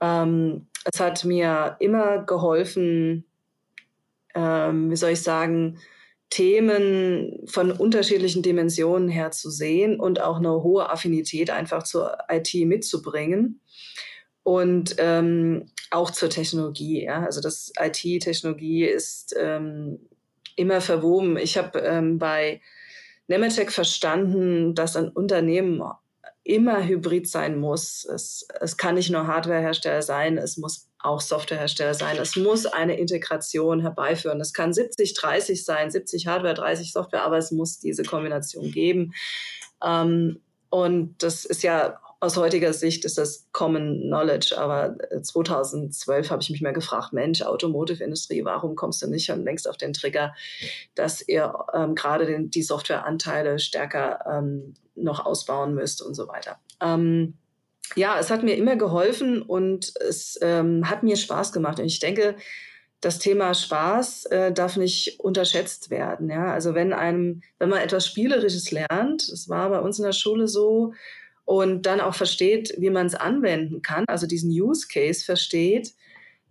Ähm, 0.00 0.68
es 0.84 1.00
hat 1.00 1.24
mir 1.24 1.76
immer 1.80 2.24
geholfen, 2.24 3.24
ähm, 4.34 4.90
wie 4.90 4.96
soll 4.96 5.10
ich 5.10 5.22
sagen, 5.22 5.78
Themen 6.30 7.40
von 7.46 7.72
unterschiedlichen 7.72 8.42
Dimensionen 8.42 9.08
her 9.08 9.30
zu 9.30 9.50
sehen 9.50 9.98
und 9.98 10.20
auch 10.20 10.36
eine 10.36 10.62
hohe 10.62 10.90
Affinität 10.90 11.50
einfach 11.50 11.82
zur 11.82 12.18
IT 12.28 12.52
mitzubringen. 12.66 13.60
Und 14.42 14.96
ähm, 14.98 15.66
auch 15.90 16.10
zur 16.10 16.30
Technologie. 16.30 17.04
Ja? 17.04 17.24
Also 17.24 17.40
das 17.40 17.72
IT-Technologie 17.78 18.84
ist 18.84 19.34
ähm, 19.38 19.98
immer 20.56 20.80
verwoben. 20.80 21.36
Ich 21.36 21.58
habe 21.58 21.80
ähm, 21.80 22.18
bei 22.18 22.60
Nemetschek 23.26 23.70
verstanden, 23.70 24.74
dass 24.74 24.96
ein 24.96 25.08
Unternehmen 25.08 25.82
immer 26.48 26.82
hybrid 26.82 27.28
sein 27.28 27.58
muss. 27.58 28.06
Es, 28.06 28.48
es 28.60 28.76
kann 28.78 28.94
nicht 28.94 29.10
nur 29.10 29.26
Hardwarehersteller 29.26 30.00
sein, 30.00 30.38
es 30.38 30.56
muss 30.56 30.88
auch 30.98 31.20
Softwarehersteller 31.20 31.94
sein. 31.94 32.16
Es 32.16 32.36
muss 32.36 32.64
eine 32.64 32.98
Integration 32.98 33.80
herbeiführen. 33.80 34.40
Es 34.40 34.52
kann 34.52 34.72
70, 34.72 35.14
30 35.14 35.64
sein, 35.64 35.90
70 35.90 36.26
Hardware, 36.26 36.54
30 36.54 36.92
Software, 36.92 37.22
aber 37.22 37.36
es 37.36 37.50
muss 37.50 37.78
diese 37.78 38.02
Kombination 38.02 38.72
geben. 38.72 39.12
Ähm, 39.84 40.40
und 40.70 41.22
das 41.22 41.44
ist 41.44 41.62
ja 41.62 42.00
aus 42.20 42.36
heutiger 42.36 42.72
Sicht 42.72 43.04
ist 43.04 43.16
das 43.16 43.46
Common 43.52 44.00
Knowledge, 44.00 44.58
aber 44.58 44.96
2012 45.22 46.26
äh, 46.26 46.30
habe 46.30 46.42
ich 46.42 46.50
mich 46.50 46.60
mal 46.60 46.72
gefragt, 46.72 47.12
Mensch, 47.12 47.42
Automotive-Industrie, 47.42 48.44
warum 48.44 48.74
kommst 48.74 49.02
du 49.02 49.06
nicht 49.06 49.26
schon 49.26 49.44
längst 49.44 49.68
auf 49.68 49.76
den 49.76 49.92
Trigger, 49.92 50.34
dass 50.96 51.26
ihr 51.26 51.54
ähm, 51.72 51.94
gerade 51.94 52.40
die 52.40 52.62
Softwareanteile 52.62 53.60
stärker 53.60 54.24
ähm, 54.26 54.74
noch 54.96 55.24
ausbauen 55.24 55.74
müsst 55.74 56.02
und 56.02 56.14
so 56.14 56.26
weiter. 56.26 56.58
Ähm, 56.80 57.34
ja, 57.94 58.18
es 58.18 58.30
hat 58.30 58.42
mir 58.42 58.56
immer 58.56 58.76
geholfen 58.76 59.40
und 59.40 59.92
es 60.00 60.38
ähm, 60.42 60.90
hat 60.90 61.04
mir 61.04 61.16
Spaß 61.16 61.52
gemacht. 61.52 61.78
Und 61.78 61.86
ich 61.86 62.00
denke, 62.00 62.36
das 63.00 63.20
Thema 63.20 63.54
Spaß 63.54 64.26
äh, 64.26 64.52
darf 64.52 64.76
nicht 64.76 65.20
unterschätzt 65.20 65.90
werden. 65.90 66.28
Ja? 66.28 66.52
Also 66.52 66.74
wenn 66.74 66.92
einem, 66.92 67.42
wenn 67.58 67.68
man 67.68 67.80
etwas 67.80 68.06
Spielerisches 68.06 68.72
lernt, 68.72 69.30
das 69.30 69.48
war 69.48 69.70
bei 69.70 69.78
uns 69.78 69.98
in 69.98 70.04
der 70.04 70.12
Schule 70.12 70.48
so, 70.48 70.92
und 71.48 71.86
dann 71.86 72.02
auch 72.02 72.14
versteht, 72.14 72.74
wie 72.76 72.90
man 72.90 73.06
es 73.06 73.14
anwenden 73.14 73.80
kann, 73.80 74.04
also 74.06 74.26
diesen 74.26 74.50
Use 74.50 74.86
Case 74.86 75.24
versteht, 75.24 75.94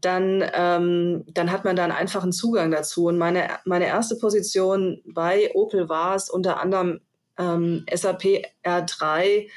dann, 0.01 0.43
ähm, 0.55 1.23
dann 1.27 1.51
hat 1.51 1.65
man 1.65 1.75
da 1.75 1.83
einen 1.83 1.91
einfachen 1.91 2.31
Zugang 2.31 2.71
dazu. 2.71 3.05
Und 3.05 3.19
meine, 3.19 3.47
meine 3.65 3.85
erste 3.85 4.15
Position 4.15 5.03
bei 5.05 5.53
Opel 5.53 5.87
war 5.87 6.15
es 6.15 6.31
unter 6.31 6.59
anderem 6.59 6.99
ähm, 7.37 7.85
SAP 7.93 8.41
R3 8.63 9.47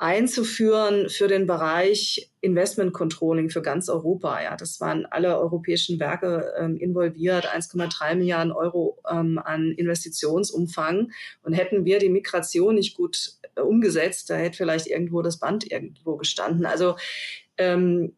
einzuführen 0.00 1.10
für 1.10 1.28
den 1.28 1.46
Bereich 1.46 2.30
Investment 2.40 2.94
Controlling 2.94 3.50
für 3.50 3.60
ganz 3.60 3.90
Europa. 3.90 4.42
Ja, 4.42 4.56
das 4.56 4.80
waren 4.80 5.04
alle 5.04 5.38
europäischen 5.38 6.00
Werke 6.00 6.54
ähm, 6.58 6.78
involviert, 6.78 7.46
1,3 7.46 8.14
Milliarden 8.14 8.50
Euro 8.50 8.98
ähm, 9.10 9.38
an 9.38 9.72
Investitionsumfang. 9.72 11.10
Und 11.42 11.52
hätten 11.52 11.84
wir 11.84 11.98
die 11.98 12.08
Migration 12.08 12.76
nicht 12.76 12.96
gut 12.96 13.34
äh, 13.54 13.60
umgesetzt, 13.60 14.30
da 14.30 14.36
hätte 14.36 14.56
vielleicht 14.56 14.86
irgendwo 14.86 15.20
das 15.20 15.38
Band 15.38 15.70
irgendwo 15.70 16.16
gestanden. 16.16 16.64
Also 16.64 16.96
ähm, 17.58 18.16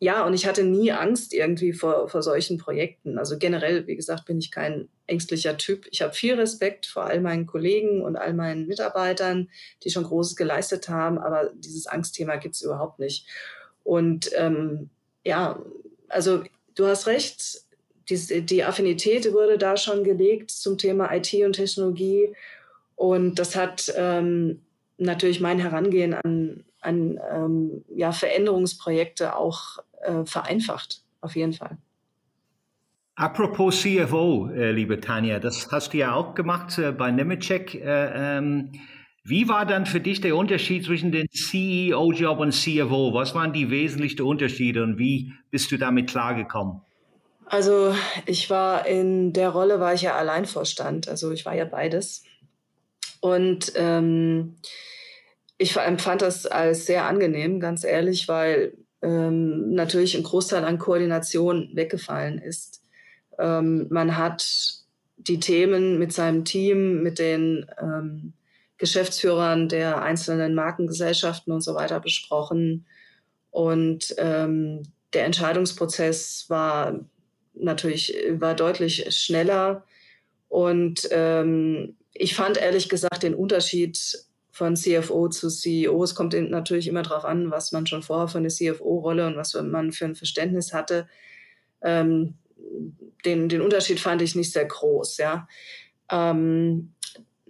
ja, 0.00 0.26
und 0.26 0.34
ich 0.34 0.46
hatte 0.46 0.64
nie 0.64 0.92
Angst 0.92 1.32
irgendwie 1.32 1.72
vor, 1.72 2.08
vor 2.08 2.22
solchen 2.22 2.58
Projekten. 2.58 3.16
Also 3.18 3.38
generell, 3.38 3.86
wie 3.86 3.96
gesagt, 3.96 4.26
bin 4.26 4.38
ich 4.38 4.50
kein 4.50 4.88
ängstlicher 5.06 5.56
Typ. 5.56 5.86
Ich 5.90 6.02
habe 6.02 6.12
viel 6.12 6.34
Respekt 6.34 6.86
vor 6.86 7.04
all 7.04 7.20
meinen 7.20 7.46
Kollegen 7.46 8.02
und 8.02 8.16
all 8.16 8.34
meinen 8.34 8.66
Mitarbeitern, 8.66 9.48
die 9.82 9.90
schon 9.90 10.04
Großes 10.04 10.36
geleistet 10.36 10.88
haben, 10.88 11.18
aber 11.18 11.52
dieses 11.54 11.86
Angstthema 11.86 12.36
gibt 12.36 12.54
es 12.54 12.62
überhaupt 12.62 12.98
nicht. 12.98 13.26
Und 13.82 14.30
ähm, 14.36 14.90
ja, 15.24 15.62
also 16.08 16.42
du 16.74 16.86
hast 16.86 17.06
recht, 17.06 17.62
die, 18.08 18.42
die 18.42 18.64
Affinität 18.64 19.32
wurde 19.32 19.58
da 19.58 19.76
schon 19.76 20.04
gelegt 20.04 20.50
zum 20.50 20.76
Thema 20.76 21.14
IT 21.14 21.32
und 21.34 21.54
Technologie. 21.54 22.34
Und 22.96 23.38
das 23.38 23.56
hat 23.56 23.92
ähm, 23.96 24.60
natürlich 24.98 25.40
mein 25.40 25.58
Herangehen 25.58 26.14
an, 26.14 26.64
an 26.84 27.18
ähm, 27.32 27.84
ja, 27.94 28.12
Veränderungsprojekte 28.12 29.36
auch 29.36 29.78
äh, 30.02 30.24
vereinfacht, 30.24 31.02
auf 31.20 31.36
jeden 31.36 31.52
Fall. 31.52 31.78
Apropos 33.16 33.80
CFO, 33.80 34.50
äh, 34.50 34.72
liebe 34.72 35.00
Tanja, 35.00 35.38
das 35.38 35.68
hast 35.70 35.92
du 35.92 35.98
ja 35.98 36.14
auch 36.14 36.34
gemacht 36.34 36.76
äh, 36.78 36.90
bei 36.90 37.10
Nemetschek. 37.12 37.74
Äh, 37.76 38.38
ähm, 38.38 38.72
wie 39.22 39.48
war 39.48 39.64
dann 39.64 39.86
für 39.86 40.00
dich 40.00 40.20
der 40.20 40.36
Unterschied 40.36 40.84
zwischen 40.84 41.12
dem 41.12 41.28
CEO-Job 41.30 42.40
und 42.40 42.52
CFO? 42.52 43.14
Was 43.14 43.34
waren 43.34 43.52
die 43.52 43.70
wesentlichen 43.70 44.22
Unterschiede 44.22 44.82
und 44.82 44.98
wie 44.98 45.32
bist 45.50 45.70
du 45.70 45.78
damit 45.78 46.10
klargekommen? 46.10 46.82
Also 47.46 47.94
ich 48.26 48.50
war 48.50 48.86
in 48.86 49.32
der 49.32 49.50
Rolle, 49.50 49.78
war 49.78 49.94
ich 49.94 50.02
ja 50.02 50.16
Alleinvorstand, 50.16 51.08
also 51.08 51.30
ich 51.30 51.46
war 51.46 51.54
ja 51.54 51.64
beides. 51.64 52.24
Und 53.20 53.72
ähm, 53.76 54.56
ich 55.64 55.76
empfand 55.76 56.20
das 56.20 56.44
als 56.44 56.84
sehr 56.84 57.06
angenehm, 57.06 57.58
ganz 57.58 57.84
ehrlich, 57.84 58.28
weil 58.28 58.76
ähm, 59.00 59.70
natürlich 59.72 60.14
ein 60.14 60.22
Großteil 60.22 60.62
an 60.62 60.78
Koordination 60.78 61.70
weggefallen 61.72 62.38
ist. 62.38 62.84
Ähm, 63.38 63.86
man 63.88 64.18
hat 64.18 64.46
die 65.16 65.40
Themen 65.40 65.98
mit 65.98 66.12
seinem 66.12 66.44
Team, 66.44 67.02
mit 67.02 67.18
den 67.18 67.64
ähm, 67.80 68.34
Geschäftsführern 68.76 69.70
der 69.70 70.02
einzelnen 70.02 70.54
Markengesellschaften 70.54 71.50
und 71.50 71.62
so 71.62 71.74
weiter 71.74 71.98
besprochen. 71.98 72.84
Und 73.50 74.14
ähm, 74.18 74.82
der 75.14 75.24
Entscheidungsprozess 75.24 76.44
war 76.48 77.00
natürlich 77.54 78.14
war 78.32 78.54
deutlich 78.54 79.06
schneller. 79.16 79.82
Und 80.48 81.08
ähm, 81.10 81.96
ich 82.12 82.34
fand 82.34 82.58
ehrlich 82.58 82.90
gesagt 82.90 83.22
den 83.22 83.34
Unterschied 83.34 83.98
von 84.54 84.76
CFO 84.76 85.28
zu 85.28 85.48
CEO. 85.48 86.04
Es 86.04 86.14
kommt 86.14 86.32
natürlich 86.32 86.86
immer 86.86 87.02
darauf 87.02 87.24
an, 87.24 87.50
was 87.50 87.72
man 87.72 87.88
schon 87.88 88.04
vorher 88.04 88.28
von 88.28 88.44
der 88.44 88.52
CFO-Rolle 88.52 89.26
und 89.26 89.36
was 89.36 89.52
man 89.54 89.90
für 89.90 90.04
ein 90.04 90.14
Verständnis 90.14 90.72
hatte. 90.72 91.08
Ähm, 91.82 92.34
den, 93.24 93.48
den 93.48 93.60
Unterschied 93.60 93.98
fand 93.98 94.22
ich 94.22 94.36
nicht 94.36 94.52
sehr 94.52 94.64
groß. 94.64 95.16
Ja. 95.16 95.48
Ähm, 96.08 96.92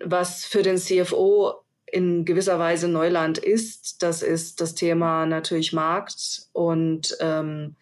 was 0.02 0.46
für 0.46 0.62
den 0.62 0.78
CFO 0.78 1.52
in 1.92 2.24
gewisser 2.24 2.58
Weise 2.58 2.88
Neuland 2.88 3.36
ist, 3.36 4.02
das 4.02 4.22
ist 4.22 4.62
das 4.62 4.74
Thema 4.74 5.26
natürlich 5.26 5.74
Markt 5.74 6.48
und 6.54 7.18
ähm, 7.20 7.76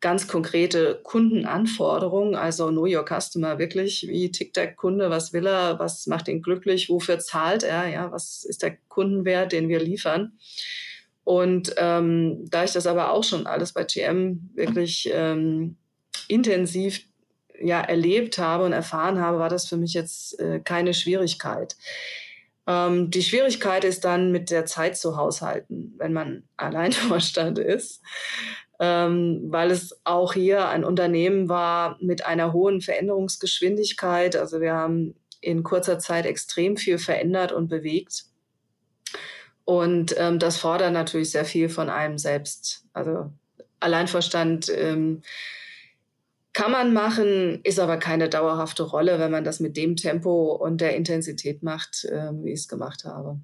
ganz 0.00 0.28
konkrete 0.28 1.00
Kundenanforderungen, 1.02 2.36
also 2.36 2.68
Know 2.68 2.86
Your 2.86 3.04
Customer, 3.04 3.58
wirklich, 3.58 4.06
wie 4.08 4.30
tickt 4.30 4.56
der 4.56 4.74
Kunde, 4.74 5.10
was 5.10 5.32
will 5.32 5.46
er, 5.46 5.78
was 5.78 6.06
macht 6.06 6.28
ihn 6.28 6.42
glücklich, 6.42 6.88
wofür 6.88 7.18
zahlt 7.18 7.64
er, 7.64 7.88
ja, 7.88 8.12
was 8.12 8.44
ist 8.44 8.62
der 8.62 8.76
Kundenwert, 8.88 9.52
den 9.52 9.68
wir 9.68 9.80
liefern. 9.80 10.38
Und 11.24 11.74
ähm, 11.76 12.46
da 12.48 12.64
ich 12.64 12.72
das 12.72 12.86
aber 12.86 13.12
auch 13.12 13.24
schon 13.24 13.46
alles 13.46 13.72
bei 13.72 13.84
GM 13.84 14.50
wirklich 14.54 15.10
ähm, 15.12 15.76
intensiv 16.28 17.04
ja, 17.60 17.80
erlebt 17.80 18.38
habe 18.38 18.64
und 18.64 18.72
erfahren 18.72 19.20
habe, 19.20 19.38
war 19.38 19.48
das 19.48 19.66
für 19.66 19.76
mich 19.76 19.94
jetzt 19.94 20.38
äh, 20.38 20.60
keine 20.60 20.94
Schwierigkeit. 20.94 21.76
Ähm, 22.66 23.10
die 23.10 23.22
Schwierigkeit 23.22 23.84
ist 23.84 24.04
dann 24.04 24.30
mit 24.30 24.50
der 24.50 24.64
Zeit 24.64 24.96
zu 24.96 25.16
haushalten, 25.16 25.94
wenn 25.98 26.12
man 26.12 26.44
Alleinvorstand 26.56 27.58
ist 27.58 28.00
ähm, 28.78 29.44
weil 29.46 29.70
es 29.70 29.98
auch 30.04 30.34
hier 30.34 30.68
ein 30.68 30.84
Unternehmen 30.84 31.48
war 31.48 31.96
mit 32.00 32.24
einer 32.24 32.52
hohen 32.52 32.80
Veränderungsgeschwindigkeit. 32.80 34.36
Also 34.36 34.60
wir 34.60 34.74
haben 34.74 35.14
in 35.40 35.62
kurzer 35.62 35.98
Zeit 35.98 36.26
extrem 36.26 36.76
viel 36.76 36.98
verändert 36.98 37.52
und 37.52 37.68
bewegt. 37.68 38.24
Und 39.64 40.14
ähm, 40.18 40.38
das 40.38 40.56
fordert 40.56 40.92
natürlich 40.92 41.30
sehr 41.30 41.44
viel 41.44 41.68
von 41.68 41.90
einem 41.90 42.18
selbst. 42.18 42.84
Also 42.92 43.30
Alleinverstand 43.80 44.72
ähm, 44.74 45.22
kann 46.52 46.72
man 46.72 46.92
machen, 46.92 47.60
ist 47.62 47.78
aber 47.78 47.98
keine 47.98 48.28
dauerhafte 48.28 48.82
Rolle, 48.82 49.18
wenn 49.18 49.30
man 49.30 49.44
das 49.44 49.60
mit 49.60 49.76
dem 49.76 49.94
Tempo 49.96 50.52
und 50.54 50.80
der 50.80 50.96
Intensität 50.96 51.62
macht, 51.62 52.04
äh, 52.04 52.30
wie 52.42 52.52
ich 52.52 52.60
es 52.60 52.68
gemacht 52.68 53.04
habe. 53.04 53.38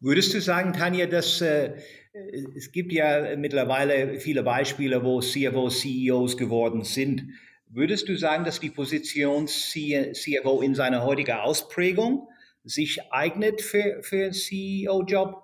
Würdest 0.00 0.34
du 0.34 0.40
sagen, 0.40 0.72
Tanja, 0.72 1.06
dass 1.06 1.40
äh, 1.40 1.74
es 2.54 2.72
gibt 2.72 2.92
ja 2.92 3.36
mittlerweile 3.36 4.20
viele 4.20 4.42
Beispiele, 4.42 5.04
wo 5.04 5.20
CFOs 5.20 5.80
CEOs 5.80 6.36
geworden 6.36 6.84
sind. 6.84 7.28
Würdest 7.68 8.08
du 8.08 8.16
sagen, 8.16 8.44
dass 8.44 8.60
die 8.60 8.70
Position 8.70 9.46
CFO 9.48 10.62
in 10.62 10.74
seiner 10.74 11.04
heutigen 11.04 11.36
Ausprägung 11.36 12.28
sich 12.64 13.12
eignet 13.12 13.60
für, 13.60 14.02
für 14.02 14.24
einen 14.24 14.32
CEO-Job? 14.32 15.42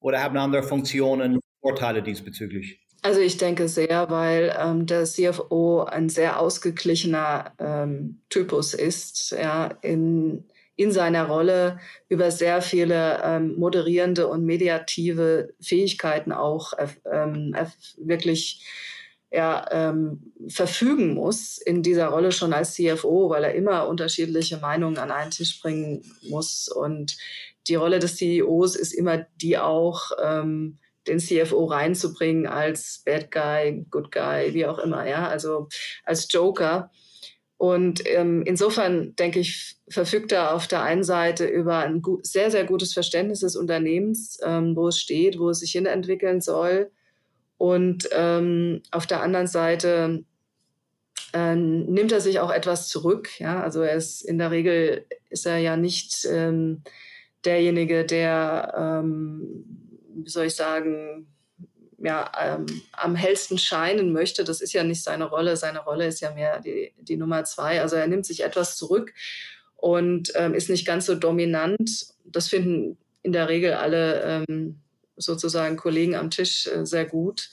Oder 0.00 0.22
haben 0.22 0.36
andere 0.38 0.62
Funktionen 0.62 1.40
Vorteile 1.60 2.02
diesbezüglich? 2.02 2.80
Also 3.02 3.20
ich 3.20 3.38
denke 3.38 3.68
sehr, 3.68 4.10
weil 4.10 4.54
ähm, 4.58 4.86
der 4.86 5.04
CFO 5.04 5.84
ein 5.84 6.08
sehr 6.08 6.38
ausgeglichener 6.38 7.52
ähm, 7.58 8.20
Typus 8.28 8.74
ist, 8.74 9.30
ja, 9.32 9.66
in 9.82 10.44
in 10.80 10.92
seiner 10.92 11.26
Rolle 11.26 11.78
über 12.08 12.30
sehr 12.30 12.62
viele 12.62 13.20
ähm, 13.22 13.54
moderierende 13.58 14.28
und 14.28 14.46
mediative 14.46 15.52
Fähigkeiten 15.60 16.32
auch 16.32 16.72
ähm, 17.12 17.54
wirklich 17.98 18.64
ja, 19.30 19.66
ähm, 19.70 20.32
verfügen 20.48 21.12
muss 21.12 21.58
in 21.58 21.82
dieser 21.82 22.06
Rolle 22.06 22.32
schon 22.32 22.54
als 22.54 22.72
CFO, 22.72 23.28
weil 23.28 23.44
er 23.44 23.54
immer 23.54 23.88
unterschiedliche 23.88 24.56
Meinungen 24.56 24.96
an 24.96 25.10
einen 25.10 25.30
Tisch 25.30 25.60
bringen 25.60 26.02
muss. 26.22 26.66
Und 26.68 27.18
die 27.68 27.74
Rolle 27.74 27.98
des 27.98 28.16
CEOs 28.16 28.74
ist 28.74 28.92
immer 28.92 29.26
die 29.36 29.58
auch, 29.58 30.12
ähm, 30.24 30.78
den 31.06 31.18
CFO 31.18 31.66
reinzubringen 31.66 32.46
als 32.46 33.02
Bad 33.04 33.30
Guy, 33.30 33.84
Good 33.90 34.12
Guy, 34.12 34.54
wie 34.54 34.64
auch 34.64 34.78
immer, 34.78 35.06
ja, 35.06 35.28
also 35.28 35.68
als 36.04 36.26
Joker. 36.32 36.90
Und 37.60 38.00
ähm, 38.06 38.42
insofern 38.46 39.14
denke 39.16 39.38
ich, 39.38 39.76
verfügt 39.86 40.32
er 40.32 40.54
auf 40.54 40.66
der 40.66 40.82
einen 40.82 41.04
Seite 41.04 41.44
über 41.44 41.80
ein 41.80 42.02
sehr, 42.22 42.50
sehr 42.50 42.64
gutes 42.64 42.94
Verständnis 42.94 43.40
des 43.40 43.54
Unternehmens, 43.54 44.38
ähm, 44.42 44.74
wo 44.74 44.88
es 44.88 44.98
steht, 44.98 45.38
wo 45.38 45.50
es 45.50 45.60
sich 45.60 45.72
hinentwickeln 45.72 46.40
soll. 46.40 46.90
Und 47.58 48.08
ähm, 48.12 48.80
auf 48.92 49.06
der 49.06 49.20
anderen 49.20 49.46
Seite 49.46 50.24
ähm, 51.34 51.84
nimmt 51.84 52.12
er 52.12 52.22
sich 52.22 52.40
auch 52.40 52.50
etwas 52.50 52.88
zurück. 52.88 53.38
Ja? 53.38 53.62
Also 53.62 53.82
er 53.82 53.92
ist 53.94 54.22
in 54.22 54.38
der 54.38 54.50
Regel 54.50 55.04
ist 55.28 55.44
er 55.44 55.58
ja 55.58 55.76
nicht 55.76 56.26
ähm, 56.30 56.82
derjenige, 57.44 58.06
der, 58.06 59.02
ähm, 59.04 59.66
wie 60.14 60.30
soll 60.30 60.46
ich 60.46 60.56
sagen, 60.56 61.26
ja, 62.02 62.30
ähm, 62.40 62.66
am 62.92 63.14
hellsten 63.14 63.58
scheinen 63.58 64.12
möchte. 64.12 64.42
Das 64.42 64.60
ist 64.60 64.72
ja 64.72 64.82
nicht 64.82 65.02
seine 65.02 65.26
Rolle. 65.26 65.56
Seine 65.56 65.80
Rolle 65.80 66.06
ist 66.06 66.20
ja 66.20 66.32
mehr 66.32 66.60
die, 66.60 66.92
die 66.98 67.16
Nummer 67.16 67.44
zwei. 67.44 67.80
Also 67.80 67.96
er 67.96 68.06
nimmt 68.06 68.26
sich 68.26 68.42
etwas 68.42 68.76
zurück 68.76 69.12
und 69.76 70.32
ähm, 70.34 70.54
ist 70.54 70.70
nicht 70.70 70.86
ganz 70.86 71.06
so 71.06 71.14
dominant. 71.14 72.06
Das 72.24 72.48
finden 72.48 72.96
in 73.22 73.32
der 73.32 73.48
Regel 73.48 73.74
alle 73.74 74.44
ähm, 74.48 74.80
sozusagen 75.16 75.76
Kollegen 75.76 76.14
am 76.14 76.30
Tisch 76.30 76.66
äh, 76.66 76.86
sehr 76.86 77.04
gut. 77.04 77.50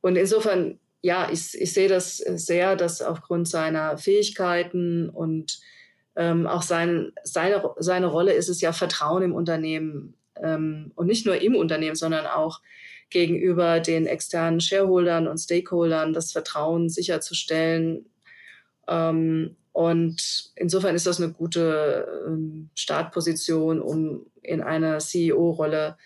Und 0.00 0.16
insofern, 0.16 0.78
ja, 1.02 1.28
ich, 1.32 1.60
ich 1.60 1.72
sehe 1.72 1.88
das 1.88 2.18
sehr, 2.18 2.76
dass 2.76 3.02
aufgrund 3.02 3.48
seiner 3.48 3.98
Fähigkeiten 3.98 5.08
und 5.08 5.58
ähm, 6.14 6.46
auch 6.46 6.62
sein, 6.62 7.12
seine, 7.24 7.62
seine 7.78 8.06
Rolle 8.06 8.32
ist 8.32 8.48
es 8.48 8.60
ja 8.60 8.72
Vertrauen 8.72 9.22
im 9.22 9.34
Unternehmen 9.34 10.14
ähm, 10.40 10.92
und 10.94 11.08
nicht 11.08 11.26
nur 11.26 11.40
im 11.40 11.56
Unternehmen, 11.56 11.96
sondern 11.96 12.26
auch 12.26 12.60
gegenüber 13.10 13.80
den 13.80 14.06
externen 14.06 14.60
Shareholdern 14.60 15.26
und 15.28 15.38
Stakeholdern 15.38 16.12
das 16.12 16.32
Vertrauen 16.32 16.88
sicherzustellen. 16.88 18.06
Ähm, 18.88 19.56
und 19.72 20.52
insofern 20.56 20.94
ist 20.94 21.06
das 21.06 21.20
eine 21.20 21.32
gute 21.32 22.24
ähm, 22.26 22.70
Startposition, 22.74 23.80
um 23.80 24.26
in 24.42 24.62
einer 24.62 24.98
CEO-Rolle 24.98 25.98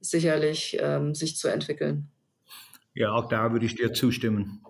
sicherlich 0.00 0.76
ähm, 0.80 1.14
sich 1.14 1.36
zu 1.36 1.48
entwickeln. 1.48 2.08
Ja, 2.94 3.12
auch 3.12 3.28
da 3.28 3.52
würde 3.52 3.64
ich 3.64 3.76
dir 3.76 3.92
zustimmen. 3.92 4.64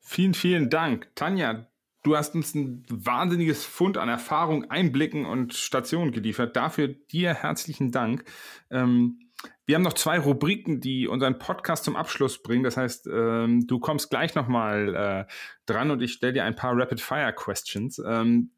Vielen, 0.00 0.34
vielen 0.34 0.68
Dank. 0.68 1.08
Tanja, 1.14 1.66
du 2.02 2.16
hast 2.16 2.34
uns 2.34 2.54
ein 2.54 2.84
wahnsinniges 2.90 3.64
Fund 3.64 3.96
an 3.96 4.08
Erfahrung, 4.08 4.70
Einblicken 4.70 5.24
und 5.24 5.54
Stationen 5.54 6.12
geliefert. 6.12 6.56
Dafür 6.56 6.88
dir 6.88 7.34
herzlichen 7.34 7.90
Dank. 7.90 8.24
Ähm, 8.70 9.18
wir 9.66 9.76
haben 9.76 9.82
noch 9.82 9.94
zwei 9.94 10.18
Rubriken, 10.18 10.80
die 10.80 11.08
unseren 11.08 11.38
Podcast 11.38 11.84
zum 11.84 11.96
Abschluss 11.96 12.42
bringen. 12.42 12.64
Das 12.64 12.76
heißt, 12.76 13.08
ähm, 13.12 13.66
du 13.66 13.78
kommst 13.78 14.10
gleich 14.10 14.34
nochmal 14.34 14.94
äh, 14.94 15.32
dran 15.66 15.90
und 15.90 16.02
ich 16.02 16.12
stelle 16.12 16.34
dir 16.34 16.44
ein 16.44 16.56
paar 16.56 16.76
Rapid-Fire-Questions. 16.76 18.02
Ähm, 18.06 18.50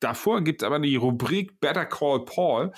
davor 0.00 0.42
gibt 0.42 0.62
es 0.62 0.66
aber 0.66 0.78
die 0.78 0.96
Rubrik 0.96 1.60
Better 1.60 1.86
Call 1.86 2.24
Paul, 2.24 2.72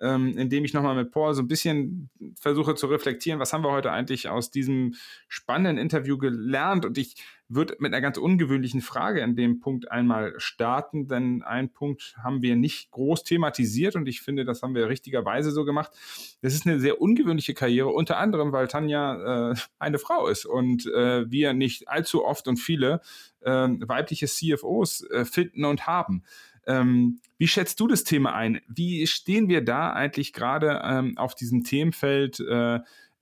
ähm, 0.00 0.36
in 0.36 0.50
dem 0.50 0.64
ich 0.64 0.72
nochmal 0.72 0.94
mit 0.94 1.10
Paul 1.10 1.34
so 1.34 1.42
ein 1.42 1.48
bisschen 1.48 2.10
versuche 2.38 2.74
zu 2.74 2.86
reflektieren, 2.86 3.40
was 3.40 3.52
haben 3.52 3.64
wir 3.64 3.72
heute 3.72 3.92
eigentlich 3.92 4.28
aus 4.28 4.50
diesem 4.50 4.94
spannenden 5.28 5.78
Interview 5.78 6.18
gelernt. 6.18 6.84
Und 6.84 6.98
ich 6.98 7.16
würde 7.54 7.76
mit 7.78 7.92
einer 7.92 8.00
ganz 8.00 8.18
ungewöhnlichen 8.18 8.80
Frage 8.80 9.20
in 9.20 9.36
dem 9.36 9.60
Punkt 9.60 9.90
einmal 9.90 10.34
starten, 10.38 11.08
denn 11.08 11.42
einen 11.42 11.70
Punkt 11.70 12.16
haben 12.22 12.42
wir 12.42 12.56
nicht 12.56 12.90
groß 12.90 13.24
thematisiert 13.24 13.96
und 13.96 14.08
ich 14.08 14.22
finde, 14.22 14.44
das 14.44 14.62
haben 14.62 14.74
wir 14.74 14.88
richtigerweise 14.88 15.50
so 15.50 15.64
gemacht. 15.64 15.92
Das 16.40 16.54
ist 16.54 16.66
eine 16.66 16.80
sehr 16.80 17.00
ungewöhnliche 17.00 17.54
Karriere, 17.54 17.88
unter 17.88 18.18
anderem, 18.18 18.52
weil 18.52 18.68
Tanja 18.68 19.52
äh, 19.52 19.54
eine 19.78 19.98
Frau 19.98 20.26
ist 20.28 20.46
und 20.46 20.86
äh, 20.86 21.30
wir 21.30 21.52
nicht 21.52 21.88
allzu 21.88 22.24
oft 22.24 22.48
und 22.48 22.56
viele 22.56 23.00
äh, 23.40 23.50
weibliche 23.50 24.26
CFOs 24.26 25.08
äh, 25.10 25.24
finden 25.24 25.64
und 25.64 25.86
haben. 25.86 26.24
Ähm, 26.66 27.20
wie 27.38 27.48
schätzt 27.48 27.80
du 27.80 27.88
das 27.88 28.04
Thema 28.04 28.34
ein? 28.34 28.60
Wie 28.68 29.06
stehen 29.06 29.48
wir 29.48 29.64
da 29.64 29.92
eigentlich 29.92 30.32
gerade 30.32 30.80
ähm, 30.84 31.18
auf 31.18 31.34
diesem 31.34 31.64
Themenfeld? 31.64 32.40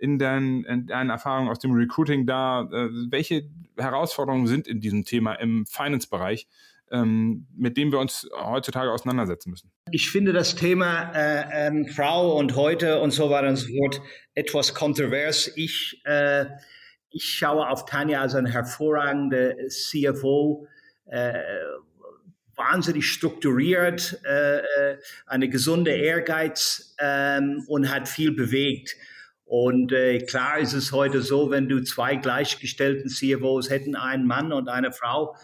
In 0.00 0.18
deinen, 0.18 0.64
in 0.64 0.86
deinen 0.86 1.10
Erfahrungen 1.10 1.48
aus 1.48 1.58
dem 1.58 1.72
Recruiting 1.72 2.26
da? 2.26 2.62
Äh, 2.62 2.88
welche 3.10 3.48
Herausforderungen 3.76 4.46
sind 4.46 4.66
in 4.66 4.80
diesem 4.80 5.04
Thema 5.04 5.34
im 5.34 5.66
Finance-Bereich, 5.66 6.48
ähm, 6.90 7.46
mit 7.54 7.76
dem 7.76 7.92
wir 7.92 7.98
uns 7.98 8.28
heutzutage 8.32 8.90
auseinandersetzen 8.90 9.50
müssen? 9.50 9.70
Ich 9.90 10.10
finde 10.10 10.32
das 10.32 10.54
Thema 10.54 11.12
äh, 11.14 11.68
ähm, 11.68 11.86
Frau 11.86 12.36
und 12.38 12.56
heute 12.56 13.00
und 13.00 13.10
so 13.10 13.30
weiter 13.30 13.48
und 13.48 13.56
so 13.56 13.68
fort 13.68 14.00
etwas 14.34 14.74
kontrovers. 14.74 15.52
Ich, 15.56 16.00
äh, 16.04 16.46
ich 17.10 17.24
schaue 17.24 17.68
auf 17.68 17.84
Tanja 17.84 18.20
als 18.20 18.34
eine 18.34 18.50
hervorragende 18.50 19.56
CFO. 19.68 20.66
Äh, 21.06 21.34
wahnsinnig 22.60 23.06
strukturiert, 23.06 24.20
äh, 24.24 24.58
äh, 24.58 24.98
eine 25.26 25.48
gesunde 25.48 25.92
Ehrgeiz 25.92 26.94
ähm, 26.98 27.64
und 27.68 27.92
hat 27.92 28.08
viel 28.08 28.32
bewegt. 28.32 28.96
Und 29.50 29.90
äh, 29.90 30.20
klar 30.20 30.60
ist 30.60 30.74
es 30.74 30.92
heute 30.92 31.22
so, 31.22 31.50
wenn 31.50 31.68
du 31.68 31.82
zwei 31.82 32.14
gleichgestellten 32.14 33.10
CFOs 33.10 33.68
hätten, 33.68 33.96
einen 33.96 34.24
Mann 34.24 34.52
und 34.52 34.68
eine 34.68 34.92
Frau, 34.92 35.34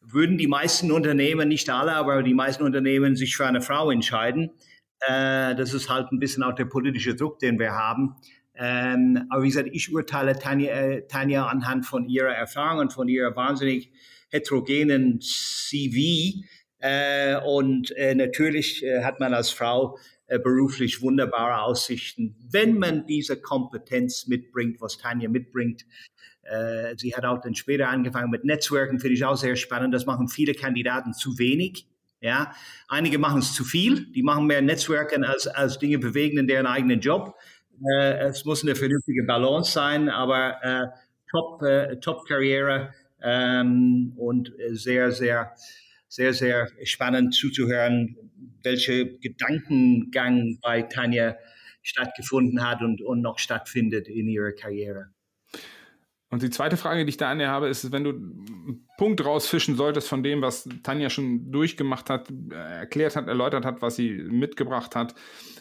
würden 0.00 0.38
die 0.38 0.48
meisten 0.48 0.90
Unternehmen, 0.90 1.46
nicht 1.46 1.70
alle, 1.70 1.92
aber 1.92 2.24
die 2.24 2.34
meisten 2.34 2.64
Unternehmen 2.64 3.14
sich 3.14 3.36
für 3.36 3.46
eine 3.46 3.60
Frau 3.60 3.92
entscheiden. 3.92 4.50
Äh, 5.06 5.54
das 5.54 5.72
ist 5.72 5.88
halt 5.88 6.10
ein 6.10 6.18
bisschen 6.18 6.42
auch 6.42 6.56
der 6.56 6.64
politische 6.64 7.14
Druck, 7.14 7.38
den 7.38 7.60
wir 7.60 7.70
haben. 7.70 8.16
Ähm, 8.56 9.24
aber 9.30 9.44
wie 9.44 9.50
gesagt, 9.50 9.68
ich 9.70 9.94
urteile 9.94 10.36
Tanja, 10.36 10.72
äh, 10.72 11.06
Tanja 11.06 11.46
anhand 11.46 11.86
von 11.86 12.08
ihrer 12.08 12.34
Erfahrung 12.34 12.80
und 12.80 12.92
von 12.92 13.06
ihrer 13.06 13.36
wahnsinnig 13.36 13.92
heterogenen 14.30 15.20
CV. 15.20 16.42
Äh, 16.80 17.36
und 17.36 17.92
äh, 17.92 18.16
natürlich 18.16 18.84
äh, 18.84 19.04
hat 19.04 19.20
man 19.20 19.32
als 19.32 19.50
Frau 19.50 19.96
beruflich 20.26 21.02
wunderbare 21.02 21.62
Aussichten, 21.62 22.34
wenn 22.50 22.78
man 22.78 23.06
diese 23.06 23.40
Kompetenz 23.40 24.26
mitbringt, 24.26 24.80
was 24.80 24.98
Tanja 24.98 25.28
mitbringt. 25.28 25.84
Äh, 26.42 26.96
sie 26.96 27.14
hat 27.14 27.24
auch 27.24 27.40
dann 27.40 27.54
später 27.54 27.88
angefangen 27.88 28.30
mit 28.30 28.44
Netzwerken, 28.44 28.98
finde 29.00 29.14
ich 29.14 29.24
auch 29.24 29.36
sehr 29.36 29.56
spannend. 29.56 29.94
Das 29.94 30.06
machen 30.06 30.28
viele 30.28 30.54
Kandidaten 30.54 31.12
zu 31.12 31.38
wenig. 31.38 31.86
Ja, 32.20 32.54
einige 32.88 33.18
machen 33.18 33.40
es 33.40 33.52
zu 33.52 33.64
viel. 33.64 34.06
Die 34.12 34.22
machen 34.22 34.46
mehr 34.46 34.62
Netzwerken 34.62 35.24
als, 35.24 35.46
als 35.46 35.78
Dinge 35.78 35.98
bewegen 35.98 36.38
in 36.38 36.46
deren 36.46 36.66
eigenen 36.66 37.00
Job. 37.00 37.34
Äh, 37.98 38.28
es 38.28 38.44
muss 38.44 38.62
eine 38.62 38.74
vernünftige 38.74 39.24
Balance 39.24 39.72
sein, 39.72 40.08
aber 40.08 40.62
äh, 40.62 40.86
Top, 41.30 41.62
äh, 41.62 41.96
Top 42.00 42.26
Karriere 42.26 42.94
ähm, 43.20 44.12
und 44.16 44.52
sehr, 44.70 45.10
sehr, 45.10 45.54
sehr, 46.08 46.32
sehr 46.32 46.68
spannend 46.84 47.34
zuzuhören, 47.34 48.16
welcher 48.64 49.04
Gedankengang 49.04 50.58
bei 50.60 50.82
Tanja 50.82 51.36
stattgefunden 51.82 52.66
hat 52.66 52.82
und, 52.82 53.02
und 53.02 53.20
noch 53.20 53.38
stattfindet 53.38 54.08
in 54.08 54.26
ihrer 54.26 54.52
Karriere. 54.52 55.10
Und 56.30 56.42
die 56.42 56.50
zweite 56.50 56.76
Frage, 56.76 57.04
die 57.04 57.10
ich 57.10 57.16
da 57.16 57.30
an 57.30 57.38
dir 57.38 57.48
habe, 57.48 57.68
ist, 57.68 57.92
wenn 57.92 58.02
du 58.02 58.10
einen 58.10 58.88
Punkt 58.98 59.24
rausfischen 59.24 59.76
solltest 59.76 60.08
von 60.08 60.24
dem, 60.24 60.42
was 60.42 60.68
Tanja 60.82 61.08
schon 61.08 61.52
durchgemacht 61.52 62.10
hat, 62.10 62.28
äh, 62.50 62.54
erklärt 62.54 63.14
hat, 63.14 63.28
erläutert 63.28 63.64
hat, 63.64 63.82
was 63.82 63.94
sie 63.94 64.10
mitgebracht 64.10 64.96
hat, 64.96 65.14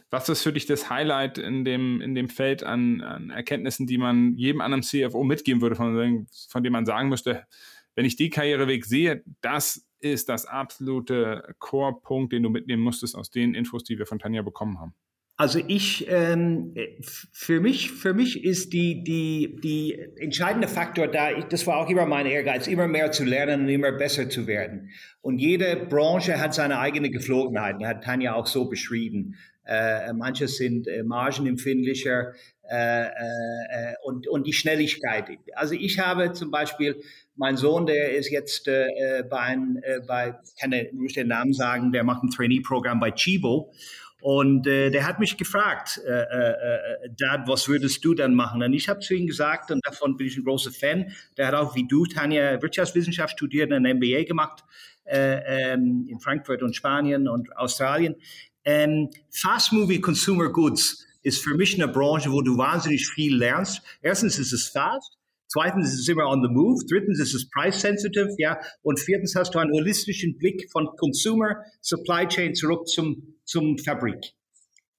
was 0.10 0.30
ist 0.30 0.42
für 0.42 0.52
dich 0.52 0.66
das 0.66 0.90
Highlight 0.90 1.38
in 1.38 1.64
dem, 1.64 2.02
in 2.02 2.16
dem 2.16 2.28
Feld 2.28 2.64
an, 2.64 3.02
an 3.02 3.30
Erkenntnissen, 3.30 3.86
die 3.86 4.00
man 4.00 4.36
jedem 4.36 4.62
anderen 4.62 4.82
CFO 4.82 5.24
mitgeben 5.24 5.62
würde, 5.62 5.76
von, 5.76 6.26
von 6.50 6.64
dem 6.64 6.74
man 6.74 6.88
sagen 6.88 7.10
müsste, 7.10 7.46
wenn 7.94 8.06
ich 8.06 8.16
die 8.16 8.32
Karriereweg 8.32 8.86
sehe, 8.86 9.24
das 9.42 9.86
ist 10.04 10.30
das 10.30 10.46
absolute 10.46 11.56
Core-Punkt, 11.60 12.34
den 12.34 12.44
du 12.44 12.50
mitnehmen 12.50 12.84
musstest 12.84 13.16
aus 13.16 13.32
den 13.32 13.54
Infos, 13.54 13.84
die 13.84 13.98
wir 13.98 14.06
von 14.06 14.20
Tanja 14.20 14.42
bekommen 14.42 14.80
haben? 14.80 14.94
Also 15.36 15.60
ich, 15.68 16.06
ähm, 16.10 16.76
für 17.02 17.60
mich, 17.60 17.92
für 17.92 18.14
mich 18.14 18.44
ist 18.44 18.72
die, 18.72 19.04
die, 19.04 19.60
die 19.64 19.98
entscheidende 20.18 20.68
Faktor 20.68 21.08
da, 21.08 21.32
ich, 21.32 21.46
das 21.46 21.66
war 21.66 21.78
auch 21.78 21.90
immer 21.90 22.06
mein 22.06 22.28
Ehrgeiz, 22.28 22.68
immer 22.68 22.88
mehr 22.88 23.12
zu 23.12 23.24
lernen 23.24 23.62
und 23.62 23.70
immer 23.70 23.92
besser 23.92 24.30
zu 24.30 24.46
werden. 24.46 24.92
Und 25.22 25.40
jede 25.40 25.76
Branche 25.76 26.40
hat 26.40 26.54
seine 26.54 26.78
eigene 26.78 27.10
Geflogenheiten, 27.10 27.86
hat 27.88 28.04
Tanja 28.04 28.36
auch 28.36 28.46
so 28.46 28.70
beschrieben. 28.70 29.36
Äh, 29.66 30.14
manche 30.14 30.48
sind 30.48 30.88
äh, 30.88 31.04
margenempfindlicher 31.04 32.34
äh, 32.70 33.06
äh, 33.06 33.94
und, 34.04 34.28
und 34.28 34.48
die 34.48 34.54
Schnelligkeit. 34.54 35.26
Also 35.54 35.74
ich 35.74 36.00
habe 36.00 36.34
zum 36.34 36.50
Beispiel 36.50 37.02
mein 37.36 37.58
Sohn, 37.58 37.86
der 37.86 38.16
ist 38.16 38.32
jetzt 38.32 38.68
äh, 38.68 38.88
äh, 38.88 39.24
bei, 39.24 39.40
ein, 39.40 39.80
äh, 39.84 40.00
bei, 40.08 40.40
ich 40.44 40.62
kann 40.62 40.72
den 40.72 41.28
Namen 41.28 41.54
sagen, 41.54 41.92
der 41.92 42.04
macht 42.04 42.24
ein 42.24 42.30
Trainee-Programm 42.30 43.00
bei 43.00 43.12
Chibo. 43.12 43.74
Und 44.22 44.68
äh, 44.68 44.90
der 44.90 45.06
hat 45.06 45.20
mich 45.20 45.36
gefragt, 45.36 46.00
äh, 46.06 46.10
äh, 46.10 46.52
äh, 46.52 47.10
Dad, 47.18 47.42
was 47.46 47.68
würdest 47.68 48.06
du 48.06 48.14
dann 48.14 48.34
machen? 48.34 48.64
Und 48.64 48.72
ich 48.72 48.88
habe 48.88 49.02
zu 49.02 49.14
ihm 49.14 49.28
gesagt, 49.28 49.70
und 49.70 49.86
davon 49.86 50.16
bin 50.16 50.28
ich 50.28 50.38
ein 50.38 50.46
großer 50.46 50.72
Fan, 50.72 51.12
der 51.36 51.48
hat 51.48 51.56
auch 51.56 51.76
wie 51.76 51.86
du, 51.86 52.06
Tanja, 52.06 52.62
Wirtschaftswissenschaft 52.62 53.34
studiert 53.34 53.74
und 53.74 53.86
ein 53.86 53.98
MBA 53.98 54.24
gemacht 54.24 54.64
äh, 55.04 55.74
ähm, 55.74 56.08
in 56.10 56.22
Frankfurt 56.22 56.64
und 56.64 56.74
Spanien 56.74 57.28
und 57.28 57.54
Australien. 57.58 58.16
Ähm, 58.64 59.10
Fast 59.30 59.74
Movie 59.74 60.00
Consumer 60.00 60.50
Goods 60.50 61.06
ist 61.24 61.44
für 61.44 61.56
mich 61.56 61.82
eine 61.82 61.92
Branche, 61.92 62.32
wo 62.32 62.42
du 62.42 62.58
wahnsinnig 62.58 63.08
viel 63.08 63.36
lernst. 63.36 63.82
Erstens 64.02 64.38
ist 64.38 64.54
es 64.54 64.70
fast. 64.70 65.18
Zweitens 65.48 65.94
ist 65.94 66.02
es 66.02 66.08
immer 66.08 66.28
on 66.28 66.42
the 66.42 66.50
move. 66.50 66.84
Drittens 66.90 67.20
ist 67.20 67.34
es 67.34 67.50
price 67.50 67.80
sensitive, 67.80 68.30
ja. 68.38 68.60
Und 68.82 69.00
viertens 69.00 69.36
hast 69.36 69.54
du 69.56 69.60
einen 69.60 69.72
holistischen 69.72 70.38
Blick 70.38 70.70
von 70.72 70.88
Consumer, 70.98 71.64
Supply 71.82 72.28
Chain 72.28 72.56
zurück 72.56 72.88
zum, 72.88 73.36
zum 73.46 73.78
Fabrik. 73.78 74.34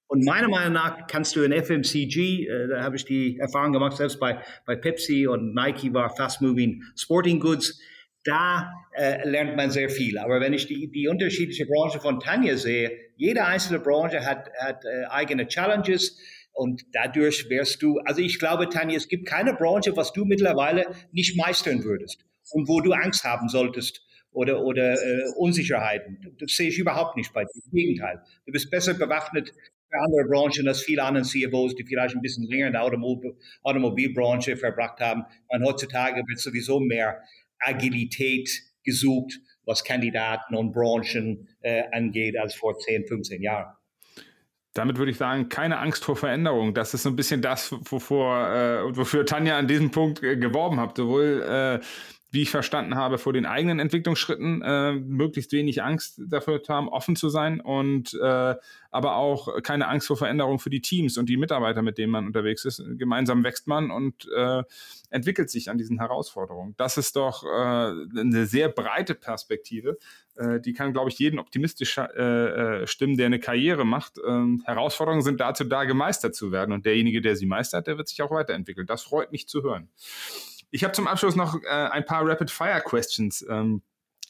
Und 0.06 0.24
meiner 0.24 0.48
Meinung 0.48 0.74
nach 0.74 1.06
kannst 1.08 1.34
du 1.34 1.42
in 1.42 1.52
FMCG, 1.52 2.46
äh, 2.46 2.68
da 2.68 2.82
habe 2.82 2.94
ich 2.94 3.04
die 3.04 3.38
Erfahrung 3.38 3.72
gemacht, 3.72 3.96
selbst 3.96 4.20
bei, 4.20 4.40
bei 4.64 4.76
Pepsi 4.76 5.26
und 5.26 5.54
Nike 5.54 5.92
war 5.92 6.14
Fast 6.14 6.40
Moving 6.40 6.84
Sporting 6.94 7.40
Goods, 7.40 7.80
da 8.24 8.72
äh, 8.96 9.28
lernt 9.28 9.56
man 9.56 9.70
sehr 9.70 9.90
viel. 9.90 10.18
Aber 10.18 10.40
wenn 10.40 10.52
ich 10.52 10.66
die, 10.66 10.90
die 10.90 11.08
unterschiedliche 11.08 11.66
Branche 11.66 12.00
von 12.00 12.20
Tanja 12.20 12.56
sehe, 12.56 12.90
jede 13.16 13.44
einzelne 13.44 13.80
Branche 13.80 14.24
hat, 14.24 14.50
hat 14.58 14.84
äh, 14.84 15.04
eigene 15.06 15.46
Challenges 15.46 16.18
und 16.52 16.82
dadurch 16.92 17.48
wärst 17.50 17.82
du, 17.82 17.98
also 18.00 18.20
ich 18.20 18.38
glaube, 18.38 18.68
Tanja, 18.68 18.96
es 18.96 19.08
gibt 19.08 19.26
keine 19.26 19.54
Branche, 19.54 19.96
was 19.96 20.12
du 20.12 20.24
mittlerweile 20.24 20.86
nicht 21.12 21.36
meistern 21.36 21.84
würdest 21.84 22.24
und 22.50 22.68
wo 22.68 22.80
du 22.80 22.92
Angst 22.92 23.24
haben 23.24 23.48
solltest 23.48 24.02
oder, 24.32 24.62
oder 24.62 24.94
äh, 24.94 25.24
Unsicherheiten. 25.36 26.36
Das 26.38 26.56
sehe 26.56 26.68
ich 26.68 26.78
überhaupt 26.78 27.16
nicht 27.16 27.32
bei 27.32 27.44
dir. 27.44 27.62
Im 27.66 27.72
Gegenteil. 27.72 28.22
Du 28.46 28.52
bist 28.52 28.70
besser 28.70 28.94
bewaffnet 28.94 29.50
für 29.50 30.00
andere 30.00 30.24
Branchen 30.28 30.66
als 30.66 30.82
viele 30.82 31.02
andere 31.02 31.24
CFOs, 31.24 31.74
die 31.76 31.84
vielleicht 31.84 32.14
ein 32.16 32.20
bisschen 32.20 32.44
länger 32.48 32.66
in 32.68 32.72
der 32.72 32.82
Automobil 32.82 33.36
Automobilbranche 33.62 34.56
verbracht 34.56 35.00
haben. 35.00 35.24
Und 35.48 35.64
heutzutage 35.64 36.22
wird 36.26 36.38
sowieso 36.40 36.80
mehr 36.80 37.22
Agilität 37.60 38.50
gesucht, 38.84 39.32
was 39.64 39.84
Kandidaten 39.84 40.54
und 40.54 40.72
Branchen 40.72 41.48
äh, 41.60 41.84
angeht, 41.92 42.36
als 42.38 42.54
vor 42.54 42.78
10, 42.78 43.06
15 43.06 43.42
Jahren. 43.42 43.74
Damit 44.74 44.98
würde 44.98 45.12
ich 45.12 45.16
sagen, 45.16 45.48
keine 45.48 45.78
Angst 45.78 46.04
vor 46.04 46.16
Veränderung. 46.16 46.74
Das 46.74 46.94
ist 46.94 47.04
so 47.04 47.08
ein 47.08 47.16
bisschen 47.16 47.40
das, 47.40 47.72
wovor, 47.90 48.48
äh, 48.48 48.96
wofür 48.96 49.24
Tanja 49.24 49.56
an 49.56 49.68
diesem 49.68 49.92
Punkt 49.92 50.22
äh, 50.22 50.36
geworben 50.36 50.80
hat. 50.80 50.96
Sowohl 50.96 51.42
äh, 51.42 51.84
wie 52.34 52.42
ich 52.42 52.50
verstanden 52.50 52.96
habe, 52.96 53.16
vor 53.18 53.32
den 53.32 53.46
eigenen 53.46 53.78
Entwicklungsschritten 53.78 54.60
äh, 54.62 54.92
möglichst 54.92 55.52
wenig 55.52 55.84
Angst 55.84 56.20
dafür 56.26 56.60
haben, 56.68 56.88
offen 56.88 57.14
zu 57.14 57.28
sein 57.28 57.60
und 57.60 58.12
äh, 58.14 58.56
aber 58.90 59.16
auch 59.16 59.62
keine 59.62 59.86
Angst 59.86 60.08
vor 60.08 60.16
Veränderung 60.16 60.58
für 60.58 60.70
die 60.70 60.80
Teams 60.80 61.16
und 61.16 61.28
die 61.28 61.36
Mitarbeiter, 61.36 61.82
mit 61.82 61.96
denen 61.96 62.10
man 62.10 62.26
unterwegs 62.26 62.64
ist. 62.64 62.82
Gemeinsam 62.98 63.44
wächst 63.44 63.68
man 63.68 63.92
und 63.92 64.28
äh, 64.36 64.64
entwickelt 65.10 65.48
sich 65.48 65.70
an 65.70 65.78
diesen 65.78 66.00
Herausforderungen. 66.00 66.74
Das 66.76 66.96
ist 66.96 67.14
doch 67.14 67.44
äh, 67.44 67.48
eine 67.48 68.46
sehr 68.46 68.68
breite 68.68 69.14
Perspektive. 69.14 69.96
Äh, 70.34 70.60
die 70.60 70.72
kann, 70.72 70.92
glaube 70.92 71.10
ich, 71.10 71.18
jeden 71.20 71.38
optimistisch 71.38 71.98
äh, 71.98 72.82
äh, 72.82 72.86
stimmen, 72.88 73.16
der 73.16 73.26
eine 73.26 73.38
Karriere 73.38 73.84
macht. 73.84 74.18
Ähm, 74.26 74.62
Herausforderungen 74.64 75.22
sind 75.22 75.40
dazu 75.40 75.62
da, 75.62 75.84
gemeistert 75.84 76.34
zu 76.34 76.50
werden. 76.50 76.72
Und 76.72 76.84
derjenige, 76.84 77.20
der 77.20 77.36
sie 77.36 77.46
meistert, 77.46 77.86
der 77.86 77.96
wird 77.96 78.08
sich 78.08 78.20
auch 78.22 78.32
weiterentwickeln. 78.32 78.88
Das 78.88 79.04
freut 79.04 79.30
mich 79.30 79.46
zu 79.46 79.62
hören. 79.62 79.88
Ich 80.74 80.82
habe 80.82 80.92
zum 80.92 81.06
Abschluss 81.06 81.36
noch 81.36 81.62
äh, 81.62 81.68
ein 81.68 82.04
paar 82.04 82.28
Rapid-Fire-Questions. 82.28 83.46
Ähm, 83.48 83.82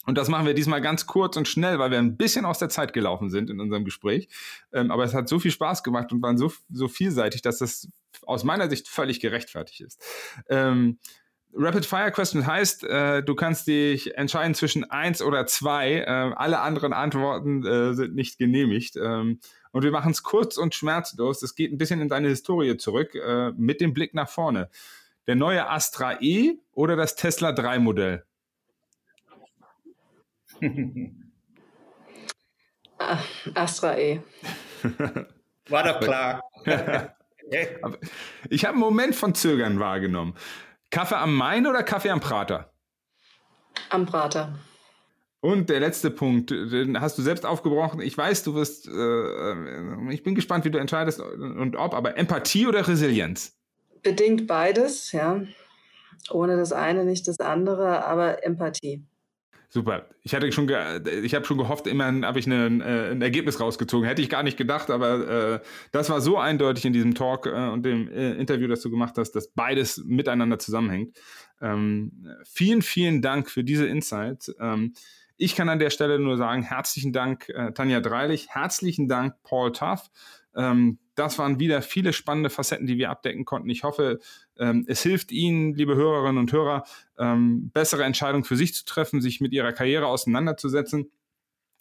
und 0.04 0.18
das 0.18 0.28
machen 0.28 0.44
wir 0.44 0.52
diesmal 0.52 0.82
ganz 0.82 1.06
kurz 1.06 1.38
und 1.38 1.48
schnell, 1.48 1.78
weil 1.78 1.90
wir 1.90 1.96
ein 1.96 2.18
bisschen 2.18 2.44
aus 2.44 2.58
der 2.58 2.68
Zeit 2.68 2.92
gelaufen 2.92 3.30
sind 3.30 3.48
in 3.48 3.60
unserem 3.60 3.86
Gespräch. 3.86 4.28
Ähm, 4.70 4.90
aber 4.90 5.04
es 5.04 5.14
hat 5.14 5.26
so 5.26 5.38
viel 5.38 5.50
Spaß 5.50 5.82
gemacht 5.82 6.12
und 6.12 6.20
waren 6.20 6.36
so, 6.36 6.52
so 6.70 6.86
vielseitig, 6.86 7.40
dass 7.40 7.60
das 7.60 7.88
aus 8.26 8.44
meiner 8.44 8.68
Sicht 8.68 8.88
völlig 8.88 9.20
gerechtfertigt 9.20 9.80
ist. 9.80 10.02
Ähm, 10.50 10.98
Rapid 11.54 11.86
Fire 11.86 12.12
Question 12.12 12.46
heißt, 12.46 12.84
äh, 12.84 13.22
du 13.22 13.34
kannst 13.34 13.66
dich 13.66 14.14
entscheiden 14.14 14.54
zwischen 14.54 14.84
eins 14.84 15.22
oder 15.22 15.46
zwei. 15.46 16.00
Äh, 16.00 16.34
alle 16.36 16.60
anderen 16.60 16.92
Antworten 16.92 17.64
äh, 17.64 17.94
sind 17.94 18.14
nicht 18.14 18.36
genehmigt. 18.36 18.96
Ähm, 18.96 19.40
und 19.72 19.82
wir 19.82 19.92
machen 19.92 20.10
es 20.10 20.22
kurz 20.22 20.58
und 20.58 20.74
schmerzlos. 20.74 21.42
Es 21.42 21.54
geht 21.54 21.72
ein 21.72 21.78
bisschen 21.78 22.02
in 22.02 22.10
deine 22.10 22.28
Historie 22.28 22.76
zurück, 22.76 23.14
äh, 23.14 23.52
mit 23.52 23.80
dem 23.80 23.94
Blick 23.94 24.12
nach 24.12 24.28
vorne 24.28 24.68
der 25.26 25.34
neue 25.34 25.68
Astra 25.68 26.20
E 26.20 26.58
oder 26.72 26.96
das 26.96 27.16
Tesla 27.16 27.52
3 27.52 27.78
Modell? 27.78 28.24
Astra 33.54 33.98
E. 33.98 34.20
War 35.68 35.82
doch 35.82 36.00
klar. 36.00 36.42
ich 38.50 38.64
habe 38.64 38.74
einen 38.74 38.80
Moment 38.80 39.14
von 39.14 39.34
Zögern 39.34 39.78
wahrgenommen. 39.80 40.34
Kaffee 40.90 41.16
am 41.16 41.34
Main 41.34 41.66
oder 41.66 41.82
Kaffee 41.82 42.10
am 42.10 42.20
Prater? 42.20 42.72
Am 43.90 44.06
Prater. 44.06 44.58
Und 45.40 45.68
der 45.68 45.80
letzte 45.80 46.10
Punkt, 46.10 46.50
den 46.50 47.00
hast 47.00 47.18
du 47.18 47.22
selbst 47.22 47.44
aufgebrochen. 47.44 48.00
Ich 48.00 48.16
weiß, 48.16 48.44
du 48.44 48.54
wirst, 48.54 48.88
äh, 48.88 50.10
ich 50.10 50.22
bin 50.22 50.34
gespannt, 50.34 50.64
wie 50.64 50.70
du 50.70 50.78
entscheidest 50.78 51.20
und 51.20 51.76
ob, 51.76 51.92
aber 51.94 52.16
Empathie 52.16 52.66
oder 52.66 52.86
Resilienz? 52.88 53.58
Bedingt 54.04 54.46
beides, 54.46 55.10
ja. 55.12 55.42
Ohne 56.30 56.56
das 56.56 56.72
eine 56.72 57.04
nicht 57.04 57.26
das 57.26 57.40
andere, 57.40 58.06
aber 58.06 58.44
Empathie. 58.44 59.04
Super. 59.74 60.08
Ich 60.22 60.32
hatte 60.32 60.52
schon, 60.52 60.70
ich 61.24 61.34
habe 61.34 61.44
schon 61.44 61.58
gehofft, 61.58 61.88
immerhin 61.88 62.24
habe 62.24 62.38
ich 62.38 62.46
eine, 62.46 62.66
äh, 62.84 63.10
ein 63.10 63.20
Ergebnis 63.20 63.58
rausgezogen. 63.58 64.06
Hätte 64.06 64.22
ich 64.22 64.28
gar 64.28 64.44
nicht 64.44 64.56
gedacht, 64.56 64.88
aber 64.88 65.54
äh, 65.54 65.60
das 65.90 66.10
war 66.10 66.20
so 66.20 66.38
eindeutig 66.38 66.84
in 66.84 66.92
diesem 66.92 67.16
Talk 67.16 67.46
äh, 67.46 67.70
und 67.70 67.84
dem 67.84 68.08
äh, 68.08 68.34
Interview, 68.34 68.68
das 68.68 68.82
du 68.82 68.90
gemacht 68.90 69.14
hast, 69.18 69.32
dass 69.32 69.48
beides 69.48 69.98
miteinander 70.06 70.60
zusammenhängt. 70.60 71.18
Ähm, 71.60 72.28
vielen, 72.44 72.82
vielen 72.82 73.20
Dank 73.20 73.50
für 73.50 73.64
diese 73.64 73.86
Insights. 73.86 74.54
Ähm, 74.60 74.94
ich 75.36 75.56
kann 75.56 75.68
an 75.68 75.80
der 75.80 75.90
Stelle 75.90 76.20
nur 76.20 76.36
sagen, 76.36 76.62
herzlichen 76.62 77.12
Dank, 77.12 77.48
äh, 77.48 77.72
Tanja 77.72 78.00
Dreilich, 78.00 78.50
herzlichen 78.50 79.08
Dank, 79.08 79.34
Paul 79.42 79.72
Tuff. 79.72 80.08
Ähm, 80.54 81.00
das 81.14 81.38
waren 81.38 81.58
wieder 81.58 81.82
viele 81.82 82.12
spannende 82.12 82.50
Facetten, 82.50 82.86
die 82.86 82.98
wir 82.98 83.10
abdecken 83.10 83.44
konnten. 83.44 83.70
Ich 83.70 83.84
hoffe, 83.84 84.20
ähm, 84.58 84.84
es 84.88 85.02
hilft 85.02 85.32
Ihnen, 85.32 85.74
liebe 85.74 85.94
Hörerinnen 85.94 86.38
und 86.38 86.52
Hörer, 86.52 86.84
ähm, 87.18 87.70
bessere 87.70 88.04
Entscheidungen 88.04 88.44
für 88.44 88.56
sich 88.56 88.74
zu 88.74 88.84
treffen, 88.84 89.20
sich 89.20 89.40
mit 89.40 89.52
Ihrer 89.52 89.72
Karriere 89.72 90.06
auseinanderzusetzen 90.06 91.10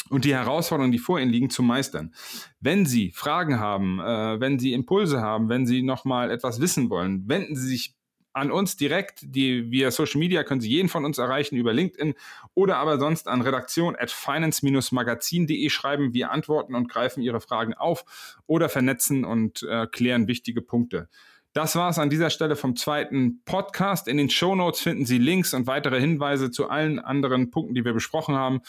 und 0.10 0.26
die 0.26 0.36
Herausforderungen, 0.36 0.92
die 0.92 1.00
vor 1.00 1.20
Ihnen 1.20 1.32
liegen, 1.32 1.50
zu 1.50 1.64
meistern. 1.64 2.14
Wenn 2.60 2.86
Sie 2.86 3.12
Fragen 3.12 3.60
haben, 3.60 4.00
äh, 4.00 4.40
wenn 4.40 4.60
Sie 4.60 4.74
Impulse 4.74 5.22
haben, 5.22 5.50
wenn 5.50 5.66
Sie 5.66 5.82
nochmal 5.82 6.32
etwas 6.32 6.60
wissen 6.60 6.90
wollen, 6.90 7.28
wenden 7.28 7.56
Sie 7.56 7.68
sich 7.68 7.96
an 8.34 8.52
uns 8.52 8.76
direkt. 8.76 9.20
Die, 9.24 9.72
via 9.72 9.92
Social 9.92 10.20
Media 10.20 10.44
können 10.44 10.62
Sie 10.62 10.70
jeden 10.70 10.90
von 10.90 11.06
uns 11.06 11.18
erreichen 11.18 11.56
über 11.56 11.74
LinkedIn 11.74 12.16
oder 12.54 12.78
aber 12.78 13.00
sonst 13.00 13.28
an 13.28 13.42
redaktion 13.42 13.96
at 13.96 14.12
finance-magazin.de 14.12 15.70
schreiben. 15.70 16.14
Wir 16.14 16.32
antworten 16.32 16.76
und 16.76 16.90
greifen 16.90 17.22
Ihre 17.22 17.40
Fragen 17.40 17.74
auf 17.74 18.06
oder 18.48 18.70
vernetzen 18.70 19.24
und 19.24 19.64
äh, 19.64 19.88
klären 19.88 20.28
wichtige 20.28 20.62
Punkte. 20.62 21.10
Das 21.54 21.76
war 21.76 21.92
es 21.92 22.00
an 22.00 22.10
dieser 22.10 22.32
Stelle 22.32 22.56
vom 22.56 22.76
zweiten 22.76 23.44
Podcast. 23.46 24.08
In 24.08 24.18
den 24.18 24.30
Show 24.30 24.56
Notes 24.56 24.82
finden 24.82 25.06
Sie 25.06 25.20
Links 25.20 25.54
und 25.54 25.68
weitere 25.68 26.00
Hinweise 26.00 26.50
zu 26.50 26.68
allen 26.68 26.98
anderen 26.98 27.52
Punkten, 27.52 27.76
die 27.76 27.86
wir 27.86 27.94
besprochen 27.94 28.36
haben. 28.36 28.62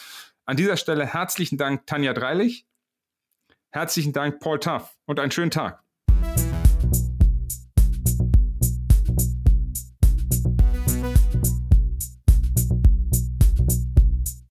An 0.45 0.55
dieser 0.55 0.77
Stelle 0.77 1.07
herzlichen 1.07 1.57
Dank, 1.57 1.87
Tanja 1.87 2.13
Dreilich. 2.13 2.67
Herzlichen 3.71 4.13
Dank, 4.13 4.39
Paul 4.39 4.59
Tuff 4.59 4.95
und 5.05 5.19
einen 5.19 5.31
schönen 5.31 5.51
Tag. 5.51 5.84